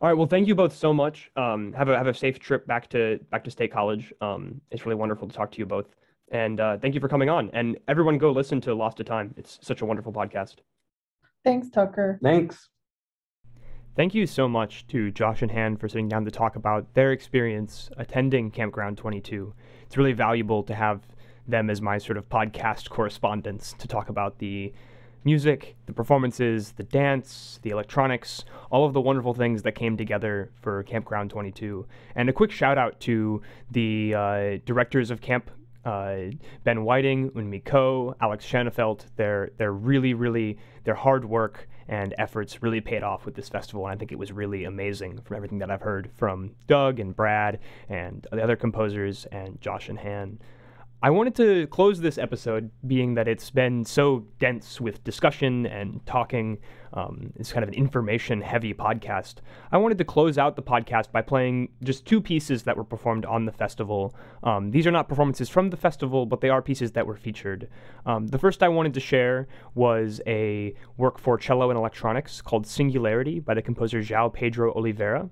All 0.03 0.09
right. 0.09 0.19
Well, 0.19 0.27
thank 0.27 0.49
you 0.49 0.55
both 0.55 0.75
so 0.75 0.93
much. 0.93 1.31
Um, 1.37 1.73
have 1.73 1.89
a 1.89 1.97
have 1.97 2.09
a 2.09 2.15
safe 2.15 2.39
trip 2.39 2.67
back 2.67 2.89
to 2.91 3.21
back 3.31 3.45
to 3.45 3.51
State 3.51 3.73
College. 3.73 4.13
Um, 4.21 4.61
it's 4.71 4.85
really 4.85 4.97
wonderful 4.97 5.29
to 5.29 5.35
talk 5.35 5.53
to 5.53 5.59
you 5.59 5.67
both, 5.67 5.87
and 6.33 6.61
uh, 6.61 6.77
thank 6.79 6.95
you 6.95 7.01
for 7.01 7.09
coming 7.09 7.31
on. 7.31 7.49
And 7.53 7.79
everyone, 7.87 8.19
go 8.19 8.33
listen 8.33 8.61
to 8.63 8.75
Lost 8.75 8.97
to 8.99 9.05
Time. 9.05 9.35
It's 9.37 9.59
such 9.63 9.83
a 9.83 9.87
wonderful 9.87 10.13
podcast. 10.13 10.57
Thanks, 11.45 11.71
Tucker. 11.71 12.19
Thanks. 12.23 12.69
Thank 13.97 14.15
you 14.15 14.27
so 14.27 14.49
much 14.49 14.87
to 14.89 15.13
Josh 15.13 15.43
and 15.43 15.51
Han 15.53 15.77
for 15.77 15.89
sitting 15.89 16.09
down 16.09 16.25
to 16.25 16.31
talk 16.31 16.57
about 16.57 16.95
their 16.95 17.13
experience 17.13 17.91
attending 17.97 18.51
Campground 18.51 18.99
22. 18.99 19.55
It's 19.87 19.97
really 19.97 20.13
valuable 20.13 20.65
to 20.65 20.75
have 20.75 21.03
them 21.47 21.71
as 21.71 21.81
my 21.81 21.99
sort 21.99 22.17
of 22.17 22.29
podcast 22.29 22.89
correspondents 22.91 23.75
to 23.75 23.87
talk 23.87 24.09
about 24.09 24.39
the 24.39 24.73
music, 25.25 25.77
the 25.87 25.93
performances, 25.93 26.73
the 26.73 26.83
dance, 26.83 27.59
the 27.63 27.71
electronics, 27.71 28.45
all 28.71 28.85
of 28.85 28.93
the 28.93 29.01
wonderful 29.01 29.33
things 29.33 29.63
that 29.63 29.73
came 29.73 29.97
together 29.97 30.51
for 30.61 30.83
Campground 30.83 31.31
22. 31.31 31.87
And 32.15 32.29
a 32.29 32.33
quick 32.33 32.51
shout 32.51 32.79
out 32.79 33.01
to 33.01 33.43
the 33.71 34.15
uh, 34.15 34.59
directors 34.67 35.11
of 35.11 35.21
Camp. 35.21 35.51
Uh, 35.85 36.31
ben 36.65 36.85
Whiting, 36.85 37.31
Unmi 37.33 37.65
Ko, 37.65 38.17
Alex 38.21 38.47
Schanefeld, 38.47 39.05
their 39.17 39.51
their 39.59 39.73
really 39.73 40.15
really 40.15 40.59
their 40.85 40.95
hard 40.95 41.25
work 41.25 41.69
and 41.89 42.15
efforts 42.19 42.63
really 42.63 42.81
paid 42.81 43.03
off 43.03 43.27
with 43.27 43.35
this 43.35 43.49
festival, 43.49 43.87
and 43.87 43.95
I 43.95 43.99
think 43.99 44.13
it 44.13 44.19
was 44.19 44.33
really 44.33 44.65
amazing 44.65 45.21
from 45.21 45.37
everything 45.37 45.59
that 45.59 45.71
I've 45.71 45.83
heard 45.83 46.11
from 46.17 46.53
Doug 46.67 46.99
and 46.99 47.15
Brad 47.15 47.59
and 47.89 48.27
the 48.33 48.43
other 48.43 48.57
composers 48.57 49.27
and 49.27 49.61
Josh 49.61 49.89
and 49.89 49.99
Han. 49.99 50.39
I 51.05 51.11
wanted 51.11 51.35
to 51.35 51.67
close 51.67 52.01
this 52.01 52.17
episode, 52.17 52.71
being 52.87 53.13
that 53.13 53.29
it's 53.29 53.51
been 53.51 53.85
so 53.85 54.25
dense 54.39 54.81
with 54.81 55.05
discussion 55.05 55.67
and 55.67 56.01
talking. 56.07 56.57
Um, 56.95 57.31
it's 57.37 57.53
kind 57.53 57.63
of 57.63 57.69
an 57.69 57.75
information 57.75 58.41
heavy 58.41 58.73
podcast. 58.73 59.35
I 59.71 59.77
wanted 59.77 59.99
to 59.99 60.07
close 60.07 60.39
out 60.39 60.57
the 60.57 60.63
podcast 60.63 61.13
by 61.13 61.21
playing 61.21 61.69
just 61.83 62.07
two 62.07 62.23
pieces 62.23 62.63
that 62.63 62.75
were 62.75 62.85
performed 62.85 63.27
on 63.27 63.45
the 63.45 63.53
festival. 63.53 64.17
Um, 64.45 64.71
these 64.71 64.87
are 64.87 64.91
not 64.91 65.07
performances 65.07 65.51
from 65.51 65.69
the 65.69 65.77
festival, 65.77 66.25
but 66.25 66.41
they 66.41 66.49
are 66.49 66.63
pieces 66.63 66.93
that 66.93 67.07
were 67.07 67.19
featured. 67.19 67.69
Um, 68.07 68.29
the 68.29 68.39
first 68.39 68.63
I 68.63 68.69
wanted 68.69 68.95
to 68.95 69.01
share 69.01 69.47
was 69.75 70.23
a 70.27 70.75
work 70.97 71.19
for 71.19 71.37
cello 71.37 71.69
and 71.69 71.79
electronics 71.79 72.41
called 72.41 72.67
Singularity 72.67 73.41
by 73.41 73.53
the 73.53 73.61
composer 73.61 74.01
João 74.01 74.33
Pedro 74.33 74.73
Oliveira. 74.73 75.29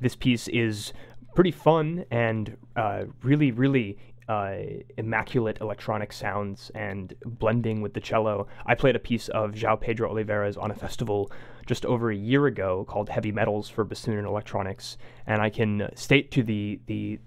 This 0.00 0.16
piece 0.16 0.48
is 0.48 0.92
pretty 1.36 1.52
fun 1.52 2.04
and 2.10 2.56
uh, 2.74 3.04
really, 3.22 3.52
really 3.52 3.98
uh, 4.28 4.56
immaculate 4.96 5.58
electronic 5.60 6.12
sounds 6.12 6.70
and 6.74 7.14
blending 7.24 7.80
with 7.80 7.94
the 7.94 8.00
cello. 8.00 8.48
I 8.66 8.74
played 8.74 8.96
a 8.96 9.00
piece 9.00 9.28
of 9.28 9.52
João 9.52 9.80
Pedro 9.80 10.10
Oliveira's 10.10 10.56
on 10.56 10.70
a 10.70 10.74
festival 10.74 11.30
just 11.66 11.84
over 11.86 12.10
a 12.10 12.16
year 12.16 12.46
ago 12.46 12.84
called 12.88 13.08
Heavy 13.08 13.32
Metals 13.32 13.68
for 13.68 13.84
Bassoon 13.84 14.18
and 14.18 14.26
Electronics, 14.26 14.98
and 15.26 15.40
I 15.40 15.50
can 15.50 15.88
state 15.94 16.30
to 16.32 16.42
the 16.42 16.80
the 16.86 17.18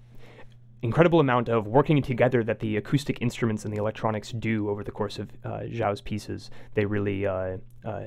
incredible 0.82 1.20
amount 1.20 1.48
of 1.48 1.66
working 1.66 2.00
together 2.00 2.42
that 2.42 2.60
the 2.60 2.76
acoustic 2.76 3.20
instruments 3.20 3.64
and 3.64 3.74
the 3.74 3.78
electronics 3.78 4.32
do 4.32 4.70
over 4.70 4.82
the 4.82 4.90
course 4.90 5.18
of 5.18 5.30
uh, 5.44 5.60
João's 5.60 6.00
pieces. 6.00 6.50
They 6.74 6.86
really 6.86 7.26
uh, 7.26 7.58
uh, 7.84 8.04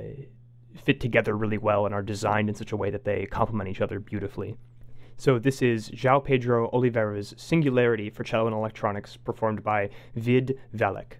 fit 0.83 0.99
together 0.99 1.37
really 1.37 1.59
well 1.59 1.85
and 1.85 1.93
are 1.93 2.01
designed 2.01 2.49
in 2.49 2.55
such 2.55 2.71
a 2.71 2.77
way 2.77 2.89
that 2.89 3.05
they 3.05 3.27
complement 3.27 3.69
each 3.69 3.81
other 3.81 3.99
beautifully. 3.99 4.55
So 5.17 5.39
this 5.39 5.61
is 5.61 5.89
João 5.89 6.23
Pedro 6.23 6.69
Oliveira's 6.71 7.33
Singularity 7.37 8.09
for 8.09 8.23
Cello 8.23 8.47
and 8.47 8.55
Electronics, 8.55 9.17
performed 9.17 9.63
by 9.63 9.89
Vid 10.15 10.59
Valek. 10.75 11.17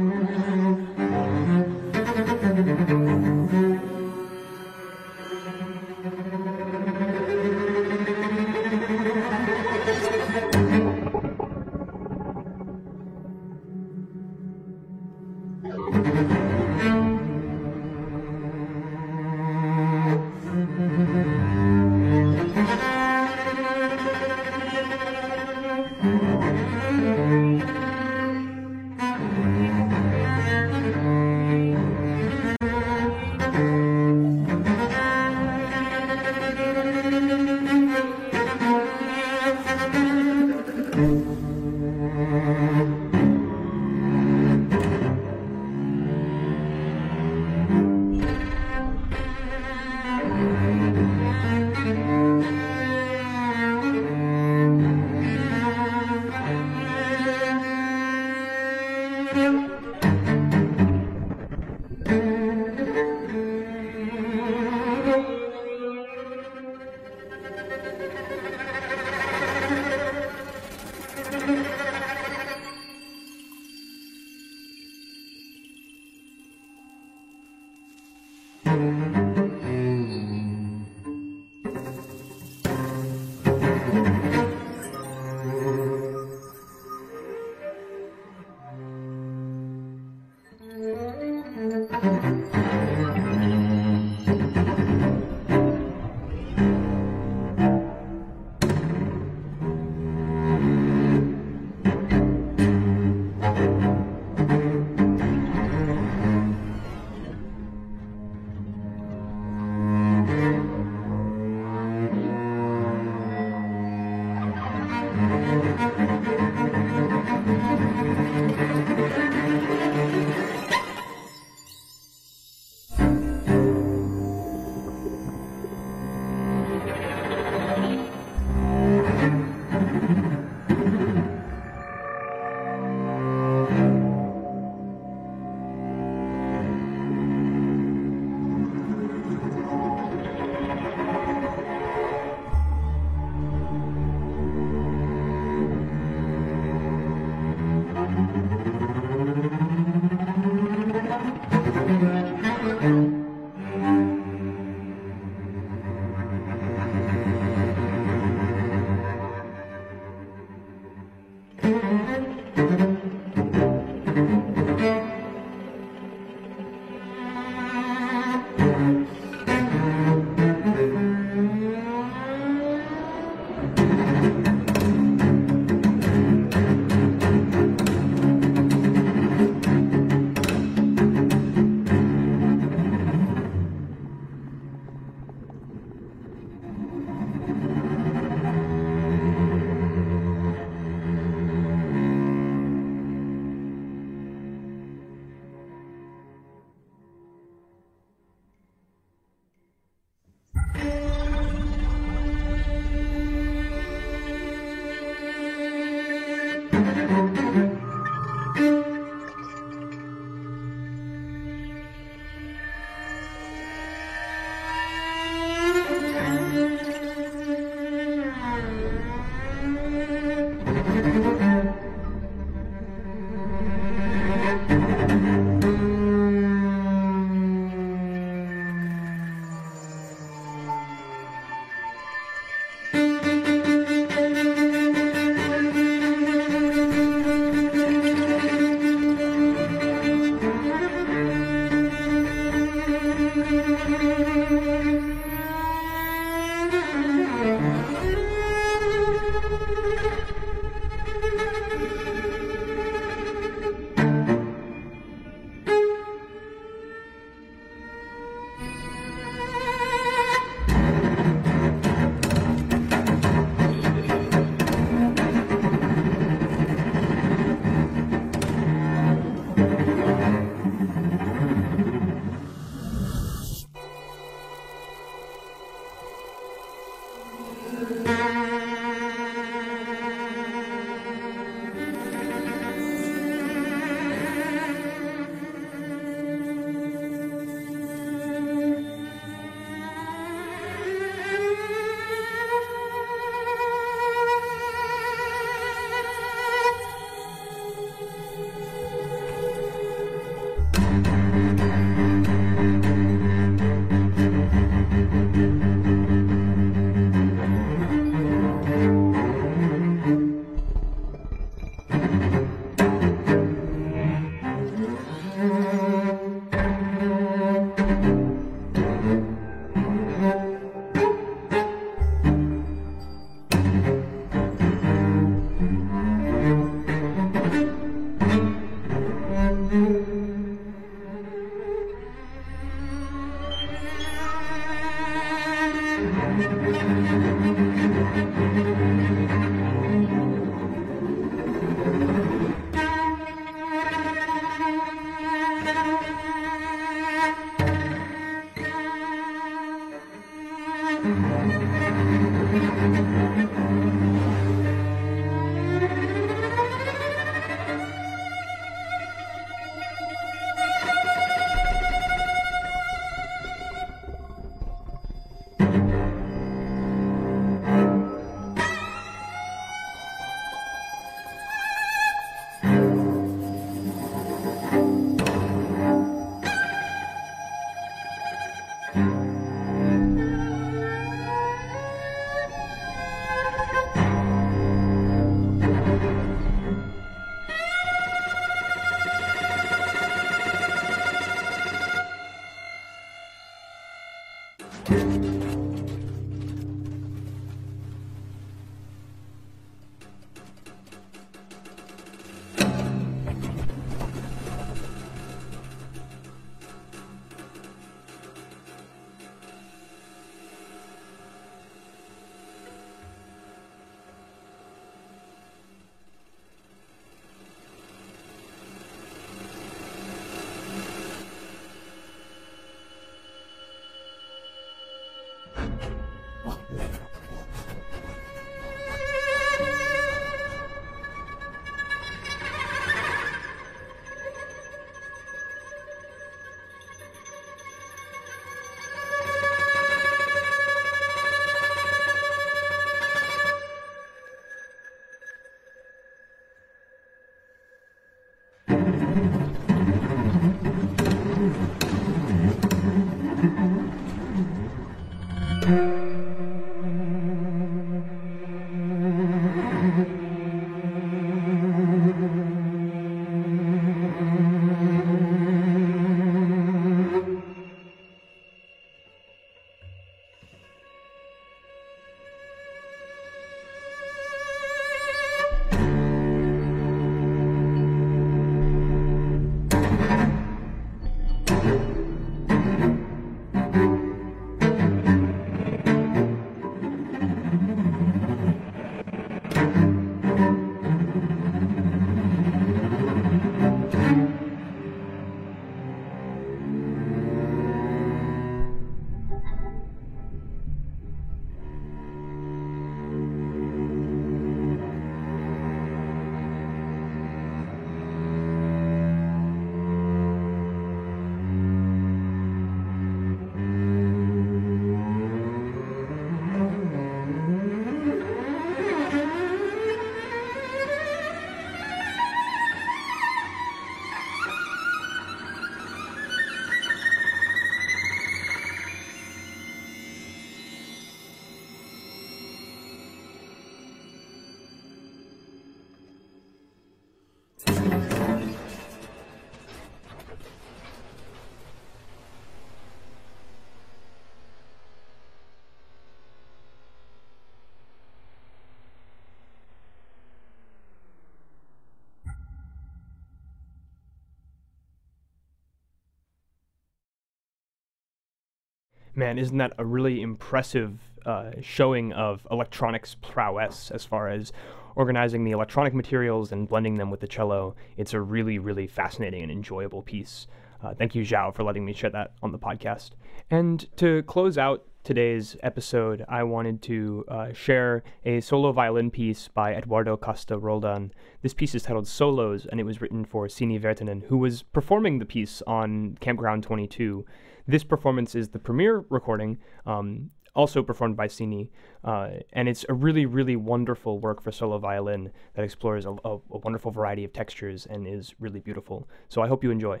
Man, 559.14 559.38
isn't 559.38 559.58
that 559.58 559.74
a 559.78 559.84
really 559.84 560.22
impressive 560.22 560.98
uh, 561.26 561.50
showing 561.60 562.12
of 562.12 562.46
electronics 562.50 563.16
prowess 563.20 563.90
as 563.90 564.04
far 564.04 564.28
as 564.28 564.52
organizing 564.96 565.44
the 565.44 565.50
electronic 565.50 565.94
materials 565.94 566.50
and 566.52 566.66
blending 566.68 566.96
them 566.96 567.10
with 567.10 567.20
the 567.20 567.26
cello? 567.26 567.74
It's 567.96 568.14
a 568.14 568.20
really, 568.20 568.58
really 568.58 568.86
fascinating 568.86 569.42
and 569.42 569.52
enjoyable 569.52 570.02
piece. 570.02 570.46
Uh, 570.82 570.94
thank 570.94 571.14
you, 571.14 571.22
João, 571.22 571.54
for 571.54 571.62
letting 571.62 571.84
me 571.84 571.92
share 571.92 572.10
that 572.10 572.32
on 572.42 572.52
the 572.52 572.58
podcast. 572.58 573.10
And 573.50 573.86
to 573.98 574.22
close 574.22 574.56
out 574.56 574.84
today's 575.04 575.56
episode, 575.62 576.24
I 576.28 576.42
wanted 576.44 576.80
to 576.82 577.24
uh, 577.28 577.52
share 577.52 578.02
a 578.24 578.40
solo 578.40 578.72
violin 578.72 579.10
piece 579.10 579.48
by 579.48 579.74
Eduardo 579.74 580.16
Costa 580.16 580.56
Roldan. 580.56 581.12
This 581.42 581.54
piece 581.54 581.74
is 581.74 581.82
titled 581.82 582.08
Solos, 582.08 582.66
and 582.66 582.80
it 582.80 582.84
was 582.84 583.00
written 583.00 583.24
for 583.24 583.46
Sini 583.46 583.80
Virtanen, 583.80 584.24
who 584.26 584.38
was 584.38 584.62
performing 584.62 585.18
the 585.18 585.26
piece 585.26 585.62
on 585.66 586.16
Campground 586.20 586.62
22. 586.62 587.24
This 587.66 587.84
performance 587.84 588.34
is 588.34 588.48
the 588.48 588.58
premiere 588.58 589.04
recording, 589.08 589.58
um, 589.86 590.30
also 590.54 590.82
performed 590.82 591.16
by 591.16 591.28
Sini, 591.28 591.70
uh, 592.04 592.30
and 592.52 592.68
it's 592.68 592.84
a 592.88 592.94
really, 592.94 593.24
really 593.24 593.56
wonderful 593.56 594.18
work 594.18 594.42
for 594.42 594.52
solo 594.52 594.78
violin 594.78 595.30
that 595.54 595.64
explores 595.64 596.04
a, 596.04 596.10
a, 596.24 596.36
a 596.50 596.58
wonderful 596.58 596.90
variety 596.90 597.24
of 597.24 597.32
textures 597.32 597.86
and 597.86 598.06
is 598.06 598.34
really 598.38 598.60
beautiful. 598.60 599.08
So 599.28 599.42
I 599.42 599.48
hope 599.48 599.64
you 599.64 599.70
enjoy. 599.70 600.00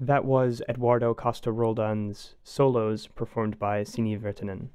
That 0.00 0.24
was 0.24 0.62
Eduardo 0.68 1.12
Costa 1.12 1.50
Roldan's 1.50 2.36
solos 2.44 3.08
performed 3.08 3.58
by 3.58 3.82
Sini 3.82 4.16
Virtanen. 4.16 4.68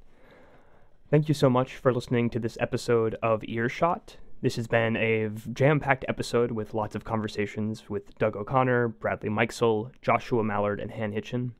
Thank 1.09 1.29
you 1.29 1.33
so 1.33 1.49
much 1.49 1.77
for 1.77 1.93
listening 1.93 2.29
to 2.31 2.39
this 2.39 2.57
episode 2.59 3.15
of 3.23 3.41
Earshot. 3.45 4.17
This 4.41 4.57
has 4.57 4.67
been 4.67 4.97
a 4.97 5.29
jam 5.53 5.79
packed 5.79 6.03
episode 6.09 6.51
with 6.51 6.73
lots 6.73 6.93
of 6.93 7.05
conversations 7.05 7.89
with 7.89 8.13
Doug 8.17 8.35
O'Connor, 8.35 8.89
Bradley 8.89 9.29
Mikesell, 9.29 9.91
Joshua 10.01 10.43
Mallard, 10.43 10.81
and 10.81 10.91
Han 10.91 11.13
Hitchin. 11.13 11.53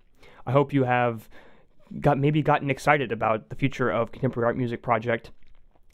I 0.45 0.51
hope 0.51 0.73
you 0.73 0.83
have 0.83 1.29
got 2.01 2.19
maybe 2.19 2.41
gotten 2.41 2.69
excited 2.69 3.13
about 3.13 3.47
the 3.47 3.55
future 3.55 3.89
of 3.89 4.11
Contemporary 4.11 4.47
Art 4.47 4.57
Music 4.57 4.81
Project 4.81 5.31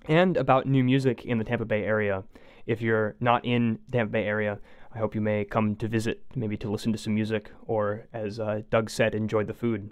and 0.08 0.38
about 0.38 0.66
new 0.66 0.84
music 0.84 1.24
in 1.24 1.38
the 1.38 1.44
Tampa 1.44 1.66
Bay 1.66 1.84
area. 1.84 2.24
If 2.66 2.82
you're 2.82 3.16
not 3.20 3.46
in 3.46 3.78
Tampa 3.92 4.12
Bay 4.12 4.26
area, 4.26 4.58
I 4.94 4.98
hope 4.98 5.14
you 5.14 5.22
may 5.22 5.46
come 5.46 5.76
to 5.76 5.88
visit, 5.88 6.24
maybe 6.36 6.58
to 6.58 6.72
listen 6.72 6.92
to 6.92 6.98
some 6.98 7.14
music, 7.14 7.52
or 7.68 8.08
as 8.12 8.40
uh, 8.40 8.62
Doug 8.70 8.90
said, 8.90 9.14
enjoy 9.14 9.44
the 9.44 9.54
food. 9.54 9.92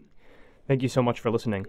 Thank 0.68 0.82
you 0.82 0.90
so 0.90 1.04
much 1.04 1.20
for 1.20 1.30
listening. 1.30 1.68